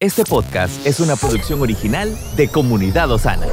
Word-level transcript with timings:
Este 0.00 0.22
podcast 0.22 0.86
es 0.86 1.00
una 1.00 1.16
producción 1.16 1.60
original 1.60 2.16
de 2.36 2.46
Comunidad 2.46 3.10
Osana. 3.10 3.48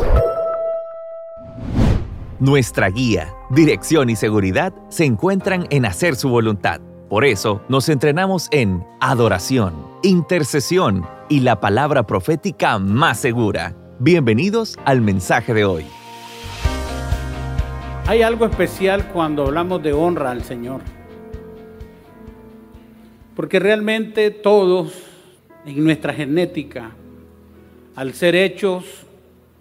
Nuestra 2.40 2.91
guía, 2.91 3.33
dirección 3.49 4.12
y 4.12 4.15
seguridad 4.15 4.71
se 4.89 5.05
encuentran 5.05 5.66
en 5.71 5.88
hacer 5.88 6.16
su 6.16 6.29
voluntad. 6.29 6.81
Por 7.10 7.26
eso 7.26 7.63
nos 7.68 7.89
entrenamos 7.89 8.47
en 8.52 8.86
adoración, 9.02 9.73
intercesión 10.04 11.08
y 11.29 11.39
la 11.39 11.60
palabra 11.60 12.05
profética 12.05 12.78
más 12.78 13.20
segura. 13.20 13.76
Bienvenidos 13.98 14.78
al 14.86 15.02
mensaje 15.02 15.52
de 15.56 15.66
hoy. 15.66 15.88
Hay 18.05 18.21
algo 18.21 18.46
especial 18.46 19.07
cuando 19.07 19.48
hablamos 19.48 19.82
de 19.82 19.93
honra 19.93 20.30
al 20.30 20.43
Señor. 20.43 20.82
Porque 23.36 23.59
realmente 23.59 24.30
todos 24.30 25.04
en 25.66 25.84
nuestra 25.84 26.13
genética, 26.13 26.91
al 27.95 28.13
ser 28.13 28.35
hechos 28.35 29.05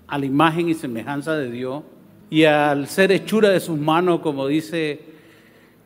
a 0.07 0.19
la 0.19 0.27
imagen 0.27 0.69
y 0.69 0.75
semejanza 0.75 1.37
de 1.37 1.51
Dios 1.51 1.83
y 2.31 2.45
al 2.45 2.89
ser 2.89 3.13
hechura 3.13 3.49
de 3.49 3.61
sus 3.61 3.79
manos, 3.79 4.21
como 4.21 4.47
dice 4.47 5.01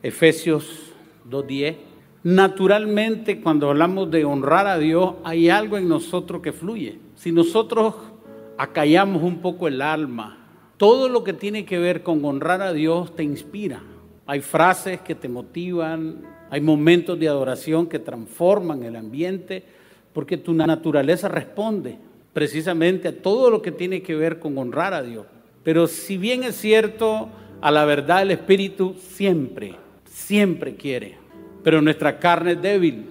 Efesios 0.03 0.93
2.10, 1.31 1.77
naturalmente 2.25 3.41
cuando 3.41 3.71
hablamos 3.71 4.11
de 4.11 4.25
honrar 4.25 4.67
a 4.67 4.79
Dios 4.79 5.15
hay 5.25 5.51
algo 5.51 5.77
en 5.77 5.89
nosotros 5.89 6.43
que 6.43 6.53
fluye. 6.53 6.99
Si 7.15 7.33
nosotros 7.33 7.95
acallamos 8.57 9.23
un 9.23 9.41
poco 9.41 9.69
el 9.69 9.81
alma, 9.81 10.39
todo 10.77 11.09
lo 11.09 11.23
que 11.23 11.33
tiene 11.33 11.65
que 11.65 11.79
ver 11.79 12.03
con 12.03 12.25
honrar 12.25 12.63
a 12.63 12.73
Dios 12.73 13.15
te 13.15 13.23
inspira. 13.23 13.83
Hay 14.27 14.41
frases 14.41 15.01
que 15.01 15.15
te 15.15 15.29
motivan, 15.29 16.23
hay 16.51 16.61
momentos 16.61 17.19
de 17.19 17.29
adoración 17.29 17.87
que 17.87 17.99
transforman 17.99 18.83
el 18.83 18.97
ambiente 18.97 19.78
porque 20.19 20.37
tu 20.37 20.53
naturaleza 20.53 21.29
responde 21.29 21.97
precisamente 22.33 23.07
a 23.07 23.23
todo 23.23 23.51
lo 23.51 23.63
que 23.63 23.71
tiene 23.71 24.03
que 24.03 24.17
ver 24.17 24.41
con 24.41 24.59
honrar 24.59 24.93
a 24.93 25.01
Dios. 25.01 25.25
Pero 25.63 25.87
si 25.87 26.19
bien 26.19 26.43
es 26.43 26.57
cierto, 26.57 27.29
a 27.61 27.71
la 27.71 27.85
verdad 27.85 28.23
el 28.23 28.33
Espíritu 28.33 28.97
siempre, 29.01 29.77
siempre 30.11 30.75
quiere, 30.75 31.19
pero 31.63 31.81
nuestra 31.81 32.19
carne 32.19 32.55
es 32.55 32.63
débil. 32.63 33.05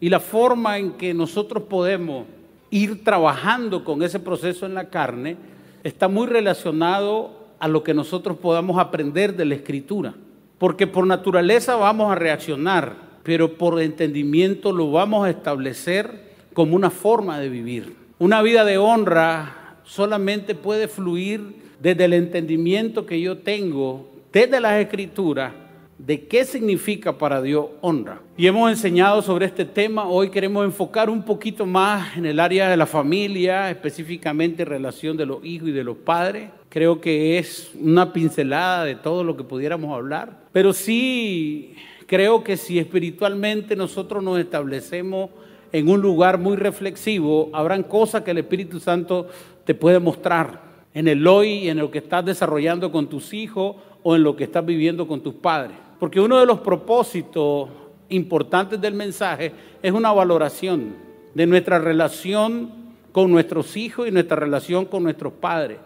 Y 0.00 0.08
la 0.08 0.18
forma 0.18 0.78
en 0.78 0.92
que 0.92 1.12
nosotros 1.12 1.64
podemos 1.64 2.24
ir 2.70 3.04
trabajando 3.04 3.84
con 3.84 4.02
ese 4.02 4.18
proceso 4.18 4.64
en 4.64 4.72
la 4.72 4.88
carne 4.88 5.36
está 5.84 6.08
muy 6.08 6.26
relacionado 6.26 7.48
a 7.58 7.68
lo 7.68 7.82
que 7.82 7.92
nosotros 7.92 8.38
podamos 8.38 8.78
aprender 8.78 9.36
de 9.36 9.44
la 9.44 9.56
Escritura. 9.56 10.14
Porque 10.56 10.86
por 10.86 11.06
naturaleza 11.06 11.76
vamos 11.76 12.10
a 12.10 12.14
reaccionar, 12.14 12.96
pero 13.24 13.58
por 13.58 13.78
entendimiento 13.78 14.72
lo 14.72 14.90
vamos 14.90 15.26
a 15.26 15.28
establecer 15.28 16.24
como 16.56 16.74
una 16.74 16.88
forma 16.88 17.38
de 17.38 17.50
vivir. 17.50 17.96
Una 18.18 18.40
vida 18.40 18.64
de 18.64 18.78
honra 18.78 19.76
solamente 19.84 20.54
puede 20.54 20.88
fluir 20.88 21.54
desde 21.82 22.06
el 22.06 22.14
entendimiento 22.14 23.04
que 23.04 23.20
yo 23.20 23.36
tengo 23.36 24.08
desde 24.32 24.58
las 24.58 24.80
escrituras 24.80 25.52
de 25.98 26.26
qué 26.26 26.46
significa 26.46 27.18
para 27.18 27.42
Dios 27.42 27.66
honra. 27.82 28.22
Y 28.38 28.46
hemos 28.46 28.70
enseñado 28.70 29.20
sobre 29.20 29.44
este 29.44 29.66
tema, 29.66 30.08
hoy 30.08 30.30
queremos 30.30 30.64
enfocar 30.64 31.10
un 31.10 31.22
poquito 31.24 31.66
más 31.66 32.16
en 32.16 32.24
el 32.24 32.40
área 32.40 32.70
de 32.70 32.78
la 32.78 32.86
familia, 32.86 33.70
específicamente 33.70 34.62
en 34.62 34.70
relación 34.70 35.14
de 35.18 35.26
los 35.26 35.44
hijos 35.44 35.68
y 35.68 35.72
de 35.72 35.84
los 35.84 35.98
padres. 35.98 36.48
Creo 36.70 37.02
que 37.02 37.36
es 37.36 37.70
una 37.78 38.14
pincelada 38.14 38.86
de 38.86 38.94
todo 38.94 39.24
lo 39.24 39.36
que 39.36 39.44
pudiéramos 39.44 39.94
hablar, 39.94 40.44
pero 40.52 40.72
sí 40.72 41.74
creo 42.06 42.42
que 42.42 42.56
si 42.56 42.78
espiritualmente 42.78 43.76
nosotros 43.76 44.24
nos 44.24 44.38
establecemos 44.38 45.28
en 45.72 45.88
un 45.88 46.00
lugar 46.00 46.38
muy 46.38 46.56
reflexivo, 46.56 47.50
habrán 47.52 47.82
cosas 47.82 48.22
que 48.22 48.30
el 48.30 48.38
Espíritu 48.38 48.80
Santo 48.80 49.28
te 49.64 49.74
puede 49.74 49.98
mostrar 49.98 50.60
en 50.94 51.08
el 51.08 51.26
hoy 51.26 51.68
en 51.68 51.78
lo 51.78 51.90
que 51.90 51.98
estás 51.98 52.24
desarrollando 52.24 52.90
con 52.90 53.08
tus 53.08 53.34
hijos 53.34 53.76
o 54.02 54.16
en 54.16 54.22
lo 54.22 54.36
que 54.36 54.44
estás 54.44 54.64
viviendo 54.64 55.06
con 55.06 55.20
tus 55.20 55.34
padres. 55.34 55.76
Porque 55.98 56.20
uno 56.20 56.38
de 56.38 56.46
los 56.46 56.60
propósitos 56.60 57.68
importantes 58.08 58.80
del 58.80 58.94
mensaje 58.94 59.52
es 59.82 59.92
una 59.92 60.12
valoración 60.12 60.94
de 61.34 61.46
nuestra 61.46 61.78
relación 61.78 62.70
con 63.12 63.30
nuestros 63.30 63.76
hijos 63.76 64.08
y 64.08 64.10
nuestra 64.10 64.36
relación 64.36 64.84
con 64.84 65.02
nuestros 65.02 65.32
padres. 65.32 65.78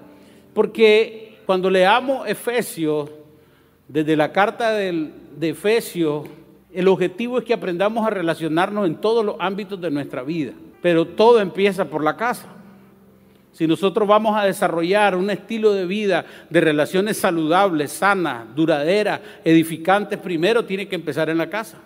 Porque 0.52 1.38
cuando 1.46 1.70
leamos 1.70 2.28
Efesios, 2.28 3.10
desde 3.88 4.16
la 4.16 4.30
carta 4.30 4.72
de 4.72 5.10
Efesios, 5.40 6.26
el 6.72 6.88
objetivo 6.88 7.38
es 7.38 7.44
que 7.44 7.54
aprendamos 7.54 8.06
a 8.06 8.10
relacionarnos 8.10 8.86
en 8.86 8.96
todos 8.96 9.24
los 9.24 9.36
ámbitos 9.38 9.80
de 9.80 9.90
nuestra 9.90 10.22
vida. 10.22 10.52
Pero 10.80 11.04
todo 11.06 11.40
empieza 11.40 11.84
por 11.84 12.02
la 12.02 12.16
casa. 12.16 12.46
Si 13.52 13.66
nosotros 13.66 14.06
vamos 14.06 14.36
a 14.36 14.44
desarrollar 14.44 15.16
un 15.16 15.28
estilo 15.28 15.72
de 15.72 15.84
vida 15.84 16.24
de 16.48 16.60
relaciones 16.60 17.16
saludables, 17.16 17.90
sanas, 17.90 18.54
duraderas, 18.54 19.20
edificantes, 19.44 20.18
primero 20.18 20.64
tiene 20.64 20.86
que 20.86 20.94
empezar 20.94 21.28
en 21.28 21.38
la 21.38 21.50
casa. 21.50 21.78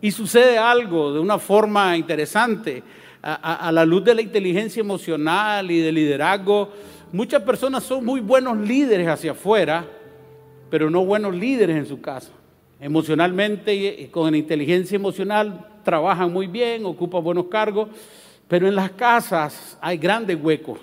Y 0.00 0.12
sucede 0.12 0.56
algo 0.56 1.12
de 1.12 1.18
una 1.18 1.38
forma 1.38 1.96
interesante. 1.96 2.82
A, 3.22 3.70
la 3.70 3.84
luz 3.84 4.02
de 4.02 4.14
la 4.14 4.22
inteligencia 4.22 4.80
emocional 4.80 5.70
y 5.70 5.80
del 5.80 5.96
liderazgo, 5.96 6.72
muchas 7.12 7.42
personas 7.42 7.82
son 7.82 8.02
muy 8.02 8.20
buenos 8.20 8.56
líderes 8.56 9.06
hacia 9.08 9.32
afuera, 9.32 9.84
pero 10.70 10.88
no 10.88 11.04
buenos 11.04 11.34
líderes 11.34 11.76
en 11.76 11.84
su 11.84 12.00
casa. 12.00 12.30
Emocionalmente 12.80 13.74
y 13.74 14.06
con 14.06 14.34
inteligencia 14.34 14.96
emocional 14.96 15.68
trabajan 15.84 16.32
muy 16.32 16.46
bien, 16.46 16.86
ocupan 16.86 17.22
buenos 17.22 17.46
cargos, 17.46 17.88
pero 18.48 18.66
en 18.66 18.74
las 18.74 18.92
casas 18.92 19.76
hay 19.80 19.98
grandes 19.98 20.38
huecos. 20.40 20.78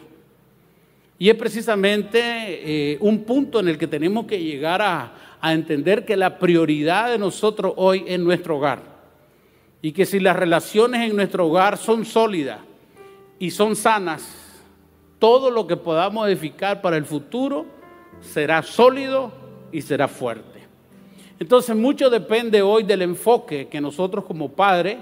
Y 1.17 1.29
es 1.29 1.35
precisamente 1.35 2.19
eh, 2.21 2.97
un 3.01 3.23
punto 3.23 3.59
en 3.59 3.67
el 3.67 3.77
que 3.79 3.87
tenemos 3.87 4.27
que 4.27 4.39
llegar 4.39 4.81
a, 4.81 5.37
a 5.41 5.53
entender 5.53 6.05
que 6.05 6.15
la 6.15 6.37
prioridad 6.37 7.09
de 7.09 7.17
nosotros 7.17 7.73
hoy 7.77 8.03
es 8.07 8.19
nuestro 8.19 8.57
hogar. 8.57 8.79
Y 9.81 9.91
que 9.91 10.05
si 10.05 10.19
las 10.19 10.35
relaciones 10.35 11.09
en 11.09 11.15
nuestro 11.15 11.47
hogar 11.47 11.77
son 11.77 12.05
sólidas 12.05 12.59
y 13.39 13.49
son 13.49 13.75
sanas, 13.75 14.47
todo 15.17 15.49
lo 15.49 15.65
que 15.65 15.77
podamos 15.77 16.27
edificar 16.27 16.81
para 16.81 16.97
el 16.97 17.05
futuro 17.05 17.65
será 18.21 18.61
sólido 18.61 19.31
y 19.71 19.81
será 19.81 20.07
fuerte. 20.07 20.56
Entonces 21.39 21.75
mucho 21.75 22.09
depende 22.09 22.61
hoy 22.61 22.83
del 22.83 23.03
enfoque 23.03 23.67
que 23.67 23.79
nosotros 23.79 24.25
como 24.25 24.49
padres 24.49 24.97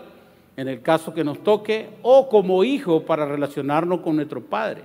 en 0.57 0.67
el 0.67 0.81
caso 0.81 1.13
que 1.13 1.23
nos 1.23 1.43
toque, 1.43 1.89
o 2.01 2.29
como 2.29 2.63
hijo 2.63 3.01
para 3.03 3.25
relacionarnos 3.25 3.99
con 4.01 4.15
nuestro 4.15 4.41
Padre. 4.41 4.83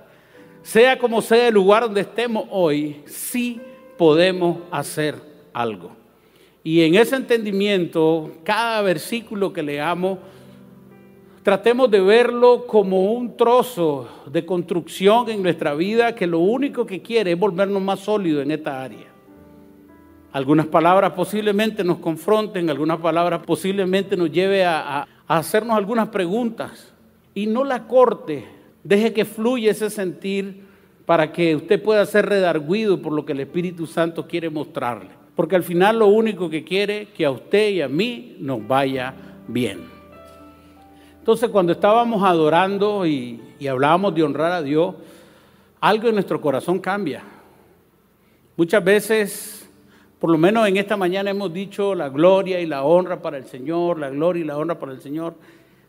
Sea 0.61 0.97
como 0.97 1.21
sea 1.21 1.47
el 1.47 1.53
lugar 1.53 1.83
donde 1.83 2.01
estemos 2.01 2.45
hoy, 2.51 3.01
sí 3.05 3.59
podemos 3.97 4.57
hacer 4.69 5.15
algo. 5.53 5.91
Y 6.63 6.81
en 6.81 6.95
ese 6.95 7.15
entendimiento, 7.15 8.31
cada 8.43 8.81
versículo 8.81 9.51
que 9.51 9.63
leamos, 9.63 10.19
tratemos 11.41 11.89
de 11.89 12.01
verlo 12.01 12.67
como 12.67 13.13
un 13.13 13.35
trozo 13.35 14.07
de 14.27 14.45
construcción 14.45 15.29
en 15.29 15.41
nuestra 15.41 15.73
vida 15.73 16.13
que 16.13 16.27
lo 16.27 16.39
único 16.39 16.85
que 16.85 17.01
quiere 17.01 17.31
es 17.31 17.39
volvernos 17.39 17.81
más 17.81 18.01
sólidos 18.01 18.43
en 18.43 18.51
esta 18.51 18.83
área. 18.83 19.10
Algunas 20.33 20.67
palabras 20.67 21.11
posiblemente 21.11 21.83
nos 21.83 21.97
confronten, 21.97 22.69
algunas 22.69 22.99
palabras 22.99 23.41
posiblemente 23.45 24.15
nos 24.15 24.31
lleve 24.31 24.63
a, 24.63 25.05
hacernos 25.27 25.77
algunas 25.77 26.09
preguntas 26.09 26.93
y 27.33 27.47
no 27.47 27.63
la 27.63 27.87
corte, 27.87 28.45
deje 28.83 29.13
que 29.13 29.25
fluya 29.25 29.71
ese 29.71 29.89
sentir 29.89 30.63
para 31.05 31.31
que 31.31 31.55
usted 31.55 31.81
pueda 31.81 32.05
ser 32.05 32.27
redarguido 32.27 33.01
por 33.01 33.11
lo 33.13 33.25
que 33.25 33.33
el 33.33 33.41
Espíritu 33.41 33.87
Santo 33.87 34.27
quiere 34.27 34.49
mostrarle. 34.49 35.09
Porque 35.35 35.55
al 35.55 35.63
final 35.63 35.99
lo 35.99 36.07
único 36.07 36.49
que 36.49 36.63
quiere 36.63 37.03
es 37.03 37.09
que 37.09 37.25
a 37.25 37.31
usted 37.31 37.69
y 37.69 37.81
a 37.81 37.89
mí 37.89 38.37
nos 38.39 38.65
vaya 38.65 39.13
bien. 39.47 39.81
Entonces 41.19 41.49
cuando 41.49 41.73
estábamos 41.73 42.23
adorando 42.23 43.05
y, 43.05 43.41
y 43.59 43.67
hablábamos 43.67 44.15
de 44.15 44.23
honrar 44.23 44.53
a 44.53 44.61
Dios, 44.61 44.95
algo 45.81 46.07
en 46.07 46.15
nuestro 46.15 46.39
corazón 46.39 46.79
cambia. 46.79 47.23
Muchas 48.55 48.83
veces 48.83 49.60
por 50.21 50.29
lo 50.29 50.37
menos 50.37 50.67
en 50.67 50.77
esta 50.77 50.97
mañana 50.97 51.31
hemos 51.31 51.51
dicho 51.51 51.95
la 51.95 52.09
gloria 52.09 52.59
y 52.59 52.67
la 52.67 52.83
honra 52.83 53.23
para 53.23 53.37
el 53.37 53.45
Señor, 53.45 53.97
la 53.97 54.11
gloria 54.11 54.43
y 54.43 54.45
la 54.45 54.55
honra 54.55 54.77
para 54.77 54.91
el 54.91 55.01
Señor. 55.01 55.33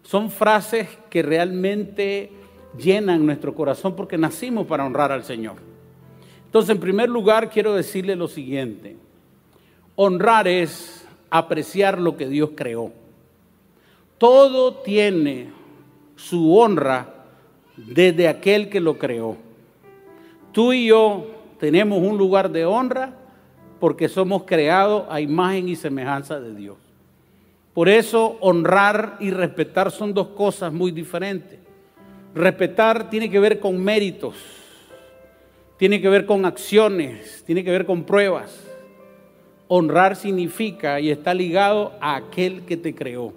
Son 0.03 0.31
frases 0.31 0.89
que 1.11 1.23
realmente 1.23 2.33
llenan 2.79 3.27
nuestro 3.27 3.55
corazón 3.55 3.95
porque 3.95 4.17
nacimos 4.17 4.67
para 4.67 4.87
honrar 4.87 5.13
al 5.13 5.23
Señor. 5.23 5.57
Entonces, 6.47 6.71
en 6.71 6.81
primer 6.81 7.11
lugar, 7.11 7.51
quiero 7.51 7.75
decirle 7.75 8.17
lo 8.17 8.27
siguiente. 8.27 8.97
Honrar 9.97 10.49
es 10.49 11.07
apreciar 11.29 12.01
lo 12.01 12.17
que 12.17 12.27
Dios 12.27 12.53
creó. 12.57 12.91
Todo 14.17 14.77
tiene 14.77 15.49
su 16.17 16.57
honra 16.57 17.27
desde 17.77 18.29
aquel 18.29 18.71
que 18.71 18.81
lo 18.81 18.97
creó. 18.97 19.37
Tú 20.53 20.73
y 20.73 20.87
yo 20.87 21.27
tenemos 21.61 21.99
un 21.99 22.17
lugar 22.17 22.51
de 22.51 22.65
honra 22.65 23.19
porque 23.83 24.09
somos 24.09 24.45
creados 24.45 25.07
a 25.11 25.21
imagen 25.21 25.69
y 25.69 25.75
semejanza 25.75 26.39
de 26.39 26.55
Dios. 26.55 26.77
Por 27.75 27.89
eso 27.89 28.37
honrar 28.39 29.17
y 29.19 29.33
respetar 29.33 29.91
son 29.91 30.15
dos 30.15 30.29
cosas 30.29 30.73
muy 30.73 30.93
diferentes. 30.93 31.59
Respetar 32.33 33.11
tiene 33.11 33.29
que 33.29 33.41
ver 33.41 33.59
con 33.59 33.83
méritos, 33.83 34.37
tiene 35.79 36.01
que 36.01 36.09
ver 36.09 36.27
con 36.27 36.45
acciones, 36.45 37.43
tiene 37.45 37.65
que 37.65 37.73
ver 37.73 37.85
con 37.85 38.05
pruebas. 38.05 38.57
Honrar 39.67 40.15
significa 40.15 41.01
y 41.01 41.11
está 41.11 41.35
ligado 41.35 41.93
a 42.01 42.15
aquel 42.15 42.63
que 42.63 42.77
te 42.77 42.95
creó. 42.95 43.33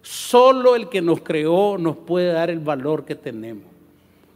Solo 0.00 0.74
el 0.74 0.88
que 0.88 1.02
nos 1.02 1.20
creó 1.20 1.76
nos 1.76 1.98
puede 1.98 2.32
dar 2.32 2.48
el 2.48 2.60
valor 2.60 3.04
que 3.04 3.14
tenemos. 3.14 3.64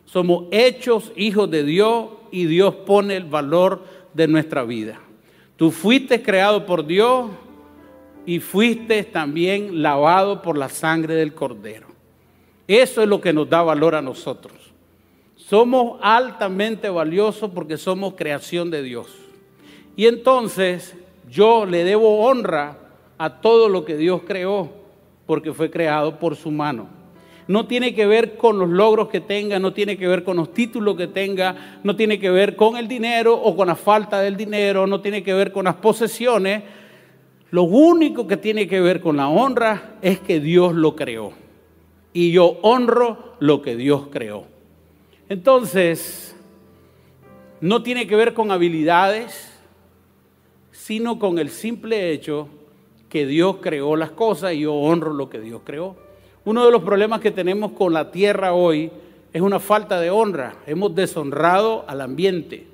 Somos 0.05 0.49
hechos 0.51 1.13
hijos 1.17 1.51
de 1.51 1.65
Dios 1.65 2.09
y 2.31 2.45
Dios 2.45 2.75
pone 2.75 3.17
el 3.17 3.25
valor 3.25 3.85
de 4.13 4.29
nuestra 4.29 4.65
vida. 4.65 5.01
Tú 5.57 5.71
fuiste 5.71 6.23
creado 6.23 6.67
por 6.67 6.85
Dios 6.87 7.31
y 8.27 8.41
fuiste 8.41 9.05
también 9.05 9.83
lavado 9.83 10.43
por 10.43 10.59
la 10.59 10.69
sangre 10.69 11.15
del 11.15 11.35
Cordero. 11.35 11.87
Eso 12.67 13.03
es 13.03 13.09
lo 13.09 13.21
que 13.21 13.33
nos 13.33 13.49
da 13.49 13.63
valor 13.63 13.95
a 13.95 14.03
nosotros. 14.03 14.55
Somos 15.37 15.99
altamente 16.03 16.89
valiosos 16.89 17.51
porque 17.55 17.77
somos 17.77 18.15
creación 18.15 18.71
de 18.71 18.83
Dios. 18.83 19.09
Y 19.95 20.07
entonces 20.07 20.97
yo 21.31 21.67
le 21.67 21.85
debo 21.85 22.25
honra 22.25 22.79
a 23.19 23.41
todo 23.41 23.69
lo 23.69 23.85
que 23.85 23.97
Dios 23.97 24.23
creó 24.27 24.71
porque 25.27 25.53
fue 25.53 25.71
creado 25.71 26.19
por 26.19 26.37
su 26.37 26.51
mano. 26.51 26.89
No 27.47 27.67
tiene 27.67 27.95
que 27.95 28.07
ver 28.07 28.37
con 28.37 28.59
los 28.59 28.71
logros 28.71 29.09
que 29.09 29.21
tenga, 29.21 29.59
no 29.59 29.73
tiene 29.73 29.99
que 29.99 30.09
ver 30.09 30.25
con 30.25 30.37
los 30.37 30.55
títulos 30.55 30.97
que 30.97 31.09
tenga, 31.09 31.79
no 31.83 31.95
tiene 31.95 32.19
que 32.19 32.31
ver 32.31 32.57
con 32.57 32.77
el 32.77 32.89
dinero 32.89 33.35
o 33.35 33.55
con 33.55 33.69
la 33.69 33.77
falta 33.77 34.21
del 34.21 34.37
dinero, 34.37 34.87
no 34.87 35.01
tiene 35.01 35.23
que 35.23 35.35
ver 35.35 35.53
con 35.53 35.67
las 35.67 35.75
posesiones. 35.75 36.63
Lo 37.51 37.65
único 37.65 38.27
que 38.27 38.39
tiene 38.39 38.67
que 38.67 38.81
ver 38.81 39.01
con 39.01 39.17
la 39.17 39.29
honra 39.29 39.97
es 40.01 40.21
que 40.21 40.41
Dios 40.41 40.75
lo 40.75 40.97
creó. 40.97 41.33
Y 42.13 42.33
yo 42.33 42.59
honro 42.63 43.35
lo 43.41 43.61
que 43.61 43.77
Dios 43.77 44.09
creó. 44.11 44.45
Entonces, 45.29 46.35
no 47.61 47.83
tiene 47.83 48.07
que 48.07 48.17
ver 48.17 48.35
con 48.35 48.51
habilidades, 48.51 49.53
sino 50.71 51.19
con 51.19 51.39
el 51.39 51.51
simple 51.51 52.11
hecho 52.11 52.49
que 53.09 53.27
Dios 53.27 53.57
creó 53.61 53.97
las 53.97 54.11
cosas 54.11 54.55
y 54.55 54.61
yo 54.61 54.75
honro 54.75 55.13
lo 55.13 55.31
que 55.31 55.41
Dios 55.41 55.63
creó. 55.65 56.04
Uno 56.47 56.67
de 56.67 56.71
los 56.71 56.83
problemas 56.83 57.21
que 57.21 57.31
tenemos 57.31 57.73
con 57.73 57.95
la 57.95 58.11
tierra 58.11 58.53
hoy 58.53 58.91
es 59.33 59.41
una 59.41 59.61
falta 59.61 59.99
de 59.99 60.11
honra. 60.11 60.57
Hemos 60.67 60.95
deshonrado 60.95 61.87
al 61.89 62.03
ambiente. 62.03 62.67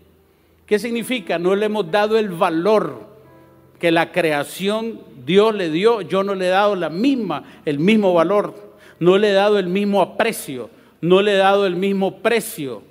¿Qué 0.67 0.81
significa? 0.81 1.39
No 1.39 1.55
le 1.55 1.67
hemos 1.67 1.89
dado 1.89 2.19
el 2.19 2.31
valor 2.31 3.05
que 3.79 3.93
la 3.93 4.11
creación 4.11 5.01
Dios 5.25 5.55
le 5.55 5.71
dio. 5.71 6.01
Yo 6.01 6.25
no 6.25 6.35
le 6.35 6.47
he 6.47 6.51
dado 6.51 6.75
la 6.75 6.91
misma, 6.91 7.45
el 7.65 7.79
mismo 7.79 8.13
valor. 8.13 8.55
No 8.99 9.19
le 9.19 9.31
he 9.31 9.33
dado 9.33 9.57
el 9.61 9.69
mismo 9.69 10.03
aprecio. 10.03 10.69
No 11.01 11.23
le 11.23 11.35
he 11.35 11.37
dado 11.37 11.65
el 11.65 11.77
mismo 11.77 12.19
precio. 12.19 12.83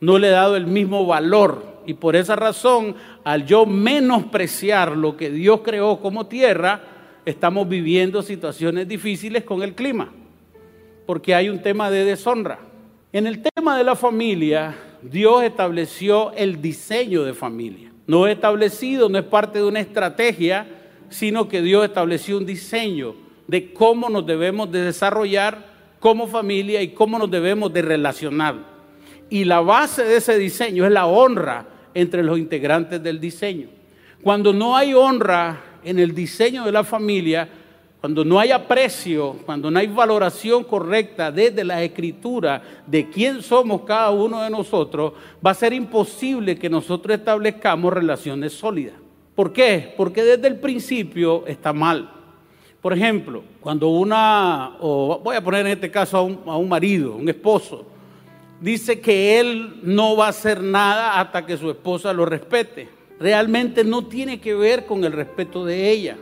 No 0.00 0.18
le 0.18 0.28
he 0.28 0.30
dado 0.30 0.56
el 0.56 0.66
mismo 0.66 1.04
valor. 1.04 1.62
Y 1.84 1.92
por 1.92 2.16
esa 2.16 2.36
razón, 2.36 2.96
al 3.22 3.44
yo 3.44 3.66
menospreciar 3.66 4.96
lo 4.96 5.14
que 5.14 5.30
Dios 5.30 5.60
creó 5.62 6.00
como 6.00 6.26
tierra, 6.26 6.80
estamos 7.26 7.68
viviendo 7.68 8.22
situaciones 8.22 8.88
difíciles 8.88 9.44
con 9.44 9.62
el 9.62 9.74
clima 9.74 10.08
porque 11.06 11.34
hay 11.34 11.48
un 11.48 11.62
tema 11.62 11.90
de 11.90 12.04
deshonra. 12.04 12.58
En 13.12 13.26
el 13.26 13.42
tema 13.42 13.76
de 13.76 13.84
la 13.84 13.96
familia, 13.96 14.74
Dios 15.02 15.42
estableció 15.42 16.32
el 16.32 16.62
diseño 16.62 17.24
de 17.24 17.34
familia. 17.34 17.92
No 18.06 18.26
es 18.26 18.34
establecido, 18.34 19.08
no 19.08 19.18
es 19.18 19.24
parte 19.24 19.58
de 19.58 19.64
una 19.64 19.80
estrategia, 19.80 20.66
sino 21.08 21.48
que 21.48 21.62
Dios 21.62 21.84
estableció 21.84 22.38
un 22.38 22.46
diseño 22.46 23.14
de 23.46 23.72
cómo 23.72 24.08
nos 24.08 24.26
debemos 24.26 24.70
de 24.70 24.82
desarrollar 24.82 25.72
como 26.00 26.26
familia 26.26 26.82
y 26.82 26.88
cómo 26.88 27.18
nos 27.18 27.30
debemos 27.30 27.72
de 27.72 27.82
relacionar. 27.82 28.56
Y 29.28 29.44
la 29.44 29.60
base 29.60 30.04
de 30.04 30.16
ese 30.16 30.36
diseño 30.36 30.84
es 30.84 30.92
la 30.92 31.06
honra 31.06 31.66
entre 31.94 32.22
los 32.22 32.38
integrantes 32.38 33.02
del 33.02 33.20
diseño. 33.20 33.68
Cuando 34.22 34.52
no 34.52 34.76
hay 34.76 34.94
honra 34.94 35.60
en 35.84 35.98
el 35.98 36.14
diseño 36.14 36.64
de 36.64 36.72
la 36.72 36.84
familia, 36.84 37.48
cuando 38.02 38.24
no 38.24 38.40
hay 38.40 38.50
aprecio, 38.50 39.36
cuando 39.46 39.70
no 39.70 39.78
hay 39.78 39.86
valoración 39.86 40.64
correcta 40.64 41.30
desde 41.30 41.62
la 41.62 41.84
escritura 41.84 42.60
de 42.84 43.08
quién 43.08 43.40
somos 43.42 43.82
cada 43.82 44.10
uno 44.10 44.42
de 44.42 44.50
nosotros, 44.50 45.12
va 45.34 45.52
a 45.52 45.54
ser 45.54 45.72
imposible 45.72 46.58
que 46.58 46.68
nosotros 46.68 47.16
establezcamos 47.16 47.92
relaciones 47.92 48.54
sólidas. 48.54 48.96
¿Por 49.36 49.52
qué? 49.52 49.94
Porque 49.96 50.24
desde 50.24 50.48
el 50.48 50.58
principio 50.58 51.46
está 51.46 51.72
mal. 51.72 52.10
Por 52.80 52.92
ejemplo, 52.92 53.44
cuando 53.60 53.86
una, 53.86 54.78
o 54.80 55.20
voy 55.22 55.36
a 55.36 55.44
poner 55.44 55.64
en 55.64 55.72
este 55.74 55.88
caso 55.88 56.16
a 56.16 56.22
un, 56.22 56.40
a 56.46 56.56
un 56.56 56.68
marido, 56.68 57.14
un 57.14 57.28
esposo, 57.28 57.86
dice 58.60 59.00
que 59.00 59.38
él 59.38 59.78
no 59.84 60.16
va 60.16 60.26
a 60.26 60.30
hacer 60.30 60.60
nada 60.60 61.20
hasta 61.20 61.46
que 61.46 61.56
su 61.56 61.70
esposa 61.70 62.12
lo 62.12 62.26
respete. 62.26 62.88
Realmente 63.20 63.84
no 63.84 64.06
tiene 64.06 64.40
que 64.40 64.56
ver 64.56 64.86
con 64.86 65.04
el 65.04 65.12
respeto 65.12 65.64
de 65.64 65.88
ella 65.88 66.16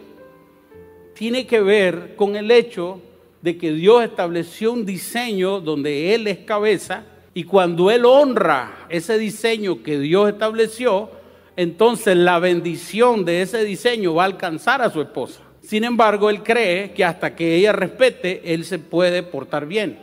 tiene 1.21 1.47
que 1.47 1.61
ver 1.61 2.17
con 2.17 2.35
el 2.35 2.51
hecho 2.51 2.99
de 3.43 3.59
que 3.59 3.73
Dios 3.73 4.03
estableció 4.03 4.73
un 4.73 4.87
diseño 4.87 5.61
donde 5.61 6.15
Él 6.15 6.27
es 6.27 6.39
cabeza 6.39 7.05
y 7.35 7.45
cuando 7.45 7.91
Él 7.91 8.07
honra 8.07 8.87
ese 8.89 9.19
diseño 9.19 9.83
que 9.83 9.99
Dios 9.99 10.31
estableció, 10.31 11.11
entonces 11.59 12.17
la 12.17 12.39
bendición 12.39 13.27
de 13.27 13.43
ese 13.43 13.63
diseño 13.65 14.15
va 14.15 14.23
a 14.23 14.27
alcanzar 14.27 14.81
a 14.81 14.89
su 14.89 15.03
esposa. 15.03 15.43
Sin 15.61 15.85
embargo, 15.85 16.31
Él 16.31 16.43
cree 16.43 16.93
que 16.93 17.05
hasta 17.05 17.37
que 17.37 17.55
ella 17.55 17.73
respete, 17.73 18.55
Él 18.55 18.65
se 18.65 18.79
puede 18.79 19.23
portar 19.23 19.67
bien. 19.67 19.99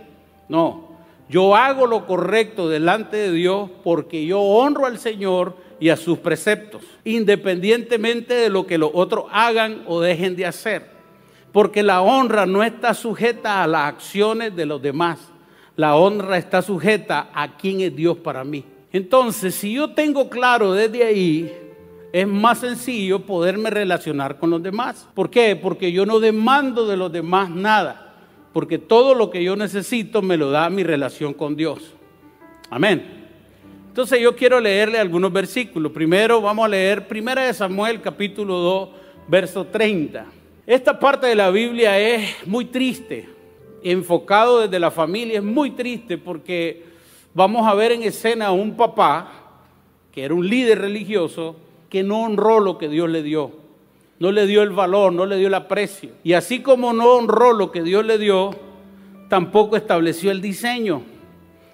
No, 0.49 0.99
yo 1.29 1.55
hago 1.55 1.87
lo 1.87 2.05
correcto 2.05 2.69
delante 2.69 3.17
de 3.17 3.31
Dios 3.31 3.71
porque 3.83 4.23
yo 4.27 4.39
honro 4.39 4.85
al 4.85 4.99
Señor 4.99 5.57
y 5.79 5.89
a 5.89 5.97
sus 5.97 6.19
preceptos, 6.19 6.83
independientemente 7.03 8.35
de 8.35 8.49
lo 8.51 8.67
que 8.67 8.77
los 8.77 8.91
otros 8.93 9.25
hagan 9.31 9.81
o 9.87 9.99
dejen 9.99 10.35
de 10.35 10.45
hacer. 10.45 10.96
Porque 11.57 11.81
la 11.81 12.03
honra 12.03 12.45
no 12.45 12.61
está 12.61 12.93
sujeta 12.93 13.63
a 13.63 13.67
las 13.67 13.87
acciones 13.87 14.55
de 14.55 14.67
los 14.67 14.79
demás. 14.79 15.17
La 15.75 15.95
honra 15.95 16.37
está 16.37 16.61
sujeta 16.61 17.31
a 17.33 17.57
quién 17.57 17.81
es 17.81 17.95
Dios 17.95 18.15
para 18.19 18.43
mí. 18.43 18.63
Entonces, 18.93 19.55
si 19.55 19.73
yo 19.73 19.89
tengo 19.89 20.29
claro 20.29 20.73
desde 20.73 21.03
ahí, 21.03 21.51
es 22.13 22.27
más 22.27 22.59
sencillo 22.59 23.21
poderme 23.21 23.71
relacionar 23.71 24.37
con 24.37 24.51
los 24.51 24.61
demás. 24.61 25.09
¿Por 25.15 25.31
qué? 25.31 25.55
Porque 25.55 25.91
yo 25.91 26.05
no 26.05 26.19
demando 26.19 26.85
de 26.85 26.95
los 26.95 27.11
demás 27.11 27.49
nada. 27.49 28.13
Porque 28.53 28.77
todo 28.77 29.15
lo 29.15 29.31
que 29.31 29.43
yo 29.43 29.55
necesito 29.55 30.21
me 30.21 30.37
lo 30.37 30.51
da 30.51 30.69
mi 30.69 30.83
relación 30.83 31.33
con 31.33 31.55
Dios. 31.55 31.95
Amén. 32.69 33.31
Entonces 33.87 34.21
yo 34.21 34.35
quiero 34.35 34.59
leerle 34.59 34.99
algunos 34.99 35.33
versículos. 35.33 35.91
Primero 35.91 36.39
vamos 36.39 36.65
a 36.65 36.69
leer 36.69 37.07
1 37.09 37.51
Samuel 37.55 37.99
capítulo 37.99 38.57
2, 38.59 38.89
verso 39.27 39.65
30. 39.65 40.36
Esta 40.67 40.99
parte 40.99 41.27
de 41.27 41.35
la 41.35 41.49
Biblia 41.49 41.97
es 41.97 42.45
muy 42.45 42.65
triste, 42.65 43.29
enfocado 43.81 44.59
desde 44.59 44.81
la 44.81 44.91
familia, 44.91 45.37
es 45.37 45.43
muy 45.43 45.71
triste 45.71 46.17
porque 46.17 46.83
vamos 47.33 47.65
a 47.65 47.73
ver 47.73 47.93
en 47.93 48.03
escena 48.03 48.47
a 48.47 48.51
un 48.51 48.75
papá, 48.75 49.31
que 50.11 50.25
era 50.25 50.33
un 50.33 50.45
líder 50.45 50.79
religioso, 50.79 51.55
que 51.89 52.03
no 52.03 52.21
honró 52.23 52.59
lo 52.59 52.77
que 52.77 52.89
Dios 52.89 53.09
le 53.09 53.23
dio. 53.23 53.53
No 54.19 54.33
le 54.33 54.45
dio 54.45 54.61
el 54.61 54.71
valor, 54.71 55.13
no 55.13 55.25
le 55.25 55.37
dio 55.37 55.47
el 55.47 55.53
aprecio. 55.53 56.09
Y 56.21 56.33
así 56.33 56.59
como 56.59 56.91
no 56.91 57.11
honró 57.13 57.53
lo 57.53 57.71
que 57.71 57.81
Dios 57.81 58.05
le 58.05 58.17
dio, 58.17 58.51
tampoco 59.29 59.77
estableció 59.77 60.31
el 60.31 60.41
diseño. 60.41 61.01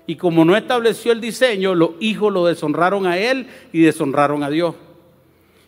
Y 0.06 0.18
como 0.18 0.46
no 0.46 0.56
estableció 0.56 1.14
el 1.14 1.20
diseño, 1.20 1.74
los 1.74 1.94
hijos 2.00 2.32
lo 2.32 2.46
deshonraron 2.46 3.08
a 3.08 3.18
él 3.18 3.48
y 3.72 3.82
deshonraron 3.82 4.44
a 4.44 4.52
Dios. 4.52 4.76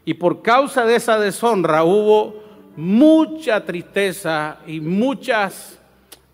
Y 0.03 0.13
por 0.13 0.43
causa 0.43 0.85
de 0.85 0.97
esa 0.97 1.17
deshonra 1.17 1.83
hubo 1.83 2.44
mucha 2.75 3.63
tristeza 3.63 4.57
y 4.67 4.79
muchas 4.79 5.79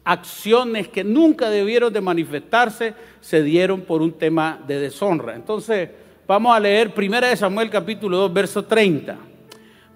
acciones 0.04 0.88
que 0.88 1.04
nunca 1.04 1.50
debieron 1.50 1.94
de 1.94 2.02
manifestarse 2.02 2.94
se 3.20 3.44
dieron 3.44 3.82
por 3.82 4.02
un 4.02 4.14
tema 4.14 4.60
de 4.68 4.80
deshonra. 4.80 5.36
Entonces, 5.36 5.90
vamos 6.28 6.56
a 6.56 6.60
leer 6.60 6.94
1 6.96 7.36
Samuel 7.36 7.70
capítulo 7.70 8.18
2, 8.18 8.34
verso 8.34 8.66
30. 8.66 9.18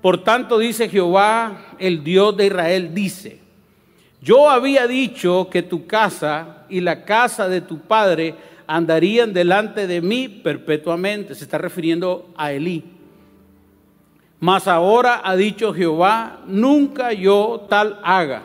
Por 0.01 0.23
tanto, 0.23 0.59
dice 0.59 0.87
Jehová, 0.87 1.75
el 1.79 2.03
Dios 2.03 2.37
de 2.37 2.45
Israel, 2.45 2.93
dice, 2.93 3.39
yo 4.21 4.49
había 4.49 4.87
dicho 4.87 5.49
que 5.51 5.63
tu 5.63 5.87
casa 5.87 6.65
y 6.69 6.81
la 6.81 7.05
casa 7.05 7.47
de 7.47 7.61
tu 7.61 7.79
padre 7.79 8.35
andarían 8.67 9.33
delante 9.33 9.87
de 9.87 10.01
mí 10.01 10.27
perpetuamente. 10.27 11.35
Se 11.35 11.43
está 11.43 11.57
refiriendo 11.57 12.29
a 12.37 12.51
Elí. 12.51 12.94
Mas 14.45 14.67
ahora 14.67 15.21
ha 15.23 15.35
dicho 15.35 15.73
Jehová, 15.73 16.41
nunca 16.45 17.11
yo 17.13 17.65
tal 17.67 17.99
haga, 18.03 18.43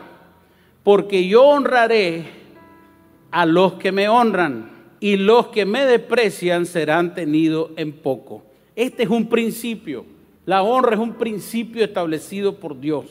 porque 0.81 1.27
yo 1.27 1.43
honraré 1.43 2.25
a 3.29 3.45
los 3.45 3.73
que 3.73 3.91
me 3.91 4.09
honran 4.09 4.71
y 4.99 5.15
los 5.15 5.49
que 5.49 5.63
me 5.63 5.85
desprecian 5.85 6.65
serán 6.65 7.13
tenidos 7.13 7.69
en 7.75 7.91
poco. 7.91 8.41
Este 8.75 9.03
es 9.03 9.09
un 9.09 9.29
principio. 9.29 10.03
La 10.47 10.63
honra 10.63 10.95
es 10.95 10.99
un 10.99 11.13
principio 11.13 11.83
establecido 11.83 12.55
por 12.55 12.79
Dios, 12.79 13.05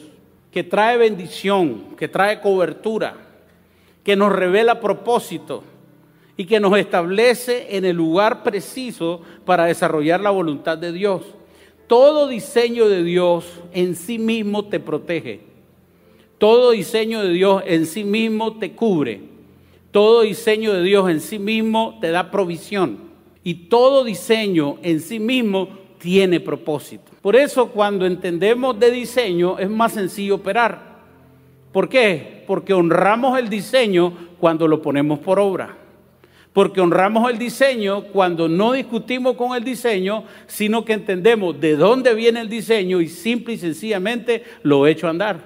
que 0.50 0.64
trae 0.64 0.97
bendición, 0.97 1.94
que 1.97 2.09
trae 2.09 2.40
cobertura, 2.40 3.14
que 4.02 4.16
nos 4.16 4.32
revela 4.32 4.80
propósito, 4.80 5.62
y 6.37 6.44
que 6.44 6.59
nos 6.59 6.76
establece 6.76 7.76
en 7.76 7.85
el 7.85 7.94
lugar 7.94 8.42
preciso 8.42 9.20
para 9.44 9.66
desarrollar 9.66 10.20
la 10.20 10.30
voluntad 10.30 10.76
de 10.76 10.90
Dios. 10.90 11.23
Todo 11.90 12.28
diseño 12.28 12.88
de 12.88 13.02
Dios 13.02 13.47
en 13.73 13.97
sí 13.97 14.20
mismo 14.20 14.66
te 14.66 14.78
protege. 14.78 15.40
Todo 16.38 16.70
diseño 16.70 17.20
de 17.20 17.30
Dios 17.30 17.64
en 17.66 17.85
sí 17.85 18.04
mismo 18.04 18.59
te 18.59 18.70
cubre. 18.76 19.23
Todo 19.90 20.20
diseño 20.20 20.73
de 20.73 20.85
Dios 20.85 21.11
en 21.11 21.20
sí 21.20 21.40
mismo 21.40 21.99
te 22.00 22.12
da 22.12 22.30
provisión. 22.30 22.99
Y 23.42 23.54
todo 23.54 24.04
diseño 24.04 24.78
en 24.85 25.00
sí 25.00 25.18
mismo 25.18 25.68
tiene 25.99 26.38
propósito. 26.38 27.11
Por 27.20 27.35
eso 27.35 27.70
cuando 27.70 28.06
entendemos 28.06 28.78
de 28.78 28.92
diseño 28.92 29.59
es 29.59 29.68
más 29.68 29.90
sencillo 29.90 30.37
operar. 30.37 31.00
¿Por 31.73 31.88
qué? 31.88 32.44
Porque 32.47 32.73
honramos 32.73 33.37
el 33.37 33.49
diseño 33.49 34.12
cuando 34.38 34.68
lo 34.68 34.80
ponemos 34.80 35.18
por 35.18 35.40
obra. 35.40 35.79
Porque 36.52 36.80
honramos 36.80 37.30
el 37.30 37.38
diseño 37.38 38.02
cuando 38.04 38.49
no 38.49 38.73
discutimos 38.73 39.37
con 39.37 39.57
el 39.57 39.62
diseño, 39.62 40.25
sino 40.47 40.85
que 40.85 40.95
entendemos 40.95 41.61
de 41.61 41.76
dónde 41.76 42.12
viene 42.14 42.40
el 42.40 42.49
diseño 42.49 43.00
y 43.00 43.09
simple 43.09 43.54
y 43.54 43.59
sencillamente 43.59 44.42
lo 44.62 44.87
he 44.87 44.90
hecho 44.90 45.09
andar. 45.09 45.38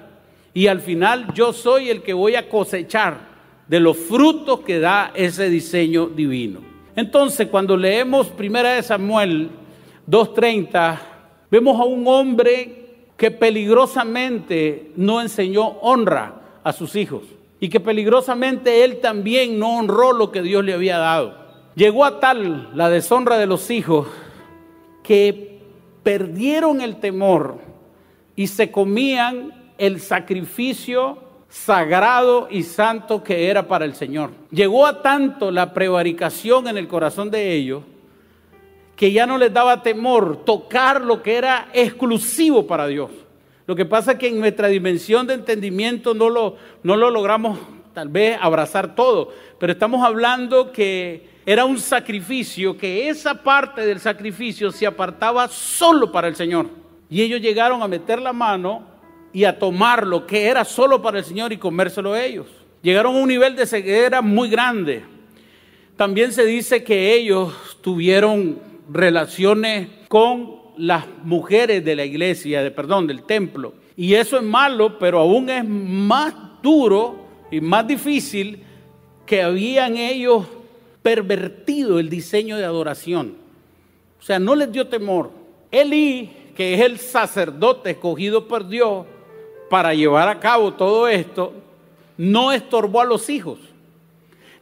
Y 0.53 0.67
al 0.67 0.81
final 0.81 1.33
yo 1.33 1.53
soy 1.53 1.89
el 1.89 2.01
que 2.01 2.13
voy 2.13 2.35
a 2.35 2.49
cosechar 2.49 3.35
de 3.67 3.79
los 3.79 3.97
frutos 3.97 4.61
que 4.61 4.79
da 4.79 5.11
ese 5.13 5.49
diseño 5.49 6.07
divino. 6.07 6.61
Entonces, 6.95 7.49
cuando 7.49 7.75
leemos 7.77 8.27
Primera 8.27 8.73
de 8.73 8.83
Samuel 8.83 9.49
2.30, 10.09 10.97
vemos 11.51 11.79
a 11.79 11.83
un 11.83 12.07
hombre 12.07 12.85
que 13.17 13.31
peligrosamente 13.31 14.91
no 14.95 15.21
enseñó 15.21 15.67
honra 15.81 16.41
a 16.63 16.73
sus 16.73 16.95
hijos 16.95 17.23
y 17.59 17.69
que 17.69 17.79
peligrosamente 17.79 18.83
él 18.83 18.99
también 19.01 19.59
no 19.59 19.77
honró 19.77 20.13
lo 20.13 20.31
que 20.31 20.41
Dios 20.41 20.63
le 20.63 20.73
había 20.73 20.97
dado. 20.97 21.37
Llegó 21.75 22.05
a 22.05 22.19
tal 22.19 22.71
la 22.75 22.89
deshonra 22.89 23.37
de 23.37 23.47
los 23.47 23.69
hijos 23.69 24.07
que 25.03 25.59
perdieron 26.03 26.81
el 26.81 26.97
temor 26.97 27.59
y 28.35 28.47
se 28.47 28.71
comían 28.71 29.71
el 29.77 29.99
sacrificio 29.99 31.19
sagrado 31.49 32.47
y 32.49 32.63
santo 32.63 33.23
que 33.23 33.49
era 33.49 33.67
para 33.67 33.85
el 33.85 33.95
Señor. 33.95 34.31
Llegó 34.51 34.85
a 34.85 35.01
tanto 35.01 35.51
la 35.51 35.73
prevaricación 35.73 36.67
en 36.67 36.77
el 36.77 36.87
corazón 36.87 37.31
de 37.31 37.53
ellos 37.53 37.83
que 38.95 39.11
ya 39.11 39.25
no 39.25 39.37
les 39.37 39.51
daba 39.51 39.83
temor 39.83 40.45
tocar 40.45 41.01
lo 41.01 41.21
que 41.21 41.35
era 41.35 41.69
exclusivo 41.73 42.65
para 42.65 42.87
Dios. 42.87 43.11
Lo 43.67 43.75
que 43.75 43.85
pasa 43.85 44.13
es 44.13 44.19
que 44.19 44.27
en 44.27 44.39
nuestra 44.39 44.67
dimensión 44.67 45.25
de 45.25 45.33
entendimiento 45.33 46.13
no 46.13 46.29
lo, 46.29 46.55
no 46.83 46.95
lo 46.95 47.09
logramos 47.09 47.57
tal 47.93 48.09
vez 48.09 48.37
abrazar 48.39 48.93
todo, 48.93 49.31
pero 49.57 49.73
estamos 49.73 50.05
hablando 50.05 50.71
que 50.71 51.27
era 51.45 51.65
un 51.65 51.79
sacrificio, 51.79 52.77
que 52.77 53.07
esa 53.07 53.41
parte 53.41 53.85
del 53.85 53.99
sacrificio 53.99 54.71
se 54.71 54.85
apartaba 54.85 55.47
solo 55.47 56.11
para 56.11 56.27
el 56.27 56.35
Señor. 56.35 56.69
Y 57.09 57.21
ellos 57.21 57.41
llegaron 57.41 57.81
a 57.81 57.87
meter 57.87 58.21
la 58.21 58.33
mano 58.33 58.83
y 59.31 59.45
a 59.45 59.57
tomar 59.57 60.05
lo 60.05 60.25
que 60.25 60.47
era 60.47 60.65
solo 60.65 61.01
para 61.01 61.19
el 61.19 61.25
Señor 61.25 61.53
y 61.53 61.57
comérselo 61.57 62.15
ellos. 62.15 62.47
Llegaron 62.81 63.15
a 63.15 63.19
un 63.19 63.27
nivel 63.27 63.55
de 63.55 63.65
ceguera 63.65 64.21
muy 64.21 64.49
grande. 64.49 65.03
También 65.95 66.31
se 66.31 66.45
dice 66.45 66.83
que 66.83 67.13
ellos 67.13 67.77
tuvieron 67.81 68.59
relaciones 68.89 69.87
con 70.07 70.64
las 70.77 71.05
mujeres 71.23 71.83
de 71.83 71.95
la 71.95 72.05
iglesia, 72.05 72.63
de, 72.63 72.71
perdón, 72.71 73.07
del 73.07 73.23
templo. 73.23 73.73
Y 73.97 74.13
eso 74.13 74.37
es 74.37 74.43
malo, 74.43 74.99
pero 74.99 75.19
aún 75.19 75.49
es 75.49 75.65
más 75.67 76.33
duro 76.61 77.25
y 77.51 77.61
más 77.61 77.87
difícil 77.87 78.59
que 79.25 79.41
habían 79.41 79.97
ellos 79.97 80.45
pervertido 81.01 81.99
el 81.99 82.09
diseño 82.09 82.57
de 82.57 82.65
adoración. 82.65 83.35
O 84.19 84.23
sea, 84.23 84.39
no 84.39 84.55
les 84.55 84.71
dio 84.71 84.87
temor. 84.87 85.31
Elí, 85.71 86.31
que 86.55 86.73
es 86.73 86.81
el 86.81 86.97
sacerdote 86.97 87.91
escogido 87.91 88.47
por 88.47 88.67
Dios 88.67 89.05
para 89.69 89.93
llevar 89.93 90.27
a 90.29 90.39
cabo 90.39 90.73
todo 90.73 91.07
esto, 91.07 91.53
no 92.17 92.51
estorbó 92.51 93.01
a 93.01 93.05
los 93.05 93.29
hijos. 93.29 93.59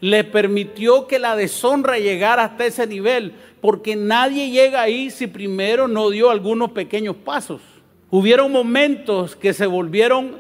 Le 0.04 0.26
permitió 0.26 1.08
que 1.08 1.18
la 1.18 1.34
deshonra 1.34 1.98
llegara 1.98 2.44
hasta 2.44 2.66
ese 2.66 2.86
nivel, 2.86 3.36
porque 3.62 3.96
nadie 3.96 4.50
llega 4.50 4.82
ahí 4.82 5.10
si 5.10 5.28
primero 5.28 5.88
no 5.88 6.10
dio 6.10 6.30
algunos 6.30 6.72
pequeños 6.72 7.16
pasos. 7.16 7.62
Hubieron 8.10 8.52
momentos 8.52 9.34
que 9.38 9.54
se 9.54 9.66
volvieron 9.66 10.36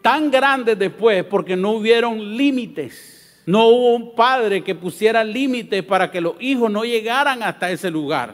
tan 0.00 0.30
grandes 0.30 0.78
después 0.78 1.24
porque 1.24 1.56
no 1.56 1.72
hubieron 1.72 2.38
límites. 2.38 3.42
No 3.44 3.66
hubo 3.68 3.94
un 3.96 4.14
padre 4.14 4.64
que 4.64 4.74
pusiera 4.74 5.22
límites 5.22 5.82
para 5.82 6.10
que 6.10 6.22
los 6.22 6.36
hijos 6.40 6.70
no 6.70 6.86
llegaran 6.86 7.42
hasta 7.42 7.70
ese 7.70 7.90
lugar. 7.90 8.32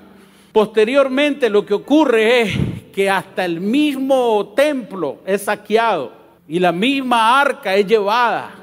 Posteriormente 0.52 1.50
lo 1.50 1.66
que 1.66 1.74
ocurre 1.74 2.42
es 2.42 2.58
que 2.94 3.10
hasta 3.10 3.44
el 3.44 3.60
mismo 3.60 4.52
templo 4.54 5.22
es 5.26 5.42
saqueado 5.42 6.12
y 6.46 6.60
la 6.60 6.70
misma 6.70 7.40
arca 7.40 7.74
es 7.74 7.84
llevada. 7.84 8.61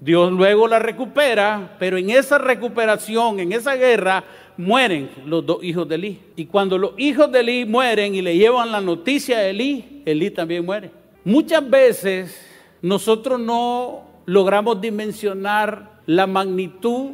Dios 0.00 0.32
luego 0.32 0.66
la 0.66 0.78
recupera, 0.78 1.76
pero 1.78 1.98
en 1.98 2.10
esa 2.10 2.38
recuperación, 2.38 3.38
en 3.38 3.52
esa 3.52 3.74
guerra, 3.76 4.24
mueren 4.56 5.10
los 5.26 5.44
dos 5.44 5.62
hijos 5.62 5.88
de 5.88 5.94
Elí. 5.96 6.20
Y 6.36 6.46
cuando 6.46 6.78
los 6.78 6.92
hijos 6.96 7.30
de 7.30 7.40
Elí 7.40 7.64
mueren 7.66 8.14
y 8.14 8.22
le 8.22 8.36
llevan 8.36 8.72
la 8.72 8.80
noticia 8.80 9.38
a 9.38 9.46
Elí, 9.46 10.02
Elí 10.06 10.30
también 10.30 10.64
muere. 10.64 10.90
Muchas 11.24 11.68
veces 11.68 12.46
nosotros 12.80 13.38
no 13.38 14.04
logramos 14.24 14.80
dimensionar 14.80 16.00
la 16.06 16.26
magnitud 16.26 17.12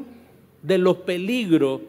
de 0.62 0.78
los 0.78 0.98
peligros 0.98 1.80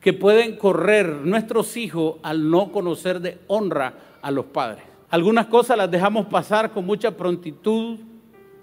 que 0.00 0.12
pueden 0.12 0.56
correr 0.56 1.08
nuestros 1.08 1.76
hijos 1.76 2.16
al 2.22 2.50
no 2.50 2.72
conocer 2.72 3.20
de 3.20 3.38
honra 3.46 3.94
a 4.22 4.30
los 4.30 4.46
padres. 4.46 4.84
Algunas 5.10 5.46
cosas 5.46 5.76
las 5.76 5.90
dejamos 5.90 6.26
pasar 6.26 6.72
con 6.72 6.84
mucha 6.84 7.10
prontitud 7.10 7.98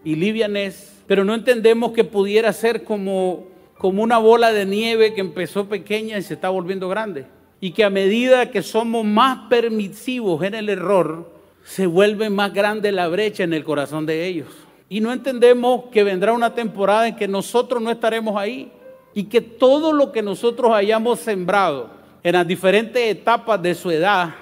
y 0.03 0.15
livianez, 0.15 0.92
pero 1.07 1.23
no 1.23 1.33
entendemos 1.33 1.91
que 1.91 2.03
pudiera 2.03 2.53
ser 2.53 2.83
como 2.83 3.53
como 3.83 4.01
una 4.01 4.17
bola 4.17 4.53
de 4.53 4.65
nieve 4.65 5.13
que 5.13 5.19
empezó 5.19 5.65
pequeña 5.65 6.17
y 6.17 6.21
se 6.21 6.35
está 6.35 6.47
volviendo 6.47 6.87
grande. 6.87 7.25
Y 7.59 7.71
que 7.71 7.83
a 7.83 7.89
medida 7.89 8.49
que 8.49 8.61
somos 8.61 9.03
más 9.03 9.49
permisivos 9.49 10.41
en 10.43 10.55
el 10.55 10.69
error, 10.69 11.29
se 11.65 11.85
vuelve 11.85 12.29
más 12.29 12.53
grande 12.53 12.93
la 12.93 13.09
brecha 13.09 13.43
en 13.43 13.51
el 13.51 13.65
corazón 13.65 14.05
de 14.05 14.25
ellos. 14.25 14.47
Y 14.87 15.01
no 15.01 15.11
entendemos 15.11 15.85
que 15.91 16.05
vendrá 16.05 16.31
una 16.31 16.55
temporada 16.55 17.09
en 17.09 17.17
que 17.17 17.27
nosotros 17.27 17.81
no 17.81 17.91
estaremos 17.91 18.37
ahí 18.37 18.71
y 19.13 19.25
que 19.25 19.41
todo 19.41 19.91
lo 19.91 20.13
que 20.13 20.21
nosotros 20.21 20.71
hayamos 20.71 21.19
sembrado 21.19 21.89
en 22.23 22.35
las 22.35 22.47
diferentes 22.47 23.03
etapas 23.03 23.61
de 23.61 23.75
su 23.75 23.91
edad, 23.91 24.33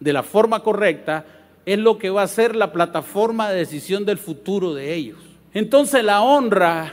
de 0.00 0.12
la 0.12 0.24
forma 0.24 0.64
correcta, 0.64 1.24
es 1.64 1.78
lo 1.78 1.96
que 1.96 2.10
va 2.10 2.22
a 2.22 2.26
ser 2.26 2.56
la 2.56 2.72
plataforma 2.72 3.50
de 3.50 3.58
decisión 3.58 4.04
del 4.04 4.18
futuro 4.18 4.74
de 4.74 4.92
ellos. 4.94 5.29
Entonces 5.52 6.04
la 6.04 6.22
honra 6.22 6.92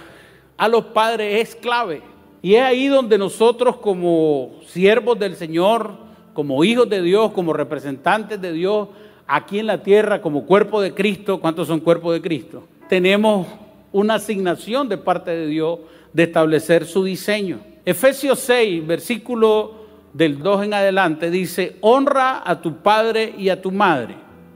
a 0.57 0.67
los 0.67 0.85
padres 0.85 1.47
es 1.47 1.55
clave. 1.55 2.01
Y 2.41 2.55
es 2.55 2.63
ahí 2.63 2.87
donde 2.87 3.17
nosotros 3.17 3.77
como 3.77 4.51
siervos 4.67 5.17
del 5.19 5.35
Señor, 5.35 5.93
como 6.33 6.63
hijos 6.63 6.89
de 6.89 7.01
Dios, 7.01 7.31
como 7.31 7.53
representantes 7.53 8.39
de 8.39 8.51
Dios, 8.51 8.89
aquí 9.27 9.59
en 9.59 9.67
la 9.67 9.83
tierra, 9.83 10.21
como 10.21 10.45
cuerpo 10.45 10.81
de 10.81 10.93
Cristo, 10.93 11.39
¿cuántos 11.39 11.67
son 11.67 11.79
cuerpos 11.79 12.13
de 12.13 12.21
Cristo? 12.21 12.63
Tenemos 12.87 13.47
una 13.91 14.15
asignación 14.15 14.87
de 14.87 14.97
parte 14.97 15.31
de 15.31 15.47
Dios 15.47 15.79
de 16.13 16.23
establecer 16.23 16.85
su 16.85 17.03
diseño. 17.03 17.59
Efesios 17.85 18.39
6, 18.39 18.85
versículo 18.85 19.85
del 20.13 20.39
2 20.39 20.65
en 20.65 20.73
adelante, 20.73 21.29
dice, 21.29 21.77
honra 21.81 22.41
a 22.45 22.61
tu 22.61 22.77
padre 22.77 23.33
y 23.37 23.49
a 23.49 23.61
tu 23.61 23.71
madre, 23.71 24.15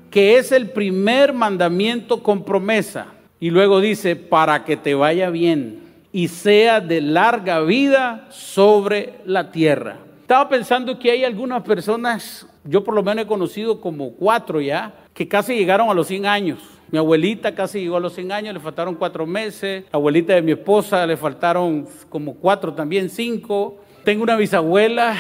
que 0.09 0.37
es 0.37 0.51
el 0.51 0.69
primer 0.69 1.33
mandamiento 1.33 2.21
con 2.21 2.43
promesa. 2.43 3.07
Y 3.41 3.49
luego 3.49 3.81
dice, 3.81 4.15
para 4.15 4.63
que 4.63 4.77
te 4.77 4.93
vaya 4.93 5.31
bien 5.31 5.79
y 6.13 6.27
sea 6.27 6.79
de 6.79 7.01
larga 7.01 7.59
vida 7.61 8.27
sobre 8.29 9.15
la 9.25 9.51
tierra. 9.51 9.97
Estaba 10.21 10.47
pensando 10.47 10.99
que 10.99 11.09
hay 11.09 11.23
algunas 11.23 11.63
personas, 11.63 12.47
yo 12.63 12.83
por 12.83 12.93
lo 12.93 13.01
menos 13.01 13.25
he 13.25 13.27
conocido 13.27 13.81
como 13.81 14.11
cuatro 14.11 14.61
ya, 14.61 14.93
que 15.15 15.27
casi 15.27 15.55
llegaron 15.55 15.89
a 15.89 15.95
los 15.95 16.05
100 16.05 16.27
años. 16.27 16.59
Mi 16.91 16.99
abuelita 16.99 17.55
casi 17.55 17.79
llegó 17.79 17.97
a 17.97 17.99
los 17.99 18.13
100 18.13 18.31
años, 18.31 18.53
le 18.53 18.59
faltaron 18.59 18.93
cuatro 18.93 19.25
meses. 19.25 19.85
Abuelita 19.91 20.35
de 20.35 20.43
mi 20.43 20.51
esposa 20.51 21.07
le 21.07 21.17
faltaron 21.17 21.87
como 22.09 22.35
cuatro 22.35 22.75
también, 22.75 23.09
cinco. 23.09 23.79
Tengo 24.03 24.21
una 24.21 24.35
bisabuela 24.35 25.15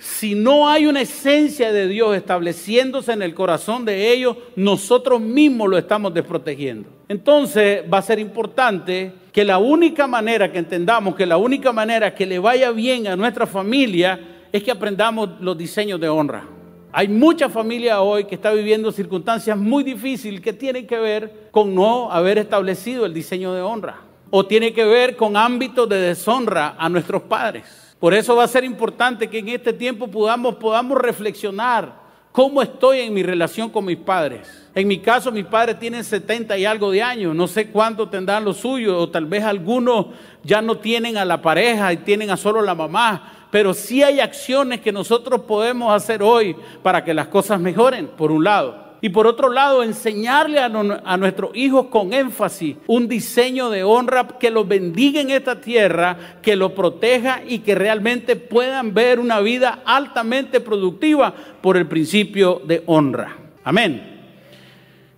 si 0.00 0.34
no 0.34 0.66
hay 0.66 0.86
una 0.86 1.02
esencia 1.02 1.72
de 1.72 1.86
Dios 1.86 2.16
estableciéndose 2.16 3.12
en 3.12 3.20
el 3.20 3.34
corazón 3.34 3.84
de 3.84 4.10
ellos, 4.10 4.34
nosotros 4.56 5.20
mismos 5.20 5.68
lo 5.68 5.76
estamos 5.76 6.14
desprotegiendo. 6.14 6.88
Entonces 7.06 7.82
va 7.92 7.98
a 7.98 8.02
ser 8.02 8.18
importante 8.18 9.12
que 9.30 9.44
la 9.44 9.58
única 9.58 10.06
manera 10.06 10.50
que 10.50 10.58
entendamos, 10.58 11.14
que 11.14 11.26
la 11.26 11.36
única 11.36 11.70
manera 11.70 12.14
que 12.14 12.24
le 12.24 12.38
vaya 12.38 12.70
bien 12.70 13.08
a 13.08 13.16
nuestra 13.16 13.46
familia 13.46 14.18
es 14.50 14.62
que 14.62 14.70
aprendamos 14.70 15.38
los 15.38 15.58
diseños 15.58 16.00
de 16.00 16.08
honra. 16.08 16.44
Hay 16.92 17.08
mucha 17.08 17.50
familia 17.50 18.00
hoy 18.00 18.24
que 18.24 18.36
está 18.36 18.52
viviendo 18.52 18.90
circunstancias 18.92 19.58
muy 19.58 19.84
difíciles 19.84 20.40
que 20.40 20.54
tienen 20.54 20.86
que 20.86 20.98
ver 20.98 21.48
con 21.50 21.74
no 21.74 22.10
haber 22.10 22.38
establecido 22.38 23.04
el 23.04 23.12
diseño 23.12 23.52
de 23.52 23.60
honra 23.60 24.00
o 24.30 24.46
tiene 24.46 24.72
que 24.72 24.84
ver 24.84 25.14
con 25.14 25.36
ámbitos 25.36 25.86
de 25.90 25.98
deshonra 25.98 26.74
a 26.78 26.88
nuestros 26.88 27.20
padres. 27.22 27.89
Por 28.00 28.14
eso 28.14 28.34
va 28.34 28.44
a 28.44 28.48
ser 28.48 28.64
importante 28.64 29.28
que 29.28 29.40
en 29.40 29.48
este 29.50 29.74
tiempo 29.74 30.08
podamos, 30.08 30.56
podamos 30.56 30.98
reflexionar 30.98 32.00
cómo 32.32 32.62
estoy 32.62 33.00
en 33.00 33.12
mi 33.12 33.22
relación 33.22 33.68
con 33.68 33.84
mis 33.84 33.98
padres. 33.98 34.48
En 34.74 34.88
mi 34.88 35.00
caso, 35.00 35.30
mis 35.30 35.44
padres 35.44 35.78
tienen 35.78 36.02
70 36.02 36.56
y 36.56 36.64
algo 36.64 36.90
de 36.90 37.02
años, 37.02 37.34
no 37.34 37.46
sé 37.46 37.68
cuánto 37.68 38.08
tendrán 38.08 38.44
los 38.44 38.56
suyos, 38.56 38.96
o 38.96 39.10
tal 39.10 39.26
vez 39.26 39.44
algunos 39.44 40.06
ya 40.42 40.62
no 40.62 40.78
tienen 40.78 41.18
a 41.18 41.26
la 41.26 41.42
pareja 41.42 41.92
y 41.92 41.98
tienen 41.98 42.30
a 42.30 42.38
solo 42.38 42.62
la 42.62 42.74
mamá, 42.74 43.46
pero 43.50 43.74
sí 43.74 44.02
hay 44.02 44.20
acciones 44.20 44.80
que 44.80 44.92
nosotros 44.92 45.42
podemos 45.42 45.92
hacer 45.92 46.22
hoy 46.22 46.56
para 46.82 47.04
que 47.04 47.12
las 47.12 47.28
cosas 47.28 47.60
mejoren, 47.60 48.06
por 48.06 48.32
un 48.32 48.44
lado. 48.44 48.89
Y 49.02 49.08
por 49.08 49.26
otro 49.26 49.48
lado, 49.48 49.82
enseñarle 49.82 50.60
a, 50.60 50.68
nuestros 51.16 51.56
hijos 51.56 51.86
con 51.86 52.12
énfasis 52.12 52.76
un 52.86 53.08
diseño 53.08 53.70
de 53.70 53.82
honra 53.82 54.28
que 54.38 54.50
los 54.50 54.68
bendiga 54.68 55.22
en 55.22 55.30
esta 55.30 55.60
tierra, 55.60 56.38
que 56.42 56.54
los 56.54 56.72
proteja 56.72 57.42
y 57.46 57.60
que 57.60 57.74
realmente 57.74 58.36
puedan 58.36 58.92
ver 58.92 59.18
una 59.18 59.40
vida 59.40 59.80
altamente 59.86 60.60
productiva 60.60 61.32
por 61.62 61.78
el 61.78 61.86
principio 61.86 62.60
de 62.66 62.82
honra. 62.86 63.38
Amén. 63.64 64.18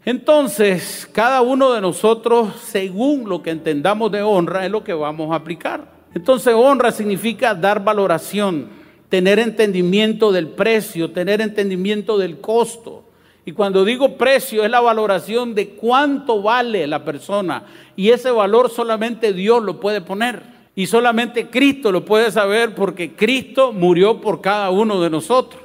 Entonces, 0.04 1.08
cada 1.12 1.42
uno 1.42 1.72
de 1.72 1.80
nosotros, 1.80 2.54
según 2.62 3.28
lo 3.28 3.42
que 3.42 3.50
entendamos 3.50 4.12
de 4.12 4.22
honra, 4.22 4.64
es 4.64 4.70
lo 4.70 4.84
que 4.84 4.92
vamos 4.92 5.32
a 5.32 5.36
aplicar. 5.36 5.90
Entonces, 6.14 6.54
honra 6.54 6.92
significa 6.92 7.54
dar 7.54 7.82
valoración, 7.82 8.68
tener 9.08 9.40
entendimiento 9.40 10.30
del 10.30 10.48
precio, 10.48 11.10
tener 11.10 11.40
entendimiento 11.40 12.16
del 12.16 12.40
costo 12.40 13.04
y 13.44 13.52
cuando 13.52 13.84
digo 13.84 14.16
precio 14.16 14.64
es 14.64 14.70
la 14.70 14.80
valoración 14.80 15.54
de 15.54 15.70
cuánto 15.70 16.42
vale 16.42 16.86
la 16.86 17.04
persona. 17.04 17.64
Y 17.96 18.10
ese 18.10 18.30
valor 18.30 18.70
solamente 18.70 19.32
Dios 19.32 19.62
lo 19.62 19.80
puede 19.80 20.00
poner. 20.00 20.42
Y 20.76 20.86
solamente 20.86 21.50
Cristo 21.50 21.90
lo 21.90 22.04
puede 22.04 22.30
saber 22.30 22.74
porque 22.74 23.12
Cristo 23.12 23.72
murió 23.72 24.20
por 24.20 24.40
cada 24.40 24.70
uno 24.70 25.00
de 25.00 25.10
nosotros. 25.10 25.60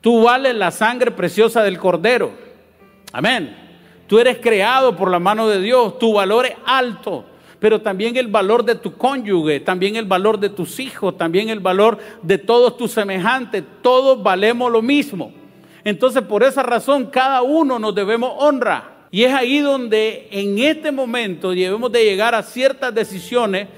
Tú 0.00 0.22
vales 0.22 0.54
la 0.54 0.70
sangre 0.70 1.10
preciosa 1.10 1.62
del 1.62 1.78
Cordero. 1.78 2.30
Amén. 3.12 3.56
Tú 4.06 4.18
eres 4.18 4.38
creado 4.38 4.96
por 4.96 5.10
la 5.10 5.18
mano 5.18 5.48
de 5.48 5.60
Dios. 5.60 5.98
Tu 5.98 6.12
valor 6.12 6.46
es 6.46 6.54
alto. 6.64 7.24
Pero 7.58 7.80
también 7.80 8.16
el 8.16 8.28
valor 8.28 8.64
de 8.64 8.74
tu 8.74 8.94
cónyuge, 8.96 9.60
también 9.60 9.96
el 9.96 10.04
valor 10.04 10.38
de 10.38 10.50
tus 10.50 10.78
hijos, 10.78 11.16
también 11.16 11.48
el 11.48 11.60
valor 11.60 11.98
de 12.22 12.38
todos 12.38 12.76
tus 12.76 12.92
semejantes. 12.92 13.64
Todos 13.82 14.22
valemos 14.22 14.70
lo 14.70 14.82
mismo. 14.82 15.32
Entonces, 15.84 16.22
por 16.22 16.42
esa 16.42 16.62
razón, 16.62 17.06
cada 17.06 17.42
uno 17.42 17.78
nos 17.78 17.94
debemos 17.94 18.32
honra. 18.38 19.08
Y 19.10 19.22
es 19.24 19.32
ahí 19.32 19.60
donde 19.60 20.28
en 20.30 20.58
este 20.58 20.90
momento 20.90 21.50
debemos 21.50 21.92
de 21.92 22.04
llegar 22.04 22.34
a 22.34 22.42
ciertas 22.42 22.92
decisiones 22.92 23.68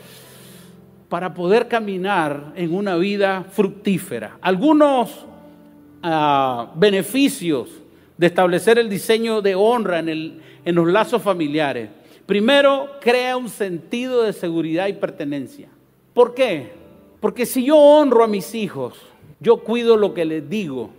para 1.08 1.34
poder 1.34 1.68
caminar 1.68 2.52
en 2.56 2.74
una 2.74 2.96
vida 2.96 3.44
fructífera. 3.50 4.38
Algunos 4.40 5.26
ah, 6.02 6.72
beneficios 6.76 7.68
de 8.16 8.26
establecer 8.28 8.78
el 8.78 8.88
diseño 8.88 9.42
de 9.42 9.54
honra 9.54 9.98
en, 9.98 10.40
en 10.64 10.74
los 10.74 10.86
lazos 10.88 11.20
familiares. 11.20 11.90
Primero, 12.24 12.90
crea 13.00 13.36
un 13.36 13.48
sentido 13.48 14.22
de 14.22 14.32
seguridad 14.32 14.88
y 14.88 14.94
pertenencia. 14.94 15.68
¿Por 16.14 16.34
qué? 16.34 16.72
Porque 17.20 17.46
si 17.46 17.64
yo 17.64 17.76
honro 17.76 18.24
a 18.24 18.28
mis 18.28 18.54
hijos, 18.54 18.94
yo 19.38 19.58
cuido 19.58 19.96
lo 19.96 20.14
que 20.14 20.24
les 20.24 20.48
digo, 20.48 20.90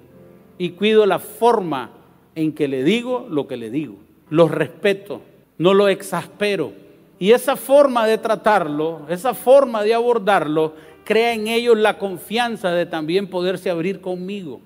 y 0.57 0.71
cuido 0.71 1.05
la 1.05 1.19
forma 1.19 1.91
en 2.35 2.53
que 2.53 2.67
le 2.67 2.83
digo 2.83 3.27
lo 3.29 3.47
que 3.47 3.57
le 3.57 3.69
digo. 3.69 3.95
Los 4.29 4.51
respeto, 4.51 5.21
no 5.57 5.73
lo 5.73 5.87
exaspero. 5.87 6.73
Y 7.19 7.31
esa 7.31 7.55
forma 7.55 8.05
de 8.05 8.17
tratarlo, 8.17 9.01
esa 9.09 9.33
forma 9.33 9.83
de 9.83 9.93
abordarlo, 9.93 10.73
crea 11.03 11.33
en 11.33 11.47
ellos 11.47 11.77
la 11.77 11.97
confianza 11.97 12.71
de 12.71 12.85
también 12.85 13.27
poderse 13.27 13.69
abrir 13.69 14.01
conmigo. 14.01 14.61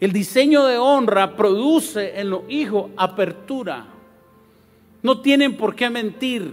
El 0.00 0.12
diseño 0.12 0.64
de 0.66 0.76
honra 0.76 1.36
produce 1.36 2.20
en 2.20 2.30
los 2.30 2.42
hijos 2.48 2.90
apertura. 2.96 3.86
No 5.02 5.20
tienen 5.20 5.56
por 5.56 5.74
qué 5.74 5.88
mentir 5.88 6.52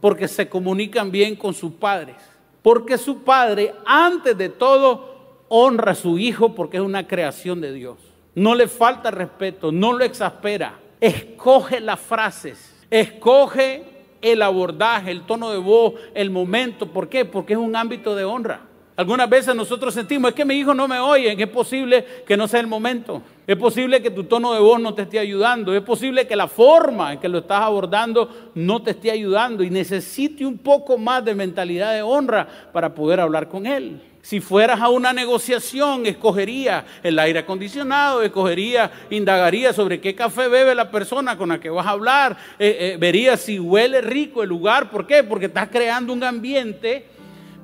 porque 0.00 0.28
se 0.28 0.48
comunican 0.48 1.10
bien 1.10 1.36
con 1.36 1.52
sus 1.52 1.72
padres. 1.72 2.16
Porque 2.62 2.96
su 2.98 3.22
padre, 3.22 3.74
antes 3.84 4.38
de 4.38 4.48
todo, 4.48 5.15
honra 5.48 5.92
a 5.92 5.94
su 5.94 6.18
hijo 6.18 6.54
porque 6.54 6.78
es 6.78 6.82
una 6.82 7.06
creación 7.06 7.60
de 7.60 7.72
Dios. 7.72 7.96
No 8.34 8.54
le 8.54 8.68
falta 8.68 9.10
respeto, 9.10 9.72
no 9.72 9.92
lo 9.92 10.04
exaspera. 10.04 10.78
Escoge 11.00 11.80
las 11.80 12.00
frases, 12.00 12.84
escoge 12.90 13.84
el 14.20 14.42
abordaje, 14.42 15.10
el 15.10 15.22
tono 15.22 15.50
de 15.50 15.58
voz, 15.58 15.94
el 16.14 16.30
momento. 16.30 16.86
¿Por 16.86 17.08
qué? 17.08 17.24
Porque 17.24 17.54
es 17.54 17.58
un 17.58 17.76
ámbito 17.76 18.14
de 18.14 18.24
honra. 18.24 18.65
Algunas 18.96 19.28
veces 19.28 19.54
nosotros 19.54 19.92
sentimos, 19.92 20.30
es 20.30 20.34
que 20.34 20.46
mi 20.46 20.54
hijo 20.54 20.72
no 20.72 20.88
me 20.88 20.98
oye, 20.98 21.36
es 21.38 21.48
posible 21.48 22.02
que 22.26 22.34
no 22.34 22.48
sea 22.48 22.60
el 22.60 22.66
momento. 22.66 23.20
Es 23.46 23.56
posible 23.56 24.00
que 24.00 24.10
tu 24.10 24.24
tono 24.24 24.54
de 24.54 24.60
voz 24.60 24.80
no 24.80 24.94
te 24.94 25.02
esté 25.02 25.18
ayudando. 25.18 25.74
Es 25.74 25.82
posible 25.82 26.26
que 26.26 26.34
la 26.34 26.48
forma 26.48 27.12
en 27.12 27.20
que 27.20 27.28
lo 27.28 27.38
estás 27.38 27.60
abordando 27.60 28.50
no 28.54 28.82
te 28.82 28.92
esté 28.92 29.10
ayudando 29.10 29.62
y 29.62 29.68
necesite 29.68 30.46
un 30.46 30.56
poco 30.56 30.96
más 30.96 31.22
de 31.24 31.34
mentalidad 31.34 31.92
de 31.92 32.00
honra 32.00 32.48
para 32.72 32.94
poder 32.94 33.20
hablar 33.20 33.48
con 33.50 33.66
él. 33.66 34.00
Si 34.22 34.40
fueras 34.40 34.80
a 34.80 34.88
una 34.88 35.12
negociación, 35.12 36.06
escogería 36.06 36.84
el 37.02 37.18
aire 37.18 37.40
acondicionado, 37.40 38.22
escogería, 38.22 38.90
indagaría 39.10 39.74
sobre 39.74 40.00
qué 40.00 40.14
café 40.14 40.48
bebe 40.48 40.74
la 40.74 40.90
persona 40.90 41.36
con 41.36 41.50
la 41.50 41.60
que 41.60 41.70
vas 41.70 41.86
a 41.86 41.90
hablar, 41.90 42.36
eh, 42.58 42.76
eh, 42.80 42.96
vería 42.98 43.36
si 43.36 43.60
huele 43.60 44.00
rico 44.00 44.42
el 44.42 44.48
lugar. 44.48 44.90
¿Por 44.90 45.06
qué? 45.06 45.22
Porque 45.22 45.46
estás 45.46 45.68
creando 45.68 46.12
un 46.12 46.24
ambiente 46.24 47.15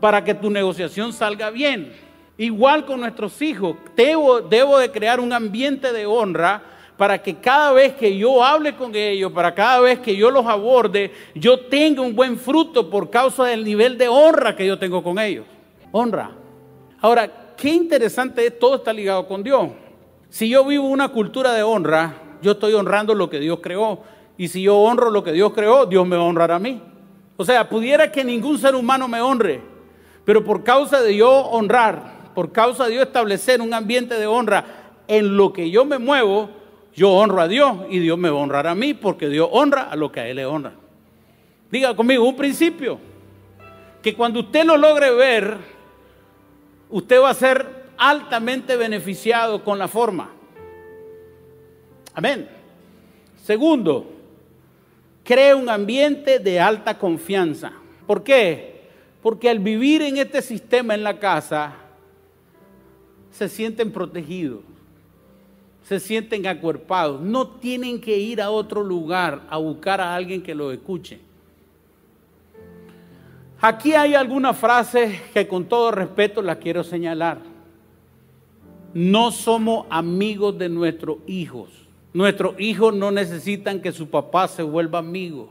para 0.02 0.24
que 0.24 0.34
tu 0.34 0.50
negociación 0.50 1.12
salga 1.12 1.48
bien. 1.50 1.92
Igual 2.36 2.84
con 2.84 2.98
nuestros 2.98 3.40
hijos, 3.40 3.76
debo, 3.94 4.40
de 4.78 4.90
crear 4.90 5.20
un 5.20 5.32
ambiente 5.32 5.92
de 5.92 6.06
honra 6.06 6.60
para 6.96 7.22
que 7.22 7.36
cada 7.36 7.70
vez 7.70 7.92
que 7.92 8.18
yo 8.18 8.42
hable 8.42 8.74
con 8.74 8.92
ellos, 8.96 9.30
para 9.30 9.54
cada 9.54 9.78
vez 9.78 10.00
que 10.00 10.16
yo 10.16 10.28
los 10.32 10.44
aborde, 10.44 11.12
yo 11.36 11.56
tenga 11.66 12.02
un 12.02 12.16
buen 12.16 12.36
fruto 12.36 12.90
por 12.90 13.10
causa 13.10 13.44
del 13.44 13.62
nivel 13.62 13.96
de 13.96 14.08
honra 14.08 14.56
que 14.56 14.66
yo 14.66 14.76
tengo 14.76 15.04
con 15.04 15.20
ellos. 15.20 15.46
Honra. 15.92 16.32
Ahora, 17.00 17.54
qué 17.56 17.68
interesante 17.68 18.44
es, 18.44 18.58
todo 18.58 18.74
está 18.74 18.92
ligado 18.92 19.28
con 19.28 19.44
Dios. 19.44 19.68
Si 20.28 20.48
yo 20.48 20.64
vivo 20.64 20.88
una 20.88 21.10
cultura 21.10 21.52
de 21.52 21.62
honra, 21.62 22.12
yo 22.42 22.52
estoy 22.52 22.74
honrando 22.74 23.14
lo 23.14 23.30
que 23.30 23.38
Dios 23.38 23.60
creó. 23.62 24.00
Y 24.36 24.48
si 24.48 24.62
yo 24.62 24.78
honro 24.78 25.10
lo 25.10 25.22
que 25.22 25.30
Dios 25.30 25.52
creó, 25.52 25.86
Dios 25.86 26.04
me 26.08 26.16
honrará 26.16 26.56
a 26.56 26.58
mí. 26.58 26.82
O 27.36 27.44
sea, 27.44 27.68
pudiera 27.68 28.10
que 28.10 28.24
ningún 28.24 28.58
ser 28.58 28.74
humano 28.74 29.06
me 29.06 29.20
honre, 29.20 29.71
pero 30.24 30.44
por 30.44 30.64
causa 30.64 31.00
de 31.00 31.16
yo 31.16 31.30
honrar, 31.30 32.30
por 32.34 32.52
causa 32.52 32.86
de 32.86 32.94
yo 32.94 33.02
establecer 33.02 33.60
un 33.60 33.74
ambiente 33.74 34.18
de 34.18 34.26
honra 34.26 34.64
en 35.08 35.36
lo 35.36 35.52
que 35.52 35.70
yo 35.70 35.84
me 35.84 35.98
muevo, 35.98 36.50
yo 36.94 37.10
honro 37.10 37.40
a 37.40 37.48
Dios 37.48 37.76
y 37.90 37.98
Dios 37.98 38.18
me 38.18 38.30
va 38.30 38.38
a 38.38 38.42
honrar 38.42 38.66
a 38.66 38.74
mí 38.74 38.94
porque 38.94 39.28
Dios 39.28 39.48
honra 39.50 39.82
a 39.82 39.96
lo 39.96 40.12
que 40.12 40.20
a 40.20 40.28
Él 40.28 40.36
le 40.36 40.46
honra. 40.46 40.72
Diga 41.70 41.96
conmigo, 41.96 42.24
un 42.24 42.36
principio, 42.36 42.98
que 44.02 44.14
cuando 44.14 44.40
usted 44.40 44.64
lo 44.64 44.76
logre 44.76 45.10
ver, 45.12 45.56
usted 46.90 47.20
va 47.20 47.30
a 47.30 47.34
ser 47.34 47.66
altamente 47.96 48.76
beneficiado 48.76 49.64
con 49.64 49.78
la 49.78 49.88
forma. 49.88 50.30
Amén. 52.14 52.48
Segundo, 53.42 54.12
cree 55.24 55.54
un 55.54 55.68
ambiente 55.68 56.38
de 56.38 56.60
alta 56.60 56.98
confianza. 56.98 57.72
¿Por 58.06 58.22
qué? 58.22 58.71
Porque 59.22 59.48
al 59.48 59.60
vivir 59.60 60.02
en 60.02 60.18
este 60.18 60.42
sistema 60.42 60.94
en 60.94 61.04
la 61.04 61.18
casa, 61.18 61.74
se 63.30 63.48
sienten 63.48 63.92
protegidos, 63.92 64.60
se 65.84 66.00
sienten 66.00 66.46
acuerpados, 66.46 67.20
no 67.20 67.46
tienen 67.46 68.00
que 68.00 68.18
ir 68.18 68.42
a 68.42 68.50
otro 68.50 68.82
lugar 68.82 69.42
a 69.48 69.56
buscar 69.56 70.00
a 70.00 70.14
alguien 70.14 70.42
que 70.42 70.54
los 70.54 70.72
escuche. 70.72 71.20
Aquí 73.60 73.94
hay 73.94 74.14
algunas 74.14 74.56
frases 74.56 75.20
que 75.32 75.46
con 75.46 75.66
todo 75.66 75.92
respeto 75.92 76.42
las 76.42 76.58
quiero 76.58 76.82
señalar. 76.82 77.38
No 78.92 79.30
somos 79.30 79.86
amigos 79.88 80.58
de 80.58 80.68
nuestros 80.68 81.18
hijos. 81.28 81.70
Nuestros 82.12 82.58
hijos 82.58 82.92
no 82.92 83.12
necesitan 83.12 83.80
que 83.80 83.92
su 83.92 84.08
papá 84.08 84.48
se 84.48 84.64
vuelva 84.64 84.98
amigo. 84.98 85.48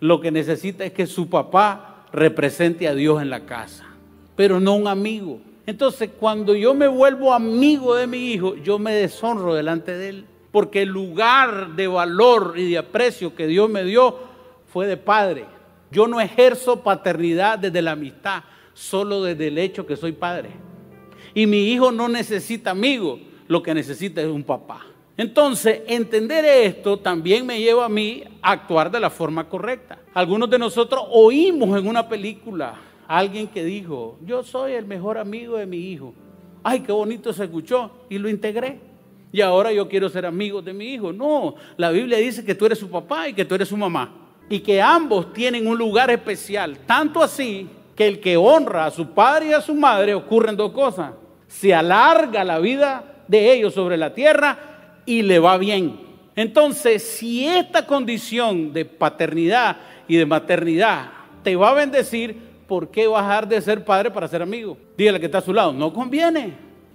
Lo 0.00 0.20
que 0.20 0.30
necesita 0.30 0.84
es 0.84 0.92
que 0.92 1.06
su 1.06 1.28
papá 1.28 1.91
represente 2.12 2.86
a 2.88 2.94
Dios 2.94 3.22
en 3.22 3.30
la 3.30 3.46
casa, 3.46 3.86
pero 4.36 4.60
no 4.60 4.74
un 4.74 4.88
amigo. 4.88 5.40
Entonces, 5.66 6.10
cuando 6.18 6.54
yo 6.54 6.74
me 6.74 6.88
vuelvo 6.88 7.32
amigo 7.32 7.94
de 7.94 8.06
mi 8.06 8.32
hijo, 8.32 8.56
yo 8.56 8.78
me 8.78 8.92
deshonro 8.92 9.54
delante 9.54 9.96
de 9.96 10.08
él, 10.08 10.24
porque 10.50 10.82
el 10.82 10.88
lugar 10.88 11.74
de 11.76 11.86
valor 11.86 12.54
y 12.56 12.70
de 12.70 12.78
aprecio 12.78 13.34
que 13.34 13.46
Dios 13.46 13.70
me 13.70 13.84
dio 13.84 14.18
fue 14.72 14.86
de 14.86 14.96
padre. 14.96 15.46
Yo 15.90 16.06
no 16.08 16.20
ejerzo 16.20 16.82
paternidad 16.82 17.58
desde 17.58 17.82
la 17.82 17.92
amistad, 17.92 18.42
solo 18.74 19.22
desde 19.22 19.48
el 19.48 19.58
hecho 19.58 19.86
que 19.86 19.96
soy 19.96 20.12
padre. 20.12 20.50
Y 21.34 21.46
mi 21.46 21.72
hijo 21.72 21.92
no 21.92 22.08
necesita 22.08 22.70
amigo, 22.70 23.20
lo 23.46 23.62
que 23.62 23.74
necesita 23.74 24.20
es 24.20 24.28
un 24.28 24.42
papá. 24.42 24.86
Entonces, 25.16 25.82
entender 25.86 26.44
esto 26.44 26.98
también 26.98 27.44
me 27.44 27.60
lleva 27.60 27.84
a 27.84 27.88
mí 27.88 28.24
a 28.40 28.52
actuar 28.52 28.90
de 28.90 29.00
la 29.00 29.10
forma 29.10 29.48
correcta. 29.48 29.98
Algunos 30.14 30.48
de 30.48 30.58
nosotros 30.58 31.02
oímos 31.10 31.78
en 31.78 31.86
una 31.86 32.08
película 32.08 32.74
a 33.06 33.18
alguien 33.18 33.46
que 33.46 33.64
dijo, 33.64 34.18
yo 34.24 34.42
soy 34.42 34.72
el 34.72 34.86
mejor 34.86 35.18
amigo 35.18 35.58
de 35.58 35.66
mi 35.66 35.76
hijo. 35.76 36.14
Ay, 36.62 36.80
qué 36.80 36.92
bonito 36.92 37.32
se 37.32 37.44
escuchó 37.44 37.90
y 38.08 38.18
lo 38.18 38.28
integré. 38.28 38.80
Y 39.32 39.40
ahora 39.40 39.72
yo 39.72 39.88
quiero 39.88 40.08
ser 40.08 40.24
amigo 40.24 40.62
de 40.62 40.72
mi 40.72 40.94
hijo. 40.94 41.12
No, 41.12 41.56
la 41.76 41.90
Biblia 41.90 42.18
dice 42.18 42.44
que 42.44 42.54
tú 42.54 42.66
eres 42.66 42.78
su 42.78 42.88
papá 42.88 43.28
y 43.28 43.34
que 43.34 43.44
tú 43.44 43.54
eres 43.54 43.68
su 43.68 43.76
mamá. 43.76 44.14
Y 44.48 44.60
que 44.60 44.80
ambos 44.80 45.32
tienen 45.32 45.66
un 45.66 45.76
lugar 45.76 46.10
especial. 46.10 46.78
Tanto 46.86 47.22
así 47.22 47.68
que 47.94 48.06
el 48.06 48.20
que 48.20 48.36
honra 48.36 48.86
a 48.86 48.90
su 48.90 49.10
padre 49.10 49.48
y 49.48 49.52
a 49.52 49.60
su 49.60 49.74
madre 49.74 50.14
ocurren 50.14 50.56
dos 50.56 50.72
cosas. 50.72 51.12
Se 51.48 51.74
alarga 51.74 52.44
la 52.44 52.58
vida 52.58 53.24
de 53.28 53.52
ellos 53.52 53.74
sobre 53.74 53.96
la 53.96 54.14
tierra 54.14 54.71
y 55.06 55.22
le 55.22 55.38
va 55.38 55.58
bien. 55.58 56.00
Entonces, 56.34 57.02
si 57.02 57.46
esta 57.46 57.86
condición 57.86 58.72
de 58.72 58.84
paternidad 58.84 59.76
y 60.08 60.16
de 60.16 60.26
maternidad 60.26 61.10
te 61.42 61.56
va 61.56 61.70
a 61.70 61.74
bendecir, 61.74 62.36
¿por 62.66 62.88
qué 62.88 63.06
bajar 63.06 63.46
de 63.46 63.60
ser 63.60 63.84
padre 63.84 64.10
para 64.10 64.28
ser 64.28 64.42
amigo? 64.42 64.76
Dígale 64.96 65.20
que 65.20 65.26
está 65.26 65.38
a 65.38 65.42
su 65.42 65.52
lado, 65.52 65.72
no 65.72 65.92
conviene. 65.92 66.54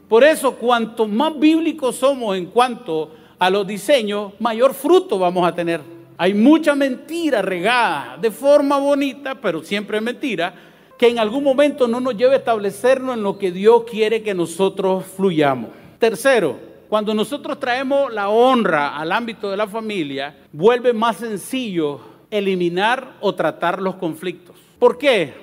Por 0.10 0.24
eso, 0.24 0.56
cuanto 0.56 1.08
más 1.08 1.38
bíblicos 1.38 1.98
somos 1.98 2.36
en 2.38 2.48
cuanto 2.48 3.12
a 3.38 3.50
los 3.50 3.68
diseños, 3.68 4.34
mayor 4.40 4.74
fruto 4.74 5.20
vamos 5.20 5.48
a 5.48 5.54
tener. 5.54 5.82
Hay 6.18 6.34
mucha 6.34 6.74
mentira 6.74 7.42
regada 7.42 8.18
de 8.20 8.32
forma 8.32 8.80
bonita, 8.80 9.36
pero 9.36 9.62
siempre 9.62 10.02
mentira, 10.02 10.54
que 10.98 11.10
en 11.10 11.20
algún 11.20 11.44
momento 11.44 11.88
no 11.88 12.00
nos 12.00 12.18
lleve 12.18 12.34
a 12.34 12.38
establecernos 12.38 13.16
en 13.16 13.22
lo 13.22 13.38
que 13.38 13.52
Dios 13.52 13.84
quiere 13.84 14.24
que 14.24 14.34
nosotros 14.34 15.06
fluyamos. 15.06 15.70
Tercero, 16.00 16.58
cuando 16.90 17.14
nosotros 17.14 17.60
traemos 17.60 18.14
la 18.14 18.30
honra 18.30 18.98
al 18.98 19.12
ámbito 19.12 19.50
de 19.50 19.58
la 19.58 19.68
familia, 19.68 20.38
vuelve 20.52 20.94
más 20.94 21.18
sencillo 21.18 22.00
eliminar 22.32 23.16
o 23.20 23.36
tratar 23.36 23.82
los 23.82 23.96
conflictos. 23.96 24.56
¿Por 24.80 24.98
qué? 24.98 25.34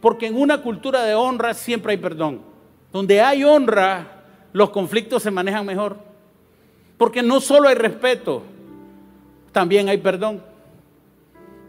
Porque 0.00 0.26
en 0.26 0.36
una 0.36 0.62
cultura 0.62 1.02
de 1.02 1.14
honra 1.14 1.54
siempre 1.54 1.92
hay 1.92 1.98
perdón. 1.98 2.40
Donde 2.92 3.20
hay 3.20 3.44
honra, 3.44 4.22
los 4.52 4.70
conflictos 4.70 5.22
se 5.22 5.30
manejan 5.30 5.66
mejor. 5.66 5.98
Porque 6.96 7.22
no 7.22 7.40
solo 7.40 7.68
hay 7.68 7.74
respeto, 7.74 8.42
también 9.52 9.88
hay 9.88 9.98
perdón. 9.98 10.42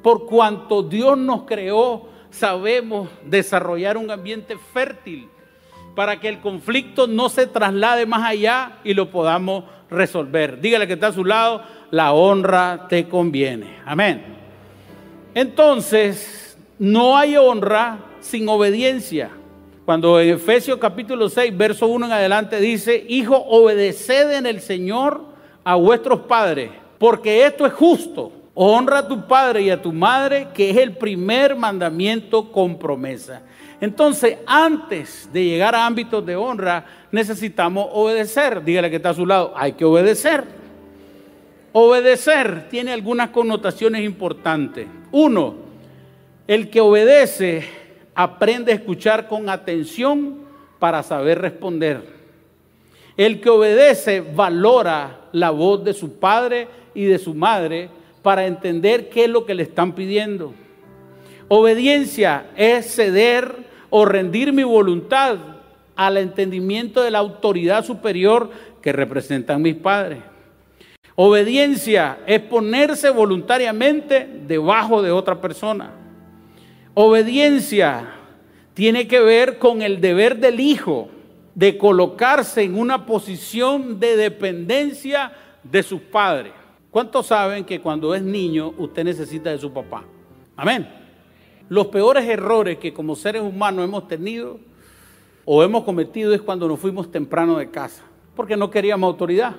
Por 0.02 0.28
cuanto 0.28 0.84
Dios 0.84 1.18
nos 1.18 1.44
creó, 1.44 2.08
sabemos 2.30 3.10
desarrollar 3.26 3.98
un 3.98 4.12
ambiente 4.12 4.58
fértil 4.58 5.30
para 5.96 6.20
que 6.20 6.28
el 6.28 6.40
conflicto 6.40 7.08
no 7.08 7.30
se 7.30 7.48
traslade 7.48 8.06
más 8.06 8.24
allá 8.24 8.80
y 8.84 8.94
lo 8.94 9.10
podamos 9.10 9.64
resolver. 9.90 10.60
Dígale 10.60 10.88
que 10.88 10.94
está 10.94 11.08
a 11.08 11.14
su 11.14 11.24
lado, 11.24 11.64
la 11.92 12.12
honra 12.14 12.88
te 12.90 13.08
conviene. 13.08 13.78
Amén. 13.86 14.24
Entonces, 15.34 16.58
no 16.78 17.18
hay 17.18 17.38
honra 17.38 18.00
sin 18.20 18.48
obediencia. 18.50 19.30
Cuando 19.86 20.20
Efesios 20.20 20.80
capítulo 20.80 21.30
6, 21.30 21.56
verso 21.56 21.88
1 21.88 22.08
en 22.08 22.12
adelante 22.12 22.60
dice, 22.60 23.06
Hijo, 23.08 23.38
obedeced 23.38 24.32
en 24.32 24.46
el 24.46 24.60
Señor 24.60 25.22
a 25.64 25.76
vuestros 25.76 26.22
padres, 26.22 26.72
porque 26.98 27.46
esto 27.46 27.66
es 27.66 27.74
justo. 27.74 28.32
Honra 28.56 29.00
a 29.00 29.08
tu 29.08 29.28
padre 29.28 29.64
y 29.64 29.70
a 29.70 29.82
tu 29.82 29.92
madre, 29.92 30.48
que 30.54 30.70
es 30.70 30.78
el 30.78 30.94
primer 30.98 31.56
mandamiento 31.56 32.52
con 32.52 32.80
promesa. 32.80 33.44
Entonces, 33.86 34.40
antes 34.48 35.30
de 35.32 35.46
llegar 35.46 35.76
a 35.76 35.86
ámbitos 35.86 36.26
de 36.26 36.36
honra, 36.36 36.84
necesitamos 37.12 37.88
obedecer. 37.92 38.64
Dígale 38.64 38.90
que 38.90 38.96
está 38.96 39.12
a 39.12 39.14
su 39.14 39.28
lado, 39.28 39.54
hay 39.56 39.74
que 39.74 39.86
obedecer. 39.86 40.44
Obedecer 41.72 42.68
tiene 42.68 42.94
algunas 42.94 43.30
connotaciones 43.30 44.04
importantes. 44.04 44.88
Uno, 45.12 45.54
el 46.48 46.72
que 46.72 46.82
obedece 46.82 47.64
aprende 48.16 48.72
a 48.72 48.76
escuchar 48.76 49.28
con 49.28 49.50
atención 49.50 50.40
para 50.80 51.04
saber 51.04 51.40
responder. 51.40 52.02
El 53.16 53.40
que 53.40 53.52
obedece 53.52 54.22
valora 54.22 55.28
la 55.32 55.52
voz 55.52 55.84
de 55.84 55.94
su 55.94 56.18
padre 56.18 56.68
y 56.96 57.06
de 57.06 57.20
su 57.20 57.36
madre 57.36 57.92
para 58.24 58.48
entender 58.48 59.10
qué 59.10 59.26
es 59.26 59.30
lo 59.30 59.46
que 59.46 59.54
le 59.54 59.62
están 59.62 59.94
pidiendo. 59.94 60.56
Obediencia 61.50 62.48
es 62.58 62.96
ceder 62.96 63.65
o 63.98 64.04
rendir 64.04 64.52
mi 64.52 64.64
voluntad 64.64 65.38
al 65.96 66.18
entendimiento 66.18 67.02
de 67.02 67.12
la 67.12 67.20
autoridad 67.20 67.86
superior 67.86 68.50
que 68.82 68.92
representan 68.92 69.62
mis 69.62 69.76
padres. 69.76 70.20
Obediencia 71.16 72.18
es 72.28 72.42
ponerse 72.42 73.10
voluntariamente 73.10 74.28
debajo 74.46 75.02
de 75.02 75.12
otra 75.12 75.40
persona. 75.40 75.92
Obediencia 76.94 78.16
tiene 78.74 79.08
que 79.08 79.22
ver 79.22 79.60
con 79.60 79.82
el 79.82 80.02
deber 80.02 80.40
del 80.40 80.60
hijo 80.60 81.08
de 81.54 81.78
colocarse 81.78 82.64
en 82.64 82.78
una 82.78 83.06
posición 83.06 83.98
de 83.98 84.18
dependencia 84.18 85.32
de 85.64 85.82
sus 85.84 86.02
padres. 86.02 86.52
¿Cuántos 86.92 87.28
saben 87.28 87.64
que 87.64 87.80
cuando 87.80 88.14
es 88.14 88.22
niño 88.22 88.74
usted 88.78 89.06
necesita 89.06 89.52
de 89.52 89.58
su 89.58 89.72
papá? 89.72 90.04
Amén. 90.58 91.05
Los 91.68 91.88
peores 91.88 92.26
errores 92.28 92.78
que 92.78 92.94
como 92.94 93.16
seres 93.16 93.42
humanos 93.42 93.86
hemos 93.86 94.08
tenido 94.08 94.60
o 95.46 95.64
hemos 95.64 95.84
cometido 95.84 96.34
es 96.34 96.42
cuando 96.42 96.68
nos 96.68 96.80
fuimos 96.80 97.12
temprano 97.12 97.58
de 97.58 97.72
casa, 97.72 98.04
porque 98.36 98.56
no 98.56 98.70
queríamos 98.70 99.08
autoridad. 99.08 99.56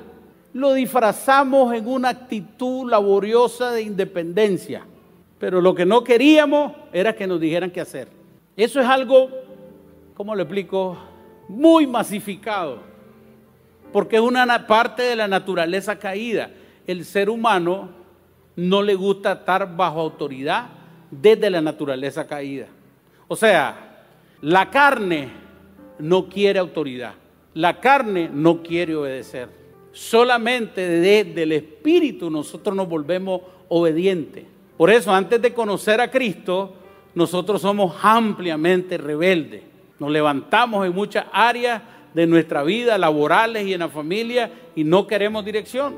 Lo 0.52 0.72
disfrazamos 0.72 1.74
en 1.74 1.88
una 1.88 2.10
actitud 2.10 2.88
laboriosa 2.88 3.72
de 3.72 3.82
independencia, 3.82 4.84
pero 5.38 5.60
lo 5.60 5.74
que 5.74 5.84
no 5.84 6.04
queríamos 6.04 6.72
era 6.92 7.14
que 7.14 7.26
nos 7.26 7.40
dijeran 7.40 7.70
qué 7.70 7.80
hacer. 7.80 8.08
Eso 8.56 8.80
es 8.80 8.86
algo, 8.86 9.28
¿cómo 10.14 10.34
lo 10.34 10.42
explico? 10.42 10.96
Muy 11.48 11.86
masificado, 11.86 12.78
porque 13.92 14.16
es 14.16 14.22
una 14.22 14.66
parte 14.66 15.02
de 15.02 15.16
la 15.16 15.26
naturaleza 15.26 15.98
caída. 15.98 16.50
El 16.86 17.04
ser 17.04 17.28
humano 17.28 17.90
no 18.54 18.80
le 18.80 18.94
gusta 18.94 19.32
estar 19.32 19.76
bajo 19.76 20.00
autoridad 20.00 20.75
desde 21.10 21.50
la 21.50 21.60
naturaleza 21.60 22.26
caída. 22.26 22.66
O 23.28 23.36
sea, 23.36 24.04
la 24.42 24.70
carne 24.70 25.28
no 25.98 26.28
quiere 26.28 26.58
autoridad, 26.58 27.14
la 27.54 27.80
carne 27.80 28.28
no 28.32 28.62
quiere 28.62 28.94
obedecer. 28.94 29.48
Solamente 29.92 30.86
desde 30.86 31.42
el 31.42 31.52
Espíritu 31.52 32.30
nosotros 32.30 32.76
nos 32.76 32.88
volvemos 32.88 33.40
obedientes. 33.68 34.44
Por 34.76 34.90
eso, 34.90 35.12
antes 35.12 35.40
de 35.40 35.54
conocer 35.54 36.00
a 36.00 36.10
Cristo, 36.10 36.74
nosotros 37.14 37.62
somos 37.62 37.96
ampliamente 38.02 38.98
rebeldes. 38.98 39.62
Nos 39.98 40.10
levantamos 40.10 40.84
en 40.84 40.94
muchas 40.94 41.24
áreas 41.32 41.80
de 42.12 42.26
nuestra 42.26 42.62
vida, 42.62 42.98
laborales 42.98 43.66
y 43.66 43.72
en 43.72 43.80
la 43.80 43.88
familia, 43.88 44.50
y 44.74 44.84
no 44.84 45.06
queremos 45.06 45.44
dirección. 45.44 45.94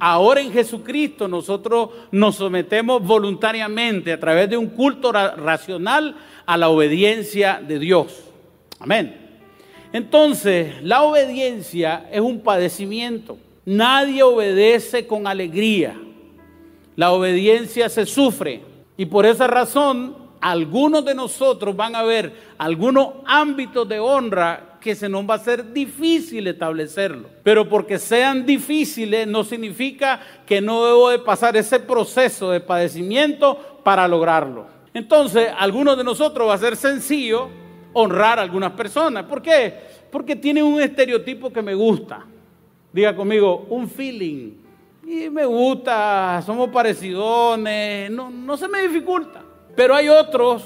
Ahora 0.00 0.40
en 0.40 0.50
Jesucristo 0.50 1.28
nosotros 1.28 1.90
nos 2.10 2.36
sometemos 2.36 3.02
voluntariamente 3.02 4.14
a 4.14 4.18
través 4.18 4.48
de 4.48 4.56
un 4.56 4.68
culto 4.68 5.12
racional 5.12 6.16
a 6.46 6.56
la 6.56 6.70
obediencia 6.70 7.62
de 7.62 7.78
Dios. 7.78 8.24
Amén. 8.78 9.14
Entonces, 9.92 10.82
la 10.82 11.02
obediencia 11.02 12.08
es 12.10 12.20
un 12.20 12.40
padecimiento. 12.40 13.36
Nadie 13.66 14.22
obedece 14.22 15.06
con 15.06 15.26
alegría. 15.26 16.00
La 16.96 17.12
obediencia 17.12 17.90
se 17.90 18.06
sufre. 18.06 18.62
Y 18.96 19.04
por 19.04 19.26
esa 19.26 19.48
razón, 19.48 20.16
algunos 20.40 21.04
de 21.04 21.14
nosotros 21.14 21.76
van 21.76 21.94
a 21.94 22.02
ver 22.02 22.32
algunos 22.56 23.08
ámbitos 23.26 23.86
de 23.86 24.00
honra 24.00 24.69
que 24.80 24.94
se 24.94 25.08
nos 25.08 25.28
va 25.28 25.34
a 25.34 25.38
ser 25.38 25.72
difícil 25.72 26.46
establecerlo. 26.46 27.28
Pero 27.42 27.68
porque 27.68 27.98
sean 27.98 28.46
difíciles 28.46 29.26
no 29.26 29.44
significa 29.44 30.20
que 30.46 30.60
no 30.60 30.84
debo 30.84 31.10
de 31.10 31.18
pasar 31.18 31.56
ese 31.56 31.78
proceso 31.78 32.50
de 32.50 32.60
padecimiento 32.60 33.80
para 33.84 34.08
lograrlo. 34.08 34.66
Entonces, 34.92 35.48
algunos 35.56 35.96
de 35.96 36.04
nosotros 36.04 36.48
va 36.48 36.54
a 36.54 36.58
ser 36.58 36.76
sencillo 36.76 37.48
honrar 37.92 38.38
a 38.38 38.42
algunas 38.42 38.72
personas. 38.72 39.24
¿Por 39.24 39.42
qué? 39.42 39.74
Porque 40.10 40.34
tienen 40.34 40.64
un 40.64 40.80
estereotipo 40.80 41.52
que 41.52 41.62
me 41.62 41.74
gusta. 41.74 42.24
Diga 42.92 43.14
conmigo, 43.14 43.66
un 43.68 43.88
feeling. 43.88 44.52
Y 45.06 45.30
me 45.30 45.44
gusta, 45.44 46.42
somos 46.44 46.68
parecidones, 46.70 48.10
no, 48.10 48.30
no 48.30 48.56
se 48.56 48.68
me 48.68 48.82
dificulta. 48.82 49.42
Pero 49.74 49.94
hay 49.94 50.08
otros 50.08 50.64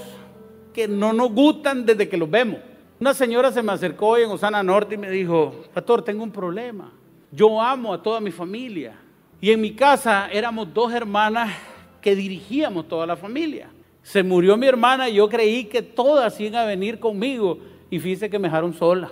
que 0.73 0.89
no 0.89 1.13
nos 1.13 1.31
gustan 1.33 1.85
desde 1.85 2.09
que 2.09 2.17
los 2.17 2.31
vemos. 2.31 2.59
Una 3.05 3.13
señora 3.13 3.53
se 3.53 3.63
me 3.63 3.71
acercó 3.71 4.07
hoy 4.07 4.23
en 4.23 4.31
Osana 4.31 4.63
Norte 4.63 4.95
y 4.95 4.97
me 4.97 5.11
dijo, 5.11 5.67
pastor, 5.75 6.01
tengo 6.03 6.23
un 6.23 6.31
problema. 6.31 6.91
Yo 7.31 7.61
amo 7.61 7.93
a 7.93 8.03
toda 8.03 8.19
mi 8.19 8.31
familia. 8.31 8.97
Y 9.43 9.51
en 9.51 9.61
mi 9.61 9.75
casa 9.75 10.27
éramos 10.33 10.73
dos 10.73 10.91
hermanas 10.91 11.55
que 12.01 12.17
dirigíamos 12.17 12.89
toda 12.89 13.07
la 13.07 13.15
familia. 13.15 13.69
Se 14.03 14.23
murió 14.23 14.57
mi 14.57 14.67
hermana 14.67 15.11
y 15.11 15.17
yo 15.17 15.29
creí 15.29 15.67
que 15.67 15.83
todas 15.83 16.41
iban 16.41 16.55
a 16.55 16.65
venir 16.65 16.99
conmigo 16.99 17.59
y 17.91 17.99
fíjese 17.99 18.31
que 18.31 18.39
me 18.39 18.49
dejaron 18.49 18.73
sola. 18.73 19.11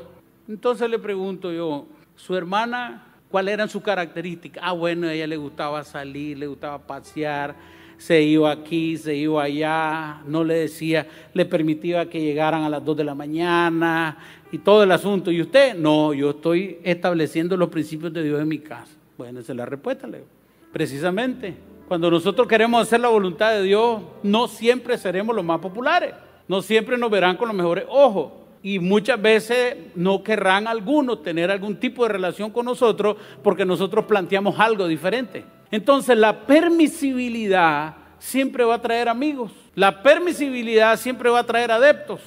Entonces 0.49 0.89
le 0.89 0.99
pregunto 0.99 1.53
yo, 1.53 1.85
¿su 2.17 2.35
hermana 2.35 3.05
cuáles 3.29 3.53
eran 3.53 3.69
sus 3.69 3.83
características? 3.83 4.65
Ah, 4.67 4.73
bueno, 4.73 5.07
a 5.07 5.13
ella 5.13 5.27
le 5.27 5.37
gustaba 5.37 5.85
salir, 5.85 6.39
le 6.39 6.47
gustaba 6.47 6.79
pasear, 6.79 7.55
se 8.03 8.21
iba 8.21 8.51
aquí, 8.51 8.97
se 8.97 9.15
iba 9.15 9.45
allá, 9.45 10.23
no 10.27 10.43
le 10.43 10.55
decía, 10.55 11.07
le 11.35 11.47
permitía 11.47 12.11
que 12.11 12.21
llegaran 12.21 12.65
a 12.65 12.69
las 12.69 12.85
2 12.85 12.97
de 12.97 13.05
la 13.05 13.15
mañana 13.15 14.19
y 14.51 14.59
todo 14.59 14.83
el 14.83 14.91
asunto. 14.91 15.31
¿Y 15.31 15.41
usted? 15.41 15.77
No, 15.77 16.13
yo 16.13 16.31
estoy 16.31 16.79
estableciendo 16.83 17.57
los 17.57 17.69
principios 17.69 18.13
de 18.13 18.25
Dios 18.25 18.41
en 18.41 18.49
mi 18.49 18.59
casa. 18.59 18.93
Bueno, 19.17 19.39
esa 19.39 19.53
es 19.53 19.57
la 19.57 19.67
respuesta, 19.67 20.09
Leo. 20.09 20.25
Precisamente. 20.73 21.55
Cuando 21.87 22.11
nosotros 22.11 22.49
queremos 22.49 22.83
hacer 22.83 22.99
la 22.99 23.07
voluntad 23.07 23.53
de 23.53 23.63
Dios, 23.63 24.03
no 24.25 24.49
siempre 24.49 24.99
seremos 24.99 25.37
los 25.37 25.45
más 25.45 25.61
populares, 25.61 26.13
no 26.49 26.61
siempre 26.61 26.99
nos 26.99 27.09
verán 27.09 27.37
con 27.37 27.47
los 27.47 27.57
mejores 27.57 27.85
ojos 27.89 28.33
y 28.65 28.81
muchas 28.81 29.23
veces 29.23 29.77
no 29.95 30.25
querrán 30.25 30.67
algunos 30.67 31.23
tener 31.23 31.53
algún 31.53 31.77
tipo 31.77 32.03
de 32.03 32.09
relación 32.09 32.51
con 32.51 32.65
nosotros 32.65 33.17
porque 33.45 33.65
nosotros 33.65 34.07
planteamos 34.07 34.59
algo 34.59 34.89
diferente. 34.89 35.45
Entonces 35.73 36.17
la 36.19 36.47
permisibilidad 36.47 37.95
siempre 38.19 38.63
va 38.63 38.75
a 38.75 38.83
traer 38.83 39.09
amigos, 39.09 39.51
la 39.75 40.03
permisibilidad 40.03 40.99
siempre 40.99 41.31
va 41.31 41.41
a 41.41 41.47
traer 41.47 41.73
adeptos. 41.73 42.21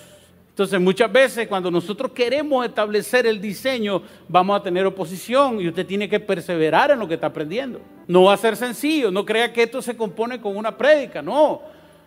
Entonces 0.50 0.82
muchas 0.82 1.12
veces 1.12 1.48
cuando 1.48 1.70
nosotros 1.70 2.12
queremos 2.12 2.66
establecer 2.66 3.28
el 3.28 3.40
diseño 3.40 4.02
vamos 4.28 4.60
a 4.60 4.64
tener 4.64 4.86
oposición 4.86 5.62
y 5.62 5.68
usted 5.68 5.86
tiene 5.86 6.10
que 6.10 6.20
perseverar 6.20 6.90
en 6.90 6.98
lo 7.00 7.08
que 7.08 7.14
está 7.14 7.28
aprendiendo. 7.28 7.82
No 8.08 8.24
va 8.24 8.34
a 8.34 8.38
ser 8.38 8.56
sencillo, 8.56 9.12
no 9.12 9.24
crea 9.24 9.54
que 9.54 9.64
esto 9.64 9.80
se 9.80 9.96
compone 9.96 10.42
con 10.42 10.58
una 10.58 10.76
prédica, 10.76 11.22
no. 11.22 11.62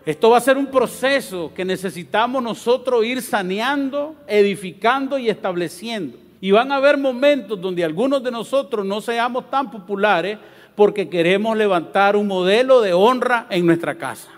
Esto 0.05 0.31
va 0.31 0.39
a 0.39 0.41
ser 0.41 0.57
un 0.57 0.67
proceso 0.67 1.53
que 1.55 1.65
necesitamos 1.65 2.43
nosotros 2.43 3.05
ir 3.05 3.23
saneando, 3.23 4.17
edificando 4.27 5.19
y 5.19 5.29
estableciendo. 5.29 6.19
Y 6.41 6.51
van 6.51 6.73
a 6.73 6.77
haber 6.77 6.97
momentos 6.97 7.61
donde 7.61 7.85
algunos 7.85 8.23
de 8.25 8.31
nosotros 8.33 8.85
no 8.85 9.01
seamos 9.01 9.51
tan 9.51 9.71
populares 9.71 10.39
porque 10.79 11.09
queremos 11.09 11.57
levantar 11.57 12.15
un 12.15 12.29
modelo 12.29 12.81
de 12.81 12.93
honra 12.93 13.49
en 13.51 13.67
nuestra 13.67 13.97
casa. 13.97 14.29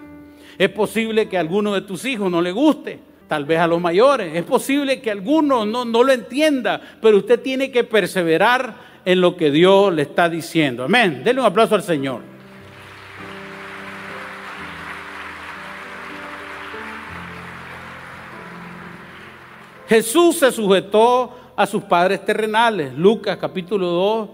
Es 0.57 0.70
posible 0.70 1.29
que 1.29 1.37
a 1.37 1.40
alguno 1.40 1.74
de 1.74 1.83
tus 1.83 2.07
hijos 2.07 2.31
no 2.31 2.40
le 2.40 2.50
guste, 2.50 2.98
tal 3.29 3.44
vez 3.44 3.59
a 3.59 3.66
los 3.66 3.79
mayores. 3.79 4.35
Es 4.35 4.44
posible 4.44 5.03
que 5.03 5.11
alguno 5.11 5.66
no, 5.66 5.85
no 5.85 6.03
lo 6.03 6.11
entienda, 6.14 6.81
pero 7.03 7.18
usted 7.18 7.40
tiene 7.40 7.70
que 7.70 7.85
perseverar 7.85 8.74
en 9.05 9.20
lo 9.20 9.37
que 9.37 9.50
Dios 9.50 9.92
le 9.92 10.00
está 10.00 10.31
diciendo. 10.31 10.85
Amén. 10.85 11.20
Denle 11.22 11.42
un 11.42 11.46
aplauso 11.46 11.74
al 11.74 11.83
Señor. 11.83 12.22
Jesús 19.90 20.38
se 20.38 20.50
sujetó 20.50 21.37
a 21.55 21.66
sus 21.66 21.83
padres 21.83 22.24
terrenales. 22.24 22.94
Lucas 22.94 23.37
capítulo 23.37 23.88
2, 23.88 24.29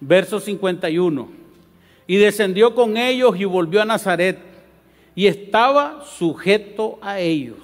verso 0.00 0.38
51. 0.38 1.45
Y 2.06 2.16
descendió 2.16 2.74
con 2.74 2.96
ellos 2.96 3.38
y 3.38 3.44
volvió 3.44 3.82
a 3.82 3.84
Nazaret 3.84 4.38
y 5.14 5.26
estaba 5.26 6.04
sujeto 6.04 6.98
a 7.00 7.18
ellos 7.20 7.56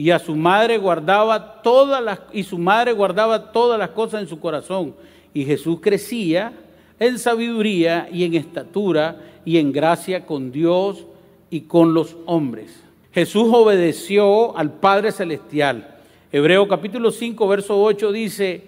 y 0.00 0.12
a 0.12 0.18
su 0.18 0.34
madre 0.34 0.78
guardaba 0.78 1.60
todas 1.60 2.02
las 2.02 2.20
y 2.32 2.42
su 2.42 2.56
madre 2.56 2.92
guardaba 2.92 3.52
todas 3.52 3.78
las 3.78 3.90
cosas 3.90 4.22
en 4.22 4.28
su 4.28 4.40
corazón 4.40 4.94
y 5.34 5.44
Jesús 5.44 5.78
crecía 5.82 6.54
en 6.98 7.18
sabiduría 7.18 8.08
y 8.10 8.24
en 8.24 8.32
estatura 8.32 9.20
y 9.44 9.58
en 9.58 9.72
gracia 9.72 10.24
con 10.24 10.52
Dios 10.52 11.04
y 11.50 11.62
con 11.62 11.92
los 11.92 12.16
hombres. 12.24 12.80
Jesús 13.12 13.50
obedeció 13.52 14.56
al 14.56 14.72
Padre 14.72 15.12
celestial. 15.12 15.98
Hebreo 16.32 16.66
capítulo 16.66 17.10
5 17.10 17.46
verso 17.46 17.78
8 17.82 18.10
dice, 18.10 18.62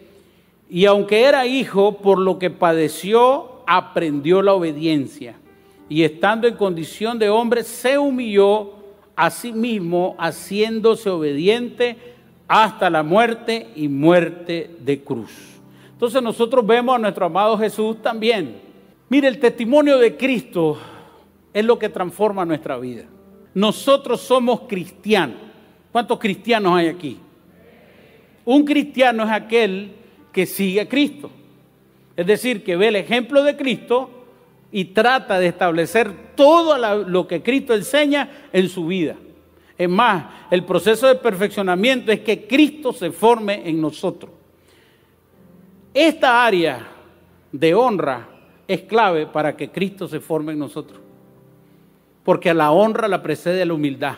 "Y 0.69 0.85
aunque 0.85 1.23
era 1.23 1.47
hijo, 1.47 1.97
por 1.97 2.19
lo 2.19 2.39
que 2.39 2.51
padeció, 2.51 3.52
aprendió 3.77 4.43
la 4.43 4.53
obediencia, 4.53 5.35
y 5.89 6.03
estando 6.03 6.47
en 6.47 6.57
condición 6.57 7.19
de 7.19 7.31
hombre 7.31 7.65
se 7.65 7.97
humilló 7.97 8.75
asimismo 9.17 10.15
haciéndose 10.19 11.09
obediente 11.09 11.97
hasta 12.47 12.91
la 12.91 13.03
muerte 13.03 13.69
y 13.75 13.89
muerte 13.89 14.77
de 14.81 15.03
cruz. 15.03 15.31
Entonces 15.93 16.23
nosotros 16.23 16.67
vemos 16.67 16.97
a 16.97 16.99
nuestro 16.99 17.27
amado 17.27 17.57
Jesús 17.57 18.03
también. 18.03 18.57
Mire, 19.09 19.29
el 19.29 19.39
testimonio 19.39 19.97
de 19.99 20.17
Cristo 20.17 20.77
es 21.53 21.65
lo 21.65 21.79
que 21.79 21.89
transforma 21.89 22.45
nuestra 22.45 22.77
vida. 22.77 23.05
Nosotros 23.55 24.21
somos 24.21 24.63
cristianos. 24.69 25.39
¿Cuántos 25.91 26.19
cristianos 26.19 26.75
hay 26.75 26.89
aquí? 26.89 27.19
Un 28.45 28.65
cristiano 28.65 29.25
es 29.25 29.31
aquel 29.31 29.93
que 30.33 30.45
sigue 30.45 30.81
a 30.81 30.89
Cristo. 30.89 31.31
Es 32.17 32.27
decir, 32.27 32.63
que 32.63 32.77
ve 32.77 32.89
el 32.89 32.97
ejemplo 32.97 33.43
de 33.43 33.57
Cristo 33.57 34.11
y 34.71 34.87
trata 34.87 35.39
de 35.39 35.49
establecer 35.49 36.35
todo 36.35 36.79
lo 37.05 37.27
que 37.27 37.43
Cristo 37.43 37.75
enseña 37.75 38.49
en 38.53 38.69
su 38.69 38.87
vida. 38.87 39.17
Es 39.77 39.89
más, 39.89 40.25
el 40.51 40.65
proceso 40.65 41.07
de 41.07 41.15
perfeccionamiento 41.17 42.13
es 42.13 42.21
que 42.21 42.47
Cristo 42.47 42.93
se 42.93 43.11
forme 43.11 43.69
en 43.69 43.81
nosotros. 43.81 44.31
Esta 45.95 46.45
área 46.45 46.89
de 47.51 47.75
honra 47.75 48.29
es 48.67 48.83
clave 48.83 49.27
para 49.27 49.57
que 49.57 49.71
Cristo 49.71 50.09
se 50.09 50.21
forme 50.21 50.53
en 50.53 50.59
nosotros. 50.59 51.01
Porque 52.25 52.51
a 52.51 52.55
la 52.55 52.71
honra 52.71 53.09
la 53.09 53.23
precede 53.23 53.67
la 53.67 53.75
humildad. 53.75 54.17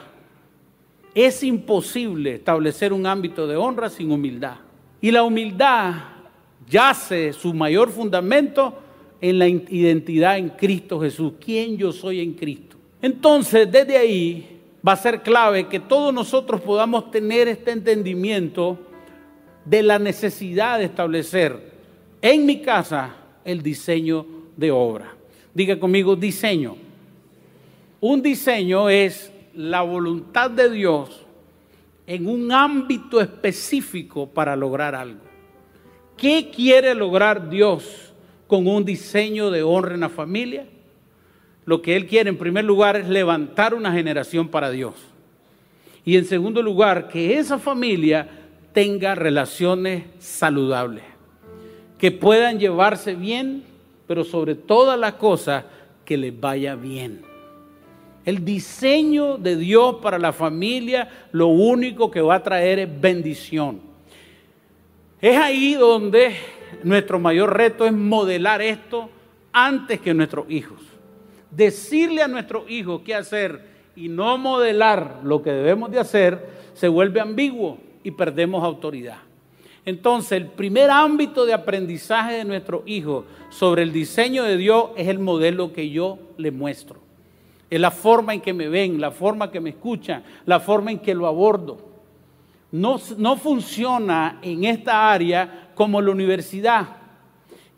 Es 1.14 1.42
imposible 1.42 2.34
establecer 2.34 2.92
un 2.92 3.06
ámbito 3.06 3.46
de 3.46 3.56
honra 3.56 3.88
sin 3.88 4.12
humildad. 4.12 4.56
Y 5.00 5.10
la 5.10 5.22
humildad 5.22 5.94
yace 6.68 7.32
su 7.32 7.54
mayor 7.54 7.90
fundamento 7.90 8.78
en 9.20 9.38
la 9.38 9.48
identidad 9.48 10.38
en 10.38 10.50
Cristo 10.50 11.00
Jesús, 11.00 11.34
quién 11.42 11.76
yo 11.76 11.92
soy 11.92 12.20
en 12.20 12.34
Cristo. 12.34 12.76
Entonces, 13.00 13.70
desde 13.70 13.96
ahí 13.96 14.60
va 14.86 14.92
a 14.92 14.96
ser 14.96 15.22
clave 15.22 15.68
que 15.68 15.80
todos 15.80 16.12
nosotros 16.12 16.60
podamos 16.60 17.10
tener 17.10 17.48
este 17.48 17.70
entendimiento 17.70 18.78
de 19.64 19.82
la 19.82 19.98
necesidad 19.98 20.78
de 20.78 20.84
establecer 20.84 21.72
en 22.20 22.44
mi 22.44 22.60
casa 22.60 23.16
el 23.44 23.62
diseño 23.62 24.26
de 24.56 24.70
obra. 24.70 25.14
Diga 25.54 25.78
conmigo, 25.78 26.16
diseño. 26.16 26.76
Un 28.00 28.20
diseño 28.20 28.90
es 28.90 29.32
la 29.54 29.82
voluntad 29.82 30.50
de 30.50 30.70
Dios 30.70 31.24
en 32.06 32.28
un 32.28 32.52
ámbito 32.52 33.20
específico 33.20 34.26
para 34.28 34.56
lograr 34.56 34.94
algo. 34.94 35.33
¿Qué 36.16 36.50
quiere 36.54 36.94
lograr 36.94 37.48
Dios? 37.50 38.04
con 38.46 38.66
un 38.66 38.84
diseño 38.84 39.50
de 39.50 39.62
honra 39.62 39.94
en 39.94 40.00
la 40.00 40.08
familia. 40.08 40.66
Lo 41.64 41.80
que 41.80 41.96
Él 41.96 42.06
quiere 42.06 42.30
en 42.30 42.38
primer 42.38 42.64
lugar 42.64 42.96
es 42.96 43.08
levantar 43.08 43.74
una 43.74 43.92
generación 43.92 44.48
para 44.48 44.70
Dios. 44.70 44.94
Y 46.04 46.16
en 46.16 46.26
segundo 46.26 46.62
lugar, 46.62 47.08
que 47.08 47.38
esa 47.38 47.58
familia 47.58 48.28
tenga 48.72 49.14
relaciones 49.14 50.04
saludables, 50.18 51.04
que 51.98 52.10
puedan 52.10 52.58
llevarse 52.58 53.14
bien, 53.14 53.64
pero 54.06 54.24
sobre 54.24 54.54
todas 54.54 54.98
las 54.98 55.14
cosas, 55.14 55.64
que 56.04 56.18
les 56.18 56.38
vaya 56.38 56.74
bien. 56.74 57.22
El 58.26 58.44
diseño 58.44 59.38
de 59.38 59.56
Dios 59.56 59.96
para 60.02 60.18
la 60.18 60.32
familia 60.32 61.08
lo 61.32 61.48
único 61.48 62.10
que 62.10 62.20
va 62.20 62.36
a 62.36 62.42
traer 62.42 62.78
es 62.78 63.00
bendición. 63.00 63.80
Es 65.24 65.38
ahí 65.38 65.72
donde 65.72 66.36
nuestro 66.82 67.18
mayor 67.18 67.56
reto 67.56 67.86
es 67.86 67.94
modelar 67.94 68.60
esto 68.60 69.08
antes 69.54 69.98
que 69.98 70.12
nuestros 70.12 70.50
hijos. 70.50 70.78
Decirle 71.50 72.20
a 72.20 72.28
nuestros 72.28 72.68
hijos 72.70 73.00
qué 73.06 73.14
hacer 73.14 73.64
y 73.96 74.10
no 74.10 74.36
modelar 74.36 75.20
lo 75.24 75.40
que 75.40 75.50
debemos 75.50 75.90
de 75.90 75.98
hacer 75.98 76.46
se 76.74 76.88
vuelve 76.88 77.20
ambiguo 77.20 77.78
y 78.02 78.10
perdemos 78.10 78.62
autoridad. 78.62 79.16
Entonces, 79.86 80.32
el 80.32 80.48
primer 80.48 80.90
ámbito 80.90 81.46
de 81.46 81.54
aprendizaje 81.54 82.34
de 82.34 82.44
nuestros 82.44 82.82
hijos 82.84 83.24
sobre 83.48 83.82
el 83.82 83.94
diseño 83.94 84.42
de 84.42 84.58
Dios 84.58 84.90
es 84.94 85.08
el 85.08 85.20
modelo 85.20 85.72
que 85.72 85.88
yo 85.88 86.18
le 86.36 86.50
muestro. 86.50 87.00
Es 87.70 87.80
la 87.80 87.90
forma 87.90 88.34
en 88.34 88.42
que 88.42 88.52
me 88.52 88.68
ven, 88.68 89.00
la 89.00 89.10
forma 89.10 89.50
que 89.50 89.60
me 89.60 89.70
escuchan, 89.70 90.22
la 90.44 90.60
forma 90.60 90.90
en 90.90 90.98
que 90.98 91.14
lo 91.14 91.26
abordo. 91.26 91.93
No, 92.74 93.36
funciona 93.36 94.40
en 94.42 94.64
esta 94.64 95.12
área 95.12 95.70
como 95.76 96.02
la 96.02 96.10
universidad, 96.10 96.88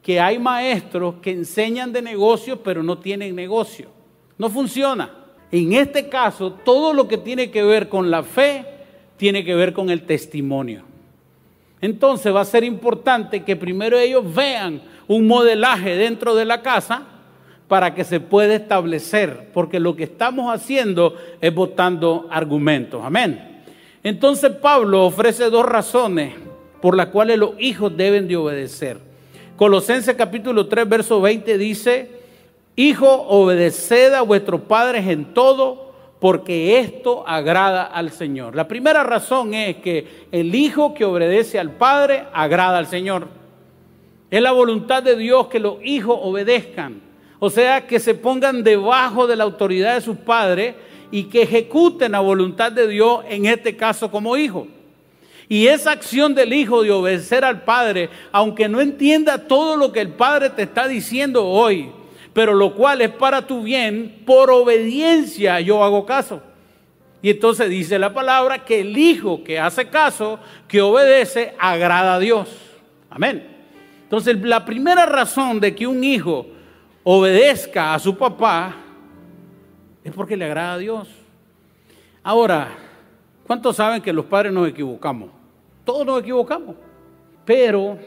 que 0.02 0.18
hay 0.18 0.38
maestros 0.38 1.16
que 1.20 1.32
enseñan 1.32 1.92
de 1.92 2.00
negocios 2.00 2.60
pero 2.64 2.82
no 2.82 2.96
tienen 2.96 3.36
negocio. 3.36 3.90
No 4.38 4.48
funciona. 4.48 5.10
En 5.52 5.74
este 5.74 6.08
caso, 6.08 6.50
todo 6.50 6.94
lo 6.94 7.06
que 7.06 7.18
tiene 7.18 7.50
que 7.50 7.62
ver 7.62 7.90
con 7.90 8.10
la 8.10 8.22
fe 8.22 8.64
tiene 9.18 9.44
que 9.44 9.54
ver 9.54 9.74
con 9.74 9.90
el 9.90 10.06
testimonio. 10.06 10.84
Entonces 11.82 12.34
va 12.34 12.40
a 12.40 12.46
ser 12.46 12.64
importante 12.64 13.44
que 13.44 13.54
primero 13.54 13.98
ellos 13.98 14.34
vean 14.34 14.80
un 15.08 15.26
modelaje 15.26 15.94
dentro 15.94 16.34
de 16.34 16.46
la 16.46 16.62
casa 16.62 17.02
para 17.68 17.94
que 17.94 18.02
se 18.02 18.18
pueda 18.18 18.54
establecer, 18.54 19.50
porque 19.52 19.78
lo 19.78 19.94
que 19.94 20.04
estamos 20.04 20.50
haciendo 20.50 21.16
es 21.38 21.54
votando 21.54 22.28
argumentos. 22.30 23.02
Amén. 23.04 23.55
Entonces 24.06 24.52
Pablo 24.52 25.04
ofrece 25.04 25.50
dos 25.50 25.66
razones 25.66 26.32
por 26.80 26.96
las 26.96 27.06
cuales 27.06 27.38
los 27.38 27.54
hijos 27.58 27.96
deben 27.96 28.28
de 28.28 28.36
obedecer. 28.36 28.98
Colosenses 29.56 30.14
capítulo 30.14 30.68
3, 30.68 30.88
verso 30.88 31.20
20 31.20 31.58
dice, 31.58 32.10
Hijo, 32.76 33.10
obedeced 33.10 34.14
a 34.14 34.22
vuestros 34.22 34.60
padres 34.60 35.08
en 35.08 35.34
todo, 35.34 35.92
porque 36.20 36.78
esto 36.78 37.24
agrada 37.26 37.82
al 37.82 38.12
Señor. 38.12 38.54
La 38.54 38.68
primera 38.68 39.02
razón 39.02 39.54
es 39.54 39.78
que 39.78 40.06
el 40.30 40.54
hijo 40.54 40.94
que 40.94 41.04
obedece 41.04 41.58
al 41.58 41.72
padre 41.72 42.26
agrada 42.32 42.78
al 42.78 42.86
Señor. 42.86 43.26
Es 44.30 44.40
la 44.40 44.52
voluntad 44.52 45.02
de 45.02 45.16
Dios 45.16 45.48
que 45.48 45.58
los 45.58 45.78
hijos 45.82 46.16
obedezcan. 46.22 47.00
O 47.40 47.50
sea, 47.50 47.88
que 47.88 47.98
se 47.98 48.14
pongan 48.14 48.62
debajo 48.62 49.26
de 49.26 49.34
la 49.34 49.42
autoridad 49.42 49.96
de 49.96 50.00
sus 50.00 50.16
padres 50.16 50.76
y 51.10 51.24
que 51.24 51.42
ejecuten 51.42 52.12
la 52.12 52.20
voluntad 52.20 52.72
de 52.72 52.88
Dios, 52.88 53.24
en 53.28 53.46
este 53.46 53.76
caso 53.76 54.10
como 54.10 54.36
hijo. 54.36 54.66
Y 55.48 55.68
esa 55.68 55.92
acción 55.92 56.34
del 56.34 56.52
hijo 56.52 56.82
de 56.82 56.90
obedecer 56.90 57.44
al 57.44 57.62
padre, 57.62 58.10
aunque 58.32 58.68
no 58.68 58.80
entienda 58.80 59.46
todo 59.46 59.76
lo 59.76 59.92
que 59.92 60.00
el 60.00 60.10
padre 60.10 60.50
te 60.50 60.62
está 60.62 60.88
diciendo 60.88 61.46
hoy, 61.46 61.90
pero 62.32 62.52
lo 62.52 62.74
cual 62.74 63.00
es 63.00 63.10
para 63.10 63.46
tu 63.46 63.62
bien, 63.62 64.22
por 64.26 64.50
obediencia 64.50 65.60
yo 65.60 65.84
hago 65.84 66.04
caso. 66.04 66.42
Y 67.22 67.30
entonces 67.30 67.70
dice 67.70 67.98
la 67.98 68.12
palabra 68.12 68.64
que 68.64 68.80
el 68.80 68.96
hijo 68.96 69.42
que 69.42 69.58
hace 69.58 69.88
caso, 69.88 70.38
que 70.68 70.80
obedece, 70.80 71.54
agrada 71.58 72.16
a 72.16 72.18
Dios. 72.18 72.48
Amén. 73.08 73.56
Entonces, 74.02 74.40
la 74.42 74.64
primera 74.64 75.06
razón 75.06 75.58
de 75.58 75.74
que 75.74 75.86
un 75.86 76.04
hijo 76.04 76.46
obedezca 77.02 77.94
a 77.94 77.98
su 77.98 78.16
papá 78.16 78.76
es 80.06 80.12
porque 80.12 80.36
le 80.36 80.44
agrada 80.44 80.74
a 80.74 80.78
Dios. 80.78 81.08
Ahora, 82.22 82.68
¿cuántos 83.44 83.74
saben 83.74 84.00
que 84.00 84.12
los 84.12 84.24
padres 84.26 84.52
nos 84.52 84.68
equivocamos? 84.68 85.30
Todos 85.84 86.06
nos 86.06 86.20
equivocamos. 86.20 86.76
Pero 87.44 87.98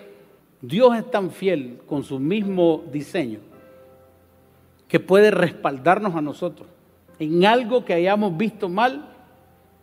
Dios 0.62 0.97
es 0.97 1.12
tan 1.12 1.29
fiel 1.29 1.81
con 1.85 2.05
su 2.05 2.17
mismo 2.17 2.85
diseño 2.89 3.39
que 4.88 5.01
puede 5.01 5.29
respaldarnos 5.29 6.15
a 6.15 6.21
nosotros 6.21 6.69
en 7.19 7.45
algo 7.45 7.83
que 7.83 7.93
hayamos 7.93 8.38
visto 8.38 8.69
mal 8.69 9.09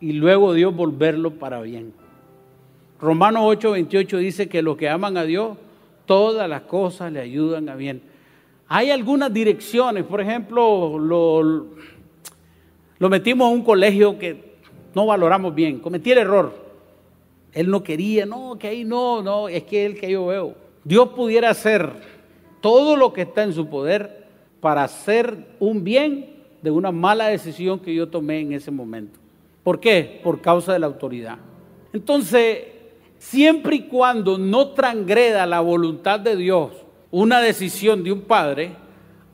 y 0.01 0.13
luego 0.13 0.53
Dios 0.53 0.75
volverlo 0.75 1.35
para 1.35 1.61
bien. 1.61 1.93
Romanos 2.99 3.43
8:28 3.43 4.17
dice 4.17 4.49
que 4.49 4.63
los 4.63 4.75
que 4.75 4.89
aman 4.89 5.17
a 5.17 5.23
Dios, 5.23 5.55
todas 6.07 6.49
las 6.49 6.61
cosas 6.61 7.11
le 7.11 7.19
ayudan 7.19 7.69
a 7.69 7.75
bien. 7.75 8.01
Hay 8.67 8.89
algunas 8.89 9.31
direcciones, 9.31 10.03
por 10.03 10.19
ejemplo, 10.19 10.97
lo, 10.97 11.67
lo 12.99 13.09
metimos 13.09 13.47
a 13.47 13.51
un 13.51 13.63
colegio 13.63 14.17
que 14.17 14.57
no 14.93 15.05
valoramos 15.05 15.53
bien, 15.53 15.79
cometí 15.79 16.11
el 16.11 16.19
error. 16.19 16.53
Él 17.53 17.69
no 17.69 17.83
quería, 17.83 18.25
no, 18.25 18.57
que 18.57 18.67
ahí 18.67 18.83
no, 18.83 19.21
no, 19.21 19.49
es 19.49 19.63
que 19.63 19.85
él 19.85 19.99
que 19.99 20.09
yo 20.11 20.27
veo. 20.27 20.55
Dios 20.83 21.09
pudiera 21.09 21.49
hacer 21.49 21.91
todo 22.61 22.95
lo 22.95 23.13
que 23.13 23.21
está 23.21 23.43
en 23.43 23.53
su 23.53 23.67
poder 23.67 24.25
para 24.59 24.83
hacer 24.83 25.55
un 25.59 25.83
bien 25.83 26.37
de 26.61 26.71
una 26.71 26.91
mala 26.91 27.27
decisión 27.27 27.79
que 27.79 27.93
yo 27.93 28.07
tomé 28.09 28.39
en 28.39 28.53
ese 28.53 28.71
momento. 28.71 29.19
¿Por 29.63 29.79
qué? 29.79 30.19
Por 30.23 30.41
causa 30.41 30.73
de 30.73 30.79
la 30.79 30.87
autoridad. 30.87 31.37
Entonces, 31.93 32.59
siempre 33.17 33.75
y 33.75 33.81
cuando 33.87 34.37
no 34.37 34.69
transgreda 34.69 35.45
la 35.45 35.59
voluntad 35.59 36.19
de 36.19 36.35
Dios 36.35 36.71
una 37.11 37.39
decisión 37.39 38.03
de 38.03 38.11
un 38.11 38.21
padre, 38.21 38.71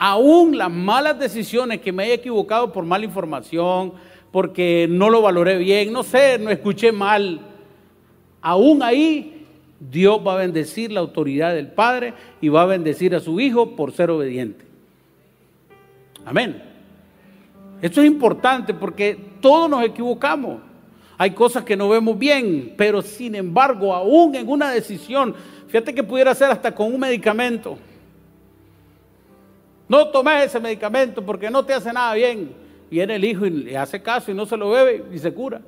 aún 0.05 0.57
las 0.57 0.69
malas 0.69 1.17
decisiones 1.17 1.79
que 1.79 1.93
me 1.93 2.03
haya 2.03 2.15
equivocado 2.15 2.73
por 2.73 2.83
mala 2.83 3.05
información, 3.05 3.93
porque 4.33 4.85
no 4.89 5.09
lo 5.09 5.21
valoré 5.21 5.57
bien, 5.57 5.93
no 5.93 6.03
sé, 6.03 6.37
no 6.39 6.49
escuché 6.49 6.91
mal, 6.91 7.39
aún 8.41 8.83
ahí 8.83 9.45
Dios 9.79 10.19
va 10.27 10.33
a 10.33 10.37
bendecir 10.39 10.91
la 10.91 10.99
autoridad 10.99 11.55
del 11.55 11.67
Padre 11.67 12.13
y 12.41 12.49
va 12.49 12.63
a 12.63 12.65
bendecir 12.65 13.15
a 13.15 13.21
su 13.21 13.39
Hijo 13.39 13.77
por 13.77 13.93
ser 13.93 14.11
obediente. 14.11 14.65
Amén. 16.25 16.61
Esto 17.81 18.01
es 18.01 18.07
importante 18.07 18.73
porque 18.73 19.17
todos 19.39 19.69
nos 19.69 19.85
equivocamos. 19.85 20.59
Hay 21.17 21.31
cosas 21.31 21.63
que 21.63 21.77
no 21.77 21.87
vemos 21.87 22.19
bien, 22.19 22.73
pero 22.75 23.01
sin 23.01 23.35
embargo, 23.35 23.93
aún 23.93 24.35
en 24.35 24.49
una 24.49 24.69
decisión, 24.69 25.33
fíjate 25.67 25.95
que 25.95 26.03
pudiera 26.03 26.35
ser 26.35 26.51
hasta 26.51 26.75
con 26.75 26.93
un 26.93 26.99
medicamento. 26.99 27.77
No 29.87 30.07
tomes 30.09 30.45
ese 30.45 30.59
medicamento 30.59 31.23
porque 31.23 31.49
no 31.49 31.63
te 31.65 31.73
hace 31.73 31.91
nada 31.91 32.13
bien. 32.13 32.53
Viene 32.89 33.15
el 33.15 33.25
hijo 33.25 33.45
y 33.45 33.49
le 33.49 33.77
hace 33.77 34.01
caso 34.01 34.31
y 34.31 34.33
no 34.33 34.45
se 34.45 34.57
lo 34.57 34.69
bebe 34.69 35.05
y 35.11 35.17
se 35.17 35.33
cura. 35.33 35.61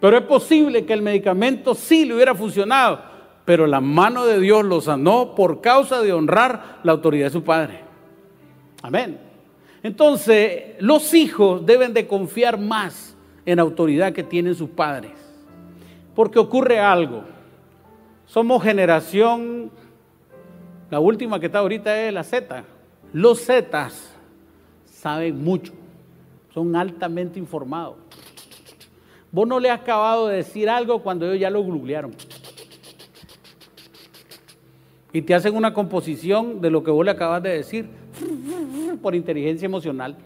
Pero 0.00 0.16
es 0.16 0.24
posible 0.24 0.84
que 0.84 0.92
el 0.92 1.02
medicamento 1.02 1.74
sí 1.74 2.04
le 2.04 2.14
hubiera 2.14 2.34
funcionado, 2.34 3.00
pero 3.44 3.66
la 3.66 3.80
mano 3.80 4.24
de 4.24 4.40
Dios 4.40 4.64
lo 4.64 4.80
sanó 4.80 5.34
por 5.34 5.60
causa 5.60 6.00
de 6.00 6.12
honrar 6.12 6.80
la 6.82 6.92
autoridad 6.92 7.26
de 7.26 7.32
su 7.32 7.44
padre. 7.44 7.80
Amén. 8.82 9.18
Entonces, 9.82 10.74
los 10.78 11.14
hijos 11.14 11.64
deben 11.64 11.92
de 11.92 12.06
confiar 12.06 12.58
más 12.58 13.16
en 13.44 13.56
la 13.56 13.62
autoridad 13.62 14.12
que 14.12 14.22
tienen 14.22 14.54
sus 14.54 14.70
padres. 14.70 15.12
Porque 16.14 16.38
ocurre 16.38 16.80
algo. 16.80 17.24
Somos 18.26 18.62
generación, 18.62 19.70
la 20.90 21.00
última 21.00 21.40
que 21.40 21.46
está 21.46 21.58
ahorita 21.58 22.06
es 22.06 22.12
la 22.12 22.24
Z. 22.24 22.64
Los 23.12 23.44
Zetas 23.44 24.10
saben 24.86 25.42
mucho, 25.42 25.72
son 26.54 26.76
altamente 26.76 27.38
informados. 27.38 27.96
Vos 29.32 29.46
no 29.46 29.60
le 29.60 29.70
has 29.70 29.80
acabado 29.80 30.28
de 30.28 30.36
decir 30.36 30.68
algo 30.68 31.02
cuando 31.02 31.26
ellos 31.26 31.40
ya 31.40 31.50
lo 31.50 31.62
googlearon. 31.62 32.12
Y 35.12 35.22
te 35.22 35.34
hacen 35.34 35.56
una 35.56 35.74
composición 35.74 36.60
de 36.60 36.70
lo 36.70 36.84
que 36.84 36.90
vos 36.90 37.04
le 37.04 37.10
acabas 37.10 37.42
de 37.42 37.50
decir 37.50 37.88
por 39.02 39.14
inteligencia 39.14 39.66
emocional. 39.66 40.16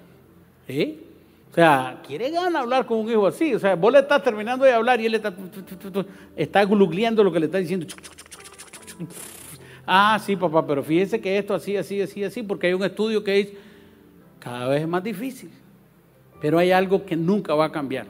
O 1.50 1.54
sea, 1.54 2.02
quiere 2.06 2.30
ganar 2.30 2.62
hablar 2.62 2.84
con 2.84 2.98
un 2.98 3.10
hijo 3.10 3.26
así. 3.26 3.54
O 3.54 3.58
sea, 3.58 3.76
vos 3.76 3.92
le 3.92 4.00
estás 4.00 4.22
terminando 4.22 4.64
de 4.64 4.72
hablar 4.72 5.00
y 5.00 5.06
él 5.06 5.14
está, 5.14 5.32
está 6.36 6.64
googleando 6.64 7.22
lo 7.22 7.32
que 7.32 7.40
le 7.40 7.46
está 7.46 7.58
diciendo. 7.58 7.86
Ah, 9.86 10.18
sí, 10.24 10.36
papá, 10.36 10.66
pero 10.66 10.82
fíjense 10.82 11.20
que 11.20 11.36
esto 11.36 11.54
así, 11.54 11.76
así, 11.76 12.00
así, 12.00 12.24
así, 12.24 12.42
porque 12.42 12.68
hay 12.68 12.74
un 12.74 12.84
estudio 12.84 13.22
que 13.22 13.32
dice, 13.32 13.58
cada 14.38 14.68
vez 14.68 14.82
es 14.82 14.88
más 14.88 15.02
difícil. 15.02 15.50
Pero 16.40 16.58
hay 16.58 16.72
algo 16.72 17.04
que 17.04 17.16
nunca 17.16 17.54
va 17.54 17.66
a 17.66 17.72
cambiar. 17.72 18.06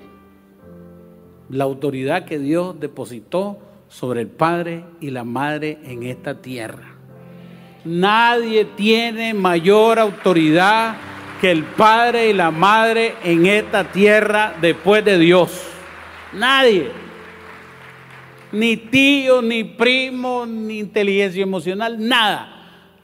La 1.48 1.64
autoridad 1.64 2.24
que 2.24 2.38
Dios 2.38 2.78
depositó 2.80 3.58
sobre 3.88 4.20
el 4.20 4.28
Padre 4.28 4.84
y 5.00 5.10
la 5.10 5.24
Madre 5.24 5.78
en 5.84 6.02
esta 6.02 6.40
tierra. 6.40 6.94
Nadie 7.84 8.64
tiene 8.64 9.34
mayor 9.34 9.98
autoridad 9.98 10.96
que 11.40 11.50
el 11.50 11.64
Padre 11.64 12.30
y 12.30 12.32
la 12.32 12.50
Madre 12.50 13.14
en 13.22 13.46
esta 13.46 13.84
tierra 13.84 14.54
después 14.60 15.04
de 15.04 15.18
Dios. 15.18 15.50
Nadie. 16.32 17.03
Ni 18.54 18.76
tío, 18.76 19.42
ni 19.42 19.64
primo, 19.64 20.46
ni 20.46 20.78
inteligencia 20.78 21.42
emocional, 21.42 21.96
nada. 21.98 22.54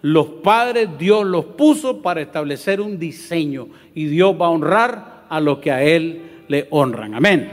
Los 0.03 0.27
padres 0.27 0.89
Dios 0.99 1.27
los 1.27 1.45
puso 1.45 2.01
para 2.01 2.23
establecer 2.23 2.81
un 2.81 2.99
diseño 2.99 3.69
y 3.95 4.07
Dios 4.07 4.35
va 4.41 4.47
a 4.47 4.51
honrar 4.51 5.27
a 5.29 5.41
los 5.41 5.59
que 5.59 5.71
a 5.71 5.83
Él 5.83 6.23
le 6.49 6.67
honran. 6.71 7.15
Amén. 7.15 7.51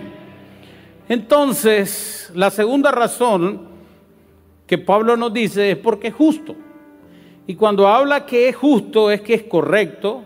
Entonces, 1.10 2.32
la 2.36 2.50
segunda 2.50 2.91
razón 2.91 3.62
que 4.66 4.78
Pablo 4.78 5.18
nos 5.18 5.34
dice 5.34 5.72
es 5.72 5.78
porque 5.78 6.08
es 6.08 6.14
justo. 6.14 6.56
Y 7.48 7.56
cuando 7.56 7.88
habla 7.88 8.26
que 8.26 8.50
es 8.50 8.56
justo 8.56 9.10
es 9.10 9.22
que 9.22 9.34
es 9.34 9.43
correcto, 9.43 10.24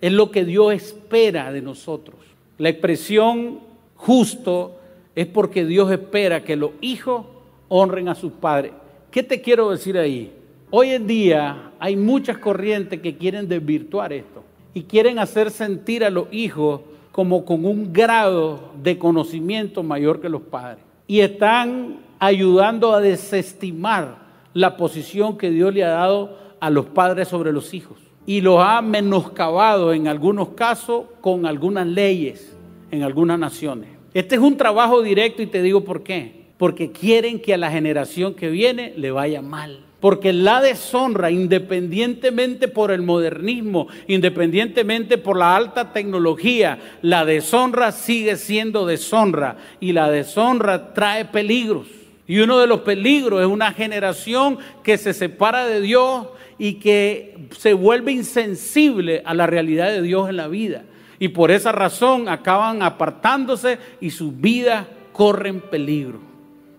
es 0.00 0.12
lo 0.12 0.30
que 0.30 0.44
Dios 0.44 0.72
espera 0.72 1.50
de 1.50 1.62
nosotros. 1.62 2.16
La 2.58 2.68
expresión 2.68 3.60
justo 3.96 4.78
es 5.14 5.26
porque 5.26 5.64
Dios 5.64 5.90
espera 5.90 6.42
que 6.42 6.56
los 6.56 6.72
hijos 6.80 7.26
honren 7.68 8.08
a 8.08 8.14
sus 8.14 8.32
padres. 8.32 8.72
¿Qué 9.10 9.22
te 9.22 9.40
quiero 9.40 9.70
decir 9.70 9.96
ahí? 9.96 10.32
Hoy 10.70 10.90
en 10.90 11.06
día 11.06 11.70
hay 11.78 11.96
muchas 11.96 12.38
corrientes 12.38 13.00
que 13.00 13.16
quieren 13.16 13.48
desvirtuar 13.48 14.12
esto 14.12 14.42
y 14.72 14.82
quieren 14.82 15.18
hacer 15.18 15.50
sentir 15.50 16.04
a 16.04 16.10
los 16.10 16.26
hijos 16.32 16.80
como 17.12 17.44
con 17.44 17.64
un 17.64 17.92
grado 17.92 18.72
de 18.82 18.98
conocimiento 18.98 19.84
mayor 19.84 20.20
que 20.20 20.28
los 20.28 20.42
padres. 20.42 20.84
Y 21.06 21.20
están 21.20 22.00
ayudando 22.18 22.92
a 22.92 23.00
desestimar 23.00 24.16
la 24.52 24.76
posición 24.76 25.38
que 25.38 25.50
Dios 25.50 25.72
le 25.72 25.84
ha 25.84 25.90
dado 25.90 26.38
a 26.58 26.70
los 26.70 26.86
padres 26.86 27.28
sobre 27.28 27.52
los 27.52 27.72
hijos. 27.72 27.98
Y 28.26 28.40
los 28.40 28.58
ha 28.60 28.82
menoscabado 28.82 29.92
en 29.92 30.08
algunos 30.08 30.50
casos 30.50 31.04
con 31.20 31.46
algunas 31.46 31.86
leyes 31.86 32.56
en 32.90 33.02
algunas 33.02 33.38
naciones. 33.38 33.90
Este 34.14 34.36
es 34.36 34.40
un 34.40 34.56
trabajo 34.56 35.02
directo 35.02 35.42
y 35.42 35.46
te 35.46 35.60
digo 35.60 35.84
por 35.84 36.04
qué. 36.04 36.44
Porque 36.56 36.92
quieren 36.92 37.40
que 37.40 37.52
a 37.52 37.58
la 37.58 37.70
generación 37.70 38.34
que 38.34 38.48
viene 38.48 38.94
le 38.96 39.10
vaya 39.10 39.42
mal. 39.42 39.80
Porque 39.98 40.32
la 40.32 40.60
deshonra, 40.60 41.30
independientemente 41.30 42.68
por 42.68 42.92
el 42.92 43.02
modernismo, 43.02 43.88
independientemente 44.06 45.18
por 45.18 45.36
la 45.36 45.56
alta 45.56 45.92
tecnología, 45.92 46.78
la 47.02 47.24
deshonra 47.24 47.90
sigue 47.90 48.36
siendo 48.36 48.86
deshonra 48.86 49.56
y 49.80 49.92
la 49.92 50.10
deshonra 50.10 50.94
trae 50.94 51.24
peligros. 51.24 51.88
Y 52.26 52.38
uno 52.38 52.60
de 52.60 52.66
los 52.66 52.80
peligros 52.80 53.40
es 53.40 53.46
una 53.46 53.72
generación 53.72 54.58
que 54.82 54.96
se 54.96 55.12
separa 55.12 55.66
de 55.66 55.80
Dios 55.80 56.28
y 56.58 56.74
que 56.74 57.48
se 57.58 57.72
vuelve 57.72 58.12
insensible 58.12 59.22
a 59.24 59.34
la 59.34 59.46
realidad 59.46 59.88
de 59.88 60.02
Dios 60.02 60.28
en 60.28 60.36
la 60.36 60.48
vida. 60.48 60.84
Y 61.18 61.28
por 61.28 61.50
esa 61.50 61.72
razón 61.72 62.28
acaban 62.28 62.82
apartándose 62.82 63.78
y 64.00 64.10
sus 64.10 64.38
vidas 64.38 64.86
corren 65.12 65.60
peligro. 65.60 66.20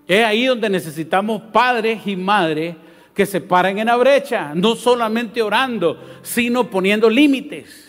Es 0.08 0.24
ahí 0.24 0.46
donde 0.46 0.70
necesitamos 0.70 1.42
padres 1.52 2.06
y 2.06 2.16
madres 2.16 2.76
que 3.14 3.26
se 3.26 3.42
paren 3.42 3.80
en 3.80 3.88
la 3.88 3.96
brecha, 3.96 4.52
no 4.54 4.76
solamente 4.76 5.42
orando, 5.42 6.00
sino 6.22 6.70
poniendo 6.70 7.10
límites, 7.10 7.88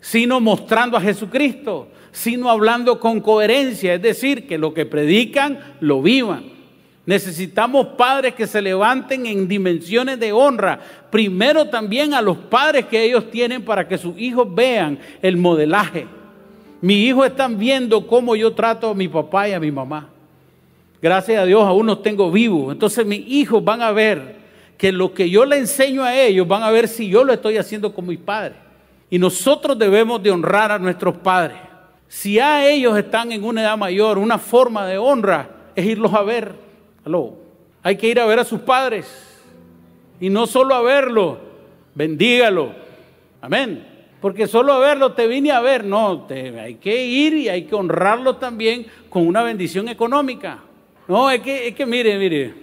sino 0.00 0.40
mostrando 0.40 0.96
a 0.96 1.00
Jesucristo, 1.00 1.88
sino 2.12 2.48
hablando 2.48 3.00
con 3.00 3.20
coherencia, 3.20 3.94
es 3.94 4.02
decir, 4.02 4.46
que 4.46 4.56
lo 4.56 4.72
que 4.72 4.86
predican 4.86 5.58
lo 5.80 6.00
vivan. 6.00 6.53
Necesitamos 7.06 7.88
padres 7.98 8.34
que 8.34 8.46
se 8.46 8.62
levanten 8.62 9.26
en 9.26 9.46
dimensiones 9.46 10.18
de 10.18 10.32
honra. 10.32 10.80
Primero 11.10 11.66
también 11.66 12.14
a 12.14 12.22
los 12.22 12.36
padres 12.36 12.86
que 12.86 13.02
ellos 13.02 13.30
tienen 13.30 13.62
para 13.62 13.86
que 13.86 13.98
sus 13.98 14.18
hijos 14.18 14.52
vean 14.54 14.98
el 15.20 15.36
modelaje. 15.36 16.06
Mis 16.80 16.98
hijos 17.08 17.26
están 17.26 17.58
viendo 17.58 18.06
cómo 18.06 18.34
yo 18.36 18.54
trato 18.54 18.90
a 18.90 18.94
mi 18.94 19.08
papá 19.08 19.48
y 19.48 19.52
a 19.52 19.60
mi 19.60 19.70
mamá. 19.70 20.08
Gracias 21.02 21.42
a 21.42 21.44
Dios 21.44 21.62
aún 21.62 21.86
los 21.86 22.02
tengo 22.02 22.30
vivos. 22.30 22.72
Entonces 22.72 23.04
mis 23.04 23.20
hijos 23.28 23.62
van 23.62 23.82
a 23.82 23.92
ver 23.92 24.36
que 24.78 24.90
lo 24.90 25.12
que 25.12 25.28
yo 25.28 25.44
le 25.44 25.58
enseño 25.58 26.02
a 26.02 26.16
ellos 26.16 26.48
van 26.48 26.62
a 26.62 26.70
ver 26.70 26.88
si 26.88 27.08
yo 27.08 27.22
lo 27.22 27.34
estoy 27.34 27.58
haciendo 27.58 27.92
con 27.92 28.06
mis 28.06 28.18
padres. 28.18 28.56
Y 29.10 29.18
nosotros 29.18 29.78
debemos 29.78 30.22
de 30.22 30.30
honrar 30.30 30.72
a 30.72 30.78
nuestros 30.78 31.16
padres. 31.18 31.58
Si 32.08 32.38
a 32.38 32.66
ellos 32.66 32.96
están 32.96 33.30
en 33.32 33.44
una 33.44 33.60
edad 33.60 33.76
mayor, 33.76 34.16
una 34.16 34.38
forma 34.38 34.86
de 34.86 34.96
honra 34.96 35.50
es 35.74 35.84
irlos 35.84 36.14
a 36.14 36.22
ver. 36.22 36.63
Aló. 37.04 37.34
Hay 37.82 37.96
que 37.96 38.08
ir 38.08 38.18
a 38.18 38.26
ver 38.26 38.38
a 38.38 38.44
sus 38.44 38.60
padres. 38.60 39.06
Y 40.20 40.30
no 40.30 40.46
solo 40.46 40.74
a 40.74 40.82
verlo, 40.82 41.38
bendígalo. 41.94 42.72
Amén. 43.40 43.86
Porque 44.20 44.46
solo 44.46 44.72
a 44.72 44.78
verlo 44.78 45.12
te 45.12 45.26
vine 45.26 45.52
a 45.52 45.60
ver. 45.60 45.84
No, 45.84 46.26
hay 46.30 46.76
que 46.76 47.04
ir 47.04 47.34
y 47.34 47.48
hay 47.48 47.64
que 47.64 47.74
honrarlo 47.74 48.36
también 48.36 48.86
con 49.10 49.26
una 49.26 49.42
bendición 49.42 49.88
económica. 49.88 50.60
No, 51.06 51.30
es 51.30 51.42
que, 51.42 51.68
es 51.68 51.74
que 51.74 51.84
mire, 51.84 52.18
mire. 52.18 52.54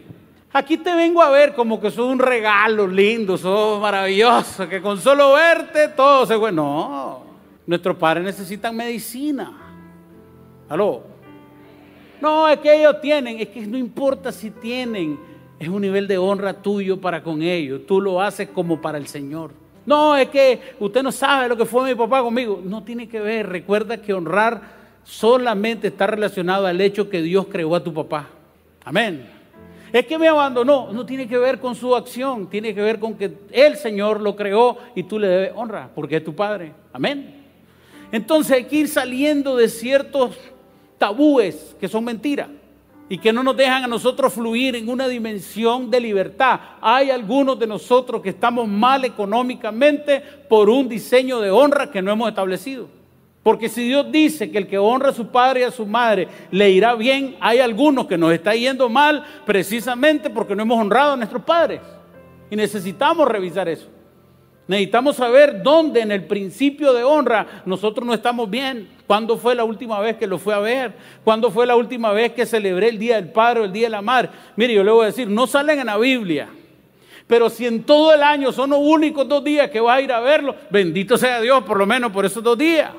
Aquí 0.54 0.78
te 0.78 0.94
vengo 0.94 1.22
a 1.22 1.30
ver 1.30 1.54
como 1.54 1.80
que 1.80 1.92
sos 1.92 2.08
un 2.08 2.20
regalo 2.20 2.88
lindo, 2.88 3.38
sos 3.38 3.80
maravilloso, 3.80 4.68
que 4.68 4.82
con 4.82 4.98
solo 5.00 5.34
verte 5.34 5.90
todo 5.90 6.26
se... 6.26 6.36
Bueno, 6.36 6.64
no, 6.64 7.24
nuestros 7.68 7.96
padres 7.96 8.24
necesitan 8.26 8.76
medicina. 8.76 9.54
¿Aló? 10.68 11.11
No, 12.22 12.48
es 12.48 12.60
que 12.60 12.80
ellos 12.80 13.02
tienen, 13.02 13.40
es 13.40 13.50
que 13.50 13.62
no 13.62 13.78
importa 13.78 14.32
si 14.32 14.52
tienen, 14.52 15.20
es 15.60 15.68
un 15.68 15.82
nivel 15.82 16.08
de 16.08 16.18
honra 16.18 16.54
tuyo 16.54 17.02
para 17.02 17.24
con 17.24 17.42
ellos. 17.42 17.82
Tú 17.88 18.00
lo 18.00 18.22
haces 18.22 18.50
como 18.50 18.80
para 18.80 18.98
el 18.98 19.08
Señor. 19.08 19.52
No, 19.86 20.16
es 20.16 20.30
que 20.30 20.60
usted 20.80 21.02
no 21.02 21.12
sabe 21.12 21.50
lo 21.50 21.58
que 21.58 21.66
fue 21.66 21.90
mi 21.90 21.96
papá 21.96 22.22
conmigo. 22.22 22.62
No 22.64 22.84
tiene 22.84 23.08
que 23.10 23.20
ver. 23.20 23.50
Recuerda 23.50 24.02
que 24.02 24.14
honrar 24.14 24.62
solamente 25.04 25.88
está 25.88 26.08
relacionado 26.08 26.68
al 26.68 26.80
hecho 26.80 27.10
que 27.10 27.22
Dios 27.22 27.48
creó 27.50 27.76
a 27.76 27.84
tu 27.84 27.94
papá. 27.94 28.28
Amén. 28.84 29.28
Es 29.92 30.06
que 30.06 30.18
me 30.18 30.28
abandonó. 30.28 30.92
No 30.94 31.06
tiene 31.06 31.28
que 31.28 31.38
ver 31.38 31.60
con 31.60 31.76
su 31.76 31.96
acción, 31.96 32.50
tiene 32.50 32.74
que 32.74 32.82
ver 32.82 33.00
con 33.00 33.16
que 33.16 33.32
el 33.52 33.76
Señor 33.76 34.22
lo 34.22 34.36
creó 34.36 34.78
y 34.96 35.04
tú 35.04 35.20
le 35.20 35.28
debes 35.28 35.52
honra, 35.56 35.90
porque 35.94 36.18
es 36.18 36.24
tu 36.24 36.36
Padre. 36.36 36.74
Amén. 36.94 37.42
Entonces 38.12 38.52
hay 38.52 38.66
que 38.66 38.78
ir 38.78 38.88
saliendo 38.88 39.56
de 39.56 39.70
ciertos 39.70 40.38
tabúes 41.02 41.76
que 41.80 41.88
son 41.88 42.04
mentiras 42.04 42.48
y 43.10 43.18
que 43.18 43.34
no 43.34 43.42
nos 43.42 43.58
dejan 43.58 43.84
a 43.84 43.88
nosotros 43.88 44.32
fluir 44.32 44.76
en 44.76 44.88
una 44.88 45.08
dimensión 45.08 45.90
de 45.90 46.00
libertad. 46.00 46.60
Hay 46.80 47.10
algunos 47.10 47.58
de 47.58 47.66
nosotros 47.66 48.22
que 48.22 48.30
estamos 48.30 48.68
mal 48.68 49.04
económicamente 49.04 50.22
por 50.48 50.70
un 50.70 50.88
diseño 50.88 51.42
de 51.42 51.50
honra 51.50 51.90
que 51.90 52.04
no 52.04 52.12
hemos 52.12 52.30
establecido. 52.30 52.88
Porque 53.42 53.68
si 53.68 53.84
Dios 53.88 54.12
dice 54.12 54.52
que 54.52 54.60
el 54.60 54.68
que 54.68 54.78
honra 54.78 55.10
a 55.10 55.14
su 55.14 55.26
padre 55.26 55.62
y 55.62 55.64
a 55.64 55.72
su 55.72 55.88
madre 55.88 56.28
le 56.52 56.70
irá 56.70 56.94
bien, 56.94 57.36
hay 57.40 57.58
algunos 57.58 58.06
que 58.06 58.20
nos 58.20 58.32
está 58.32 58.54
yendo 58.54 58.88
mal 58.88 59.26
precisamente 59.44 60.30
porque 60.30 60.56
no 60.56 60.62
hemos 60.62 60.80
honrado 60.80 61.14
a 61.14 61.18
nuestros 61.18 61.42
padres. 61.42 61.82
Y 62.52 62.56
necesitamos 62.56 63.28
revisar 63.28 63.68
eso. 63.68 63.88
Necesitamos 64.72 65.18
saber 65.18 65.62
dónde 65.62 66.00
en 66.00 66.14
el 66.14 66.24
principio 66.24 66.94
de 66.94 67.04
honra 67.04 67.46
nosotros 67.66 68.08
no 68.08 68.14
estamos 68.14 68.50
bien. 68.50 68.88
¿Cuándo 69.06 69.38
fue 69.38 69.54
la 69.54 69.66
última 69.66 70.00
vez 70.00 70.16
que 70.16 70.26
lo 70.26 70.40
fue 70.40 70.54
a 70.54 70.60
ver? 70.60 70.94
¿Cuándo 71.26 71.52
fue 71.52 71.68
la 71.68 71.76
última 71.76 72.14
vez 72.14 72.32
que 72.32 72.46
celebré 72.46 72.88
el 72.88 72.98
Día 72.98 73.18
del 73.18 73.34
Padre 73.34 73.60
o 73.60 73.64
el 73.66 73.74
Día 73.74 73.88
de 73.88 73.90
la 73.90 74.02
Madre? 74.02 74.30
Mire, 74.56 74.74
yo 74.74 74.82
le 74.82 74.92
voy 74.92 75.04
a 75.04 75.06
decir, 75.08 75.28
no 75.28 75.46
salen 75.46 75.80
en 75.80 75.88
la 75.88 75.98
Biblia. 75.98 76.48
Pero 77.28 77.50
si 77.50 77.66
en 77.66 77.84
todo 77.84 78.14
el 78.14 78.24
año 78.24 78.54
son 78.54 78.70
los 78.70 78.80
únicos 78.80 79.28
dos 79.28 79.44
días 79.44 79.70
que 79.70 79.82
vas 79.82 79.98
a 79.98 80.02
ir 80.02 80.14
a 80.14 80.22
verlo, 80.22 80.56
bendito 80.70 81.18
sea 81.18 81.42
Dios 81.42 81.66
por 81.66 81.78
lo 81.78 81.86
menos 81.86 82.10
por 82.14 82.24
esos 82.26 82.42
dos 82.42 82.58
días. 82.58 82.92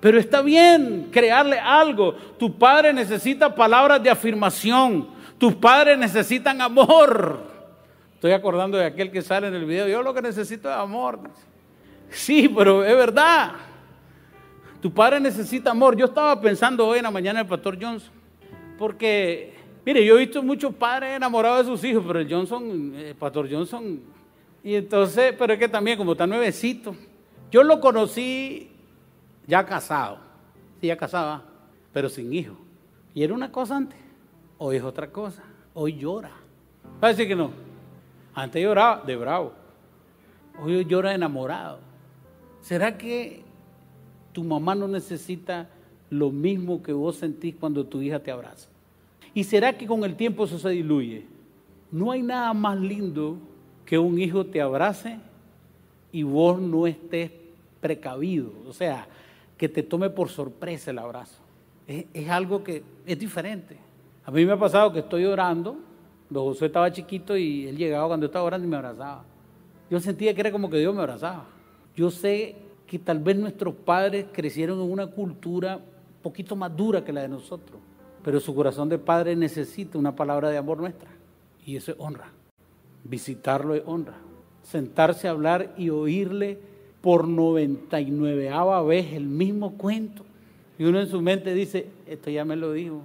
Pero 0.00 0.18
está 0.18 0.42
bien 0.42 1.06
crearle 1.12 1.60
algo. 1.60 2.14
Tu 2.36 2.58
padre 2.58 2.92
necesita 2.92 3.54
palabras 3.54 4.02
de 4.02 4.10
afirmación. 4.10 5.06
Tus 5.38 5.54
padres 5.54 5.96
necesitan 5.96 6.60
amor. 6.60 7.49
Estoy 8.20 8.32
acordando 8.32 8.76
de 8.76 8.84
aquel 8.84 9.10
que 9.10 9.22
sale 9.22 9.48
en 9.48 9.54
el 9.54 9.64
video. 9.64 9.88
Yo 9.88 10.02
lo 10.02 10.12
que 10.12 10.20
necesito 10.20 10.68
es 10.68 10.76
amor. 10.76 11.20
Sí, 12.10 12.50
pero 12.54 12.84
es 12.84 12.94
verdad. 12.94 13.52
Tu 14.82 14.92
padre 14.92 15.18
necesita 15.18 15.70
amor. 15.70 15.96
Yo 15.96 16.04
estaba 16.04 16.38
pensando 16.38 16.86
hoy 16.86 16.98
en 16.98 17.04
la 17.04 17.10
mañana 17.10 17.40
el 17.40 17.46
pastor 17.46 17.78
Johnson. 17.80 18.12
Porque, 18.76 19.54
mire, 19.86 20.04
yo 20.04 20.16
he 20.16 20.18
visto 20.18 20.42
muchos 20.42 20.74
padres 20.74 21.16
enamorados 21.16 21.64
de 21.64 21.72
sus 21.72 21.82
hijos, 21.82 22.04
pero 22.06 22.20
el 22.20 22.30
Johnson, 22.30 22.92
el 22.94 23.14
pastor 23.14 23.50
Johnson, 23.50 24.02
y 24.62 24.74
entonces, 24.74 25.34
pero 25.38 25.54
es 25.54 25.58
que 25.58 25.68
también 25.70 25.96
como 25.96 26.12
está 26.12 26.26
nuevecito. 26.26 26.94
Yo 27.50 27.62
lo 27.62 27.80
conocí 27.80 28.70
ya 29.46 29.64
casado, 29.64 30.18
sí, 30.78 30.88
ya 30.88 30.96
casaba, 30.98 31.42
pero 31.90 32.10
sin 32.10 32.30
hijo. 32.34 32.54
Y 33.14 33.22
era 33.22 33.32
una 33.32 33.50
cosa 33.50 33.78
antes, 33.78 33.98
hoy 34.58 34.76
es 34.76 34.82
otra 34.82 35.10
cosa, 35.10 35.42
hoy 35.72 35.96
llora. 35.96 36.32
Va 37.02 37.14
que 37.14 37.34
no. 37.34 37.69
Antes 38.34 38.62
lloraba 38.62 39.02
de 39.04 39.16
bravo, 39.16 39.52
hoy 40.62 40.84
llora 40.84 41.14
enamorado. 41.14 41.78
¿Será 42.60 42.96
que 42.96 43.42
tu 44.32 44.44
mamá 44.44 44.74
no 44.74 44.86
necesita 44.86 45.68
lo 46.10 46.30
mismo 46.30 46.82
que 46.82 46.92
vos 46.92 47.16
sentís 47.16 47.54
cuando 47.58 47.84
tu 47.84 48.00
hija 48.02 48.20
te 48.20 48.30
abraza? 48.30 48.68
¿Y 49.34 49.44
será 49.44 49.76
que 49.76 49.86
con 49.86 50.04
el 50.04 50.16
tiempo 50.16 50.44
eso 50.44 50.58
se 50.58 50.70
diluye? 50.70 51.26
No 51.90 52.10
hay 52.10 52.22
nada 52.22 52.52
más 52.52 52.78
lindo 52.78 53.36
que 53.84 53.98
un 53.98 54.18
hijo 54.18 54.46
te 54.46 54.60
abrace 54.60 55.18
y 56.12 56.22
vos 56.22 56.60
no 56.60 56.86
estés 56.86 57.30
precavido. 57.80 58.52
O 58.68 58.72
sea, 58.72 59.06
que 59.56 59.68
te 59.68 59.82
tome 59.82 60.10
por 60.10 60.28
sorpresa 60.28 60.90
el 60.90 60.98
abrazo. 60.98 61.40
es, 61.86 62.28
algo 62.28 62.62
que 62.62 62.82
es 63.06 63.18
diferente. 63.18 63.76
A 64.24 64.30
mí 64.30 64.46
me 64.46 64.52
ha 64.52 64.58
pasado 64.58 64.92
que 64.92 65.00
estoy 65.00 65.24
orando, 65.24 65.76
don 66.30 66.44
José 66.44 66.66
estaba 66.66 66.90
chiquito 66.90 67.36
y 67.36 67.66
él 67.66 67.76
llegaba 67.76 68.06
cuando 68.08 68.26
estaba 68.26 68.44
orando 68.44 68.66
y 68.66 68.70
me 68.70 68.76
abrazaba. 68.76 69.24
Yo 69.90 70.00
sentía 70.00 70.32
que 70.32 70.40
era 70.40 70.52
como 70.52 70.70
que 70.70 70.78
Dios 70.78 70.94
me 70.94 71.02
abrazaba. 71.02 71.44
Yo 71.96 72.10
sé 72.10 72.56
que 72.86 72.98
tal 72.98 73.18
vez 73.18 73.36
nuestros 73.36 73.74
padres 73.74 74.26
crecieron 74.32 74.80
en 74.80 74.90
una 74.90 75.08
cultura 75.08 75.76
un 75.76 76.22
poquito 76.22 76.56
más 76.56 76.74
dura 76.76 77.04
que 77.04 77.12
la 77.12 77.22
de 77.22 77.28
nosotros, 77.28 77.80
pero 78.22 78.40
su 78.40 78.54
corazón 78.54 78.88
de 78.88 78.98
padre 78.98 79.34
necesita 79.36 79.98
una 79.98 80.14
palabra 80.14 80.50
de 80.50 80.58
amor 80.58 80.78
nuestra 80.78 81.10
y 81.66 81.76
eso 81.76 81.92
es 81.92 81.98
honra. 82.00 82.30
Visitarlo 83.04 83.74
es 83.74 83.82
honra. 83.86 84.14
Sentarse 84.62 85.26
a 85.26 85.32
hablar 85.32 85.74
y 85.76 85.90
oírle 85.90 86.58
por 87.00 87.26
99 87.26 88.50
vez 88.86 89.12
el 89.12 89.26
mismo 89.26 89.76
cuento. 89.76 90.24
Y 90.78 90.84
uno 90.84 91.00
en 91.00 91.08
su 91.08 91.20
mente 91.20 91.54
dice, 91.54 91.86
esto 92.06 92.30
ya 92.30 92.44
me 92.44 92.56
lo 92.56 92.72
dijo. 92.72 93.02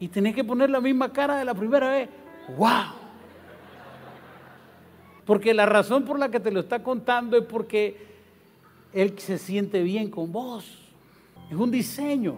Y 0.00 0.08
tenés 0.08 0.34
que 0.34 0.44
poner 0.44 0.70
la 0.70 0.80
misma 0.80 1.12
cara 1.12 1.38
de 1.38 1.44
la 1.44 1.54
primera 1.54 1.90
vez. 1.90 2.08
¡Wow! 2.56 2.98
Porque 5.24 5.52
la 5.52 5.66
razón 5.66 6.04
por 6.04 6.18
la 6.18 6.30
que 6.30 6.40
te 6.40 6.50
lo 6.50 6.60
está 6.60 6.82
contando 6.82 7.36
es 7.36 7.44
porque 7.44 8.06
Él 8.94 9.18
se 9.18 9.36
siente 9.36 9.82
bien 9.82 10.10
con 10.10 10.32
vos. 10.32 10.78
Es 11.50 11.56
un 11.56 11.70
diseño. 11.70 12.36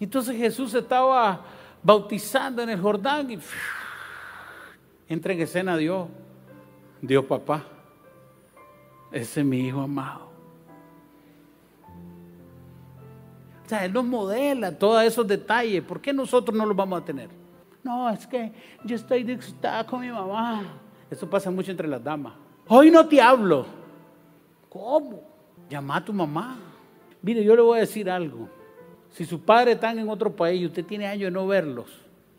Entonces 0.00 0.36
Jesús 0.36 0.74
estaba 0.74 1.44
bautizando 1.82 2.62
en 2.62 2.70
el 2.70 2.80
Jordán 2.80 3.30
y 3.30 3.38
entra 5.08 5.32
en 5.32 5.40
escena 5.40 5.76
Dios. 5.76 6.08
Dios 7.00 7.24
papá. 7.24 7.64
Ese 9.12 9.40
es 9.40 9.46
mi 9.46 9.68
hijo 9.68 9.80
amado. 9.80 10.28
O 13.64 13.68
sea, 13.68 13.84
Él 13.84 13.92
nos 13.92 14.04
modela 14.04 14.76
todos 14.76 15.04
esos 15.04 15.26
detalles. 15.26 15.82
¿Por 15.84 16.00
qué 16.00 16.12
nosotros 16.12 16.56
no 16.56 16.66
los 16.66 16.76
vamos 16.76 17.00
a 17.00 17.04
tener? 17.04 17.43
No, 17.84 18.08
es 18.08 18.26
que 18.26 18.50
yo 18.82 18.96
estoy 18.96 19.22
disgustada 19.22 19.84
con 19.84 20.00
mi 20.00 20.08
mamá. 20.08 20.80
Eso 21.10 21.28
pasa 21.28 21.50
mucho 21.50 21.70
entre 21.70 21.86
las 21.86 22.02
damas. 22.02 22.32
Hoy 22.66 22.90
no 22.90 23.06
te 23.06 23.20
hablo. 23.20 23.66
¿Cómo? 24.70 25.22
Llama 25.68 25.96
a 25.96 26.04
tu 26.04 26.12
mamá. 26.12 26.58
Mire, 27.20 27.44
yo 27.44 27.54
le 27.54 27.62
voy 27.62 27.76
a 27.76 27.80
decir 27.82 28.10
algo. 28.10 28.48
Si 29.10 29.24
sus 29.24 29.38
padres 29.38 29.74
están 29.74 29.98
en 29.98 30.08
otro 30.08 30.34
país 30.34 30.62
y 30.62 30.66
usted 30.66 30.84
tiene 30.84 31.06
años 31.06 31.26
de 31.26 31.30
no 31.30 31.46
verlos, 31.46 31.86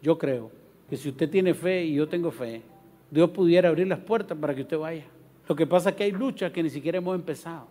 yo 0.02 0.18
creo 0.18 0.52
que 0.89 0.98
si 0.98 1.10
usted 1.10 1.30
tiene 1.30 1.54
fe 1.54 1.86
y 1.86 1.96
yo 1.96 2.10
tengo 2.10 2.32
fe, 2.32 2.64
Dios 3.10 3.30
pudiera 3.30 3.70
abrir 3.70 3.88
las 3.88 4.00
puertas 4.00 4.38
para 4.38 4.54
que 4.54 4.64
usted 4.64 4.78
vaya. 4.78 5.06
Lo 5.48 5.56
que 5.56 5.68
pasa 5.68 5.91
es 5.91 5.96
que 5.96 6.04
hay 6.04 6.12
luchas 6.12 6.52
que 6.52 6.64
ni 6.64 6.70
siquiera 6.70 6.98
hemos 6.98 7.16
empezado, 7.16 7.68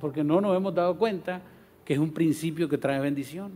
porque 0.00 0.22
no 0.22 0.40
nos 0.40 0.54
hemos 0.54 0.74
dado 0.74 0.96
cuenta 0.96 1.40
que 1.84 1.94
es 1.94 1.98
un 1.98 2.12
principio 2.12 2.68
que 2.68 2.76
trae 2.78 3.00
bendición. 3.00 3.52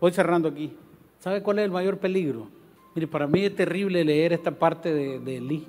Voy 0.00 0.12
cerrando 0.12 0.48
aquí. 0.48 0.72
¿Sabe 1.18 1.42
cuál 1.42 1.58
es 1.58 1.64
el 1.64 1.70
mayor 1.70 1.98
peligro? 1.98 2.48
Mire, 2.96 3.06
para 3.08 3.26
mí 3.26 3.44
es 3.44 3.54
terrible 3.54 4.02
leer 4.02 4.32
esta 4.32 4.50
parte 4.50 4.92
de, 4.92 5.18
de 5.18 5.36
Elí. 5.36 5.66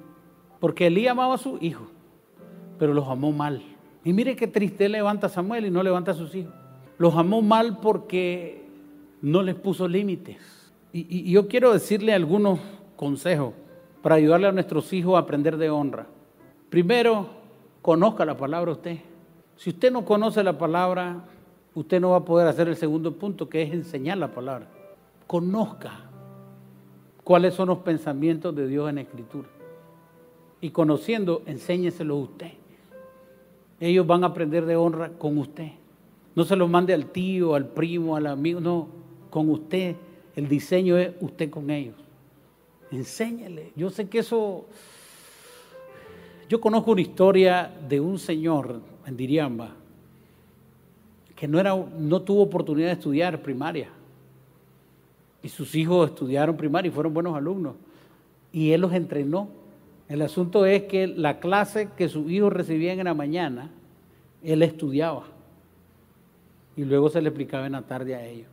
Porque 0.62 0.88
Elí 0.88 1.08
amaba 1.08 1.36
a 1.36 1.38
su 1.38 1.58
hijo, 1.60 1.86
pero 2.80 2.94
los 2.94 3.06
amó 3.10 3.34
mal. 3.34 3.62
Y 4.06 4.14
mire 4.14 4.38
qué 4.38 4.48
triste 4.48 4.88
levanta 4.88 5.28
a 5.28 5.30
Samuel 5.30 5.66
y 5.66 5.70
no 5.70 5.84
levanta 5.84 6.12
a 6.12 6.14
sus 6.14 6.34
hijos. 6.34 6.54
Los 6.98 7.16
amó 7.16 7.42
mal 7.42 7.80
porque 7.82 8.64
no 9.22 9.44
les 9.44 9.56
puso 9.56 9.90
límites. 9.90 10.38
Y, 10.94 11.06
y 11.30 11.30
yo 11.30 11.50
quiero 11.50 11.74
decirle 11.74 12.14
algunos 12.14 12.60
consejos 12.96 13.54
para 14.02 14.16
ayudarle 14.16 14.48
a 14.48 14.54
nuestros 14.54 14.94
hijos 14.94 15.18
a 15.18 15.20
aprender 15.20 15.58
de 15.58 15.70
honra. 15.70 16.08
Primero, 16.70 17.28
conozca 17.82 18.24
la 18.24 18.38
palabra 18.38 18.72
usted. 18.72 19.00
Si 19.58 19.72
usted 19.72 19.92
no 19.92 20.06
conoce 20.06 20.42
la 20.44 20.58
palabra, 20.58 21.26
usted 21.76 22.00
no 22.00 22.12
va 22.12 22.18
a 22.18 22.26
poder 22.26 22.48
hacer 22.48 22.70
el 22.70 22.78
segundo 22.78 23.12
punto, 23.18 23.50
que 23.50 23.64
es 23.64 23.74
enseñar 23.74 24.18
la 24.18 24.30
palabra. 24.30 24.70
Conozca 25.28 26.07
cuáles 27.28 27.56
son 27.56 27.68
los 27.68 27.80
pensamientos 27.80 28.56
de 28.56 28.70
Dios 28.70 28.90
en 28.90 29.00
Escritura 29.00 29.50
y 30.62 30.70
conociendo, 30.70 31.42
enséñeselo 31.46 32.14
a 32.14 32.20
usted. 32.20 32.52
Ellos 33.82 34.08
van 34.08 34.24
a 34.24 34.28
aprender 34.28 34.66
de 34.66 34.78
honra 34.78 35.10
con 35.10 35.38
usted. 35.38 35.72
No 36.36 36.46
se 36.46 36.56
lo 36.56 36.70
mande 36.70 36.94
al 36.94 37.08
tío, 37.08 37.54
al 37.54 37.68
primo, 37.68 38.16
al 38.16 38.28
amigo, 38.28 38.62
no, 38.62 38.88
con 39.30 39.50
usted. 39.50 39.98
El 40.38 40.48
diseño 40.48 40.98
es 40.98 41.16
usted 41.20 41.50
con 41.50 41.70
ellos. 41.70 41.96
Enséñale. 42.92 43.74
Yo 43.76 43.90
sé 43.90 44.08
que 44.08 44.20
eso... 44.20 44.66
Yo 46.48 46.62
conozco 46.62 46.92
una 46.92 47.02
historia 47.02 47.70
de 47.90 48.00
un 48.00 48.20
señor 48.20 48.80
en 49.06 49.18
Diriamba 49.18 49.76
que 51.36 51.46
no, 51.46 51.60
era, 51.60 51.76
no 51.76 52.22
tuvo 52.22 52.44
oportunidad 52.44 52.88
de 52.88 52.94
estudiar 52.94 53.42
primaria. 53.42 53.90
Y 55.44 55.50
sus 55.50 55.76
hijos 55.76 56.10
estudiaron 56.10 56.58
primaria 56.58 56.90
y 56.90 56.92
fueron 56.92 57.14
buenos 57.14 57.36
alumnos. 57.36 57.76
Y 58.52 58.72
él 58.72 58.82
los 58.82 58.94
entrenó 58.94 59.50
el 60.10 60.22
asunto 60.22 60.66
es 60.66 60.84
que 60.84 61.08
la 61.08 61.40
clase 61.40 61.90
que 61.98 62.08
sus 62.08 62.30
hijos 62.32 62.54
recibían 62.54 63.00
en 63.00 63.06
la 63.06 63.14
mañana, 63.14 63.70
él 64.42 64.64
estudiaba. 64.64 65.24
Y 66.78 66.86
luego 66.86 67.10
se 67.10 67.22
le 67.22 67.30
explicaba 67.30 67.66
en 67.66 67.74
la 67.74 67.82
tarde 67.82 68.16
a 68.16 68.26
ellos. 68.26 68.48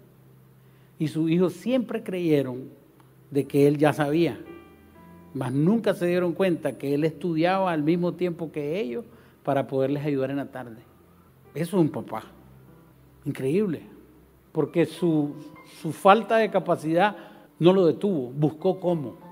Y 0.98 1.08
sus 1.08 1.30
hijos 1.30 1.52
siempre 1.52 2.02
creyeron 2.02 2.70
de 3.30 3.46
que 3.46 3.68
él 3.68 3.78
ya 3.78 3.92
sabía, 3.92 4.40
mas 5.32 5.52
nunca 5.52 5.94
se 5.94 6.06
dieron 6.06 6.32
cuenta 6.32 6.78
que 6.78 6.94
él 6.94 7.04
estudiaba 7.04 7.72
al 7.72 7.82
mismo 7.82 8.14
tiempo 8.14 8.50
que 8.50 8.80
ellos 8.80 9.04
para 9.42 9.66
poderles 9.66 10.04
ayudar 10.04 10.30
en 10.30 10.38
la 10.38 10.46
tarde. 10.46 10.82
Eso 11.54 11.76
es 11.76 11.82
un 11.82 11.90
papá. 11.90 12.24
Increíble. 13.24 13.93
Porque 14.54 14.86
su, 14.86 15.34
su 15.82 15.92
falta 15.92 16.38
de 16.38 16.50
capacidad 16.50 17.14
no 17.58 17.74
lo 17.74 17.84
detuvo, 17.84 18.30
buscó 18.30 18.80
cómo 18.80 19.24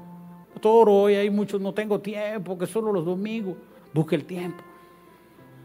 toro, 0.63 0.95
hoy 0.95 1.17
hay 1.17 1.29
muchos, 1.29 1.61
no 1.61 1.75
tengo 1.75 2.01
tiempo, 2.01 2.57
que 2.57 2.67
solo 2.67 2.91
los 2.91 3.05
domingos. 3.05 3.57
Busque 3.93 4.15
el 4.15 4.25
tiempo. 4.25 4.65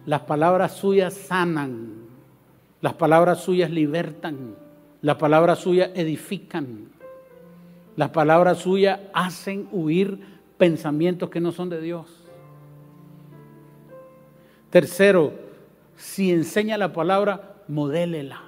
Las 0.05 0.21
palabras 0.21 0.73
suyas 0.73 1.13
sanan, 1.13 2.07
las 2.81 2.93
palabras 2.93 3.41
suyas 3.41 3.71
libertan, 3.71 4.55
las 5.01 5.15
palabras 5.15 5.59
suyas 5.59 5.91
edifican, 5.95 6.89
las 7.95 8.09
palabras 8.09 8.59
suyas 8.59 8.99
hacen 9.13 9.69
huir 9.71 10.19
pensamientos 10.57 11.29
que 11.29 11.39
no 11.39 11.51
son 11.51 11.69
de 11.69 11.81
Dios. 11.81 12.07
Tercero, 14.69 15.33
si 15.95 16.31
enseña 16.31 16.77
la 16.77 16.91
palabra, 16.91 17.63
modélela. 17.67 18.46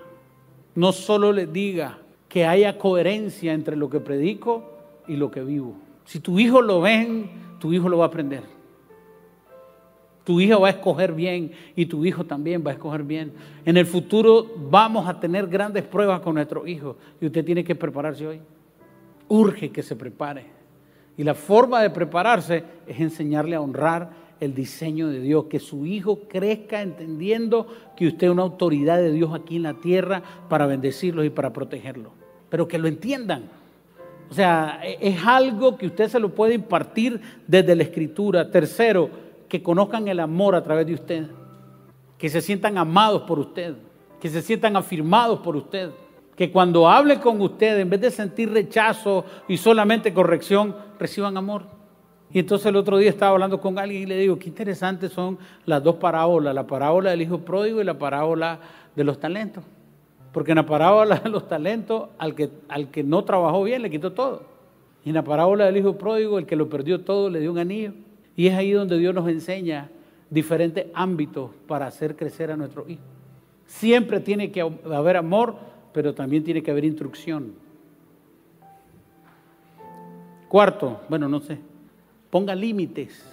No 0.80 0.93
solo 0.93 1.34
le 1.34 1.45
diga 1.45 1.97
que 2.30 2.45
haya 2.45 2.77
coherencia 2.77 3.51
entre 3.51 3.75
lo 3.75 3.89
que 3.89 3.99
predico 3.99 4.63
y 5.09 5.17
lo 5.17 5.30
que 5.30 5.43
vivo. 5.43 5.75
Si 6.05 6.21
tu 6.21 6.39
hijo 6.39 6.61
lo 6.61 6.80
ven, 6.80 7.30
tu 7.59 7.73
hijo 7.73 7.89
lo 7.89 7.97
va 7.97 8.05
a 8.05 8.07
aprender. 8.07 8.43
Tu 10.23 10.39
hijo 10.39 10.61
va 10.61 10.69
a 10.69 10.71
escoger 10.71 11.11
bien 11.11 11.51
y 11.75 11.88
tu 11.88 12.05
hijo 12.05 12.23
también 12.23 12.63
va 12.65 12.71
a 12.71 12.75
escoger 12.75 13.03
bien. 13.03 13.34
En 13.65 13.75
el 13.75 13.86
futuro 13.86 14.53
vamos 14.55 15.05
a 15.05 15.19
tener 15.19 15.47
grandes 15.47 15.84
pruebas 15.84 16.21
con 16.21 16.36
nuestro 16.36 16.65
hijo 16.65 16.95
y 17.19 17.25
usted 17.25 17.43
tiene 17.43 17.65
que 17.65 17.75
prepararse 17.75 18.25
hoy. 18.25 18.39
Urge 19.27 19.71
que 19.71 19.84
se 19.84 19.97
prepare. 19.97 20.45
Y 21.17 21.25
la 21.25 21.36
forma 21.36 21.82
de 21.82 21.89
prepararse 21.89 22.63
es 22.88 23.01
enseñarle 23.01 23.57
a 23.57 23.59
honrar 23.59 24.11
el 24.39 24.53
diseño 24.53 25.09
de 25.09 25.19
Dios, 25.19 25.45
que 25.45 25.59
su 25.59 25.85
hijo 25.85 26.21
crezca 26.27 26.81
entendiendo 26.81 27.67
que 27.95 28.07
usted 28.07 28.27
es 28.27 28.33
una 28.33 28.43
autoridad 28.43 28.97
de 28.97 29.11
Dios 29.11 29.33
aquí 29.33 29.57
en 29.57 29.63
la 29.63 29.75
tierra 29.75 30.23
para 30.47 30.65
bendecirlos 30.65 31.25
y 31.25 31.29
para 31.29 31.51
protegerlos. 31.51 32.11
Pero 32.49 32.67
que 32.67 32.77
lo 32.77 32.87
entiendan 32.87 33.49
o 34.29 34.33
sea, 34.33 34.79
e-, 34.83 34.97
es 35.01 35.25
algo 35.25 35.77
que 35.77 35.87
usted 35.87 36.07
se 36.07 36.19
lo 36.19 36.29
puede 36.29 36.53
impartir 36.53 37.19
desde 37.47 37.75
la 37.75 37.83
escritura. 37.83 38.51
Tercero, 38.51 39.09
que 39.47 39.63
conozcan 39.63 40.07
el 40.07 40.19
amor 40.19 40.55
a 40.55 40.63
través 40.63 40.85
de 40.85 40.93
usted. 40.93 41.27
Que 42.17 42.29
se 42.29 42.41
sientan 42.41 42.77
amados 42.77 43.23
por 43.23 43.39
usted. 43.39 43.75
Que 44.21 44.29
se 44.29 44.41
sientan 44.41 44.75
afirmados 44.75 45.39
por 45.39 45.55
usted. 45.55 45.91
Que 46.35 46.51
cuando 46.51 46.87
hable 46.87 47.19
con 47.19 47.41
usted, 47.41 47.79
en 47.79 47.89
vez 47.89 48.01
de 48.01 48.11
sentir 48.11 48.51
rechazo 48.51 49.25
y 49.47 49.57
solamente 49.57 50.13
corrección, 50.13 50.75
reciban 50.97 51.35
amor. 51.35 51.78
Y 52.32 52.39
entonces 52.39 52.67
el 52.67 52.75
otro 52.75 52.97
día 52.97 53.09
estaba 53.09 53.32
hablando 53.32 53.59
con 53.59 53.80
alguien 53.80 54.03
y 54.03 54.05
le 54.05 54.17
digo, 54.17 54.38
qué 54.38 54.49
interesantes 54.49 55.11
son 55.11 55.39
las 55.65 55.84
dos 55.84 55.95
parábolas, 55.95 56.53
la 56.53 56.67
parábola 56.67 57.09
del 57.09 57.23
hijo 57.23 57.39
pródigo 57.39 57.82
y 57.82 57.84
la 57.84 57.97
parábola 57.97 58.59
de 58.95 59.03
los 59.03 59.19
talentos. 59.19 59.63
Porque 60.32 60.51
en 60.51 60.57
la 60.57 60.65
parábola 60.65 61.15
de 61.15 61.30
los 61.30 61.47
talentos, 61.47 62.09
al 62.19 62.36
que, 62.36 62.49
al 62.67 62.91
que 62.91 63.03
no 63.03 63.23
trabajó 63.23 63.63
bien 63.63 63.82
le 63.82 63.89
quitó 63.89 64.13
todo. 64.13 64.43
Y 65.03 65.09
en 65.09 65.15
la 65.15 65.23
parábola 65.23 65.65
del 65.65 65.77
hijo 65.77 65.97
pródigo, 65.97 66.38
el 66.38 66.45
que 66.45 66.55
lo 66.55 66.69
perdió 66.69 67.01
todo 67.01 67.30
le 67.30 67.39
dio 67.39 67.51
un 67.51 67.57
anillo. 67.57 67.93
Y 68.36 68.47
es 68.47 68.53
ahí 68.53 68.71
donde 68.71 68.97
Dios 68.99 69.15
nos 69.15 69.27
enseña 69.27 69.89
diferentes 70.30 70.86
ámbitos 70.93 71.49
para 71.67 71.88
hacer 71.88 72.15
crecer 72.15 72.51
a 72.51 72.57
nuestro 72.57 72.88
hijo. 72.88 73.01
Siempre 73.65 74.19
tiene 74.19 74.51
que 74.51 74.61
haber 74.61 75.17
amor, 75.17 75.55
pero 75.93 76.13
también 76.13 76.43
tiene 76.43 76.61
que 76.61 76.69
haber 76.69 76.86
instrucción. 76.86 77.53
Cuarto, 80.47 81.01
bueno, 81.09 81.27
no 81.27 81.39
sé, 81.39 81.59
ponga 82.30 82.55
límites. 82.55 83.25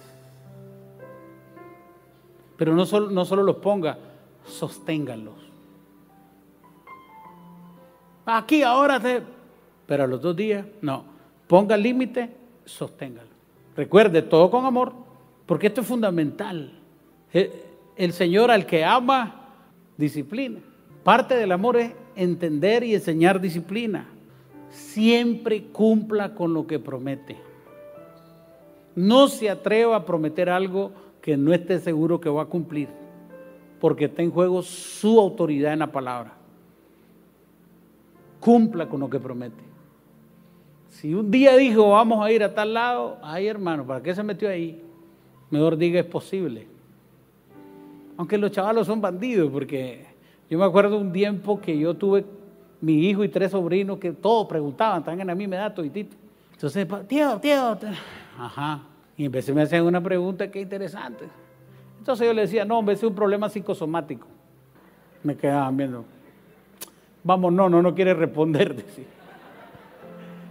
Pero 2.57 2.73
no 2.73 2.85
solo, 2.85 3.11
no 3.11 3.25
solo 3.25 3.43
los 3.43 3.57
ponga, 3.57 3.97
sosténgalos. 4.45 5.35
Aquí 8.25 8.63
ahora 8.63 9.01
pero 9.85 10.03
a 10.03 10.07
los 10.07 10.21
dos 10.21 10.35
días, 10.35 10.65
no. 10.81 11.05
Ponga 11.47 11.77
límite, 11.77 12.29
sosténgalo. 12.65 13.29
Recuerde, 13.75 14.21
todo 14.21 14.51
con 14.51 14.65
amor, 14.65 14.91
porque 15.45 15.67
esto 15.67 15.81
es 15.81 15.87
fundamental. 15.87 16.73
El 17.31 18.11
Señor 18.11 18.51
al 18.51 18.65
que 18.65 18.83
ama, 18.83 19.45
disciplina. 19.95 20.59
Parte 21.03 21.35
del 21.35 21.53
amor 21.53 21.77
es 21.77 21.93
entender 22.15 22.83
y 22.83 22.95
enseñar 22.95 23.39
disciplina. 23.39 24.09
Siempre 24.69 25.63
cumpla 25.67 26.35
con 26.35 26.53
lo 26.53 26.67
que 26.67 26.79
promete. 26.79 27.46
No 28.97 29.27
se 29.27 29.47
atreva 29.47 29.95
a 29.95 30.05
prometer 30.05 30.49
algo 30.49 30.91
que 31.21 31.37
no 31.37 31.53
esté 31.53 31.79
seguro 31.79 32.19
que 32.19 32.29
va 32.29 32.41
a 32.41 32.45
cumplir, 32.45 32.87
porque 33.79 34.05
está 34.05 34.23
en 34.23 34.31
juego 34.31 34.63
su 34.63 35.19
autoridad 35.19 35.71
en 35.71 35.79
la 35.79 35.91
palabra. 35.91 36.33
Cumpla 38.39 38.89
con 38.89 38.99
lo 38.99 39.07
que 39.07 39.19
promete. 39.19 39.63
Si 40.89 41.13
un 41.13 41.29
día 41.29 41.55
dijo 41.55 41.91
vamos 41.91 42.25
a 42.25 42.31
ir 42.31 42.43
a 42.43 42.55
tal 42.55 42.73
lado, 42.73 43.19
ay 43.21 43.45
hermano, 43.45 43.85
¿para 43.85 44.01
qué 44.01 44.15
se 44.15 44.23
metió 44.23 44.49
ahí? 44.49 44.81
Mejor 45.51 45.77
diga 45.77 45.99
es 45.99 46.05
posible. 46.07 46.67
Aunque 48.17 48.35
los 48.39 48.49
chavalos 48.49 48.87
son 48.87 48.99
bandidos, 48.99 49.51
porque 49.51 50.07
yo 50.49 50.57
me 50.57 50.65
acuerdo 50.65 50.97
un 50.97 51.13
tiempo 51.13 51.61
que 51.61 51.77
yo 51.77 51.93
tuve 51.93 52.25
mi 52.81 53.07
hijo 53.07 53.23
y 53.23 53.29
tres 53.29 53.51
sobrinos 53.51 53.99
que 53.99 54.11
todos 54.11 54.47
preguntaban, 54.47 55.01
están 55.01 55.29
a 55.29 55.35
mí 55.35 55.45
me 55.45 55.57
da 55.57 55.71
toditito. 55.71 56.15
Entonces, 56.51 56.87
tío, 57.07 57.39
tío, 57.39 57.77
ajá. 58.37 58.81
Y 59.17 59.25
empecé 59.25 59.53
me 59.53 59.63
hacían 59.63 59.85
una 59.85 60.01
pregunta 60.01 60.49
que 60.51 60.61
interesante. 60.61 61.25
Entonces 61.97 62.27
yo 62.27 62.33
le 62.33 62.43
decía, 62.43 62.63
no, 62.65 62.79
hombre, 62.79 62.95
es 62.95 63.03
un 63.03 63.15
problema 63.15 63.49
psicosomático. 63.49 64.27
Me 65.23 65.35
quedaban 65.35 65.75
viendo. 65.75 66.05
Vamos, 67.23 67.51
no, 67.51 67.67
no, 67.67 67.81
no 67.81 67.93
quiere 67.95 68.13
responder. 68.13 68.75
Decía. 68.75 69.05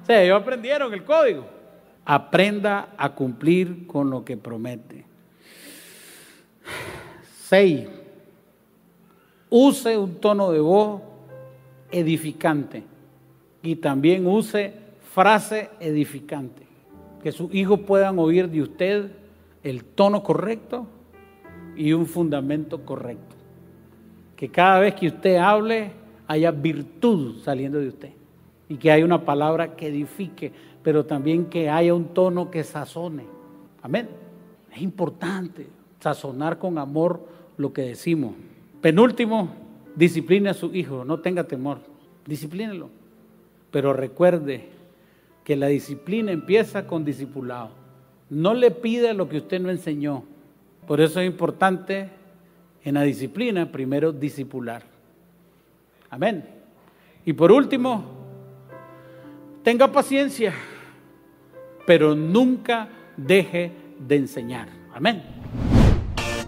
O 0.02 0.06
sea, 0.06 0.22
ellos 0.22 0.40
aprendieron 0.40 0.92
el 0.92 1.04
código. 1.04 1.46
Aprenda 2.04 2.90
a 2.96 3.08
cumplir 3.10 3.86
con 3.86 4.10
lo 4.10 4.24
que 4.24 4.36
promete. 4.36 5.04
Seis. 7.38 7.88
Use 9.48 9.96
un 9.96 10.16
tono 10.16 10.50
de 10.50 10.60
voz 10.60 11.00
edificante 11.90 12.82
y 13.62 13.76
también 13.76 14.26
use 14.26 14.74
frase 15.14 15.70
edificante. 15.80 16.65
Que 17.26 17.32
sus 17.32 17.52
hijos 17.52 17.80
puedan 17.80 18.20
oír 18.20 18.48
de 18.48 18.62
usted 18.62 19.10
el 19.64 19.82
tono 19.82 20.22
correcto 20.22 20.86
y 21.74 21.92
un 21.92 22.06
fundamento 22.06 22.84
correcto. 22.84 23.34
Que 24.36 24.48
cada 24.48 24.78
vez 24.78 24.94
que 24.94 25.08
usted 25.08 25.34
hable 25.34 25.90
haya 26.28 26.52
virtud 26.52 27.42
saliendo 27.42 27.80
de 27.80 27.88
usted 27.88 28.10
y 28.68 28.76
que 28.76 28.92
haya 28.92 29.04
una 29.04 29.24
palabra 29.24 29.74
que 29.74 29.88
edifique, 29.88 30.52
pero 30.84 31.04
también 31.04 31.46
que 31.46 31.68
haya 31.68 31.92
un 31.94 32.14
tono 32.14 32.48
que 32.48 32.62
sazone. 32.62 33.24
Amén. 33.82 34.08
Es 34.72 34.80
importante 34.80 35.66
sazonar 35.98 36.60
con 36.60 36.78
amor 36.78 37.26
lo 37.56 37.72
que 37.72 37.82
decimos. 37.82 38.34
Penúltimo, 38.80 39.48
discipline 39.96 40.46
a 40.46 40.54
su 40.54 40.72
hijo, 40.72 41.04
no 41.04 41.18
tenga 41.18 41.42
temor, 41.42 41.78
disciplínelo. 42.24 42.88
Pero 43.72 43.92
recuerde 43.92 44.75
que 45.46 45.54
la 45.54 45.68
disciplina 45.68 46.32
empieza 46.32 46.88
con 46.88 47.04
discipulado. 47.04 47.70
No 48.28 48.52
le 48.52 48.72
pida 48.72 49.12
lo 49.12 49.28
que 49.28 49.36
usted 49.36 49.60
no 49.60 49.70
enseñó. 49.70 50.24
Por 50.88 51.00
eso 51.00 51.20
es 51.20 51.26
importante 51.28 52.10
en 52.82 52.94
la 52.94 53.02
disciplina 53.02 53.70
primero 53.70 54.10
discipular. 54.10 54.82
Amén. 56.10 56.44
Y 57.24 57.32
por 57.32 57.52
último, 57.52 58.04
tenga 59.62 59.92
paciencia, 59.92 60.52
pero 61.86 62.16
nunca 62.16 62.88
deje 63.16 63.70
de 64.00 64.16
enseñar. 64.16 64.66
Amén. 64.92 65.35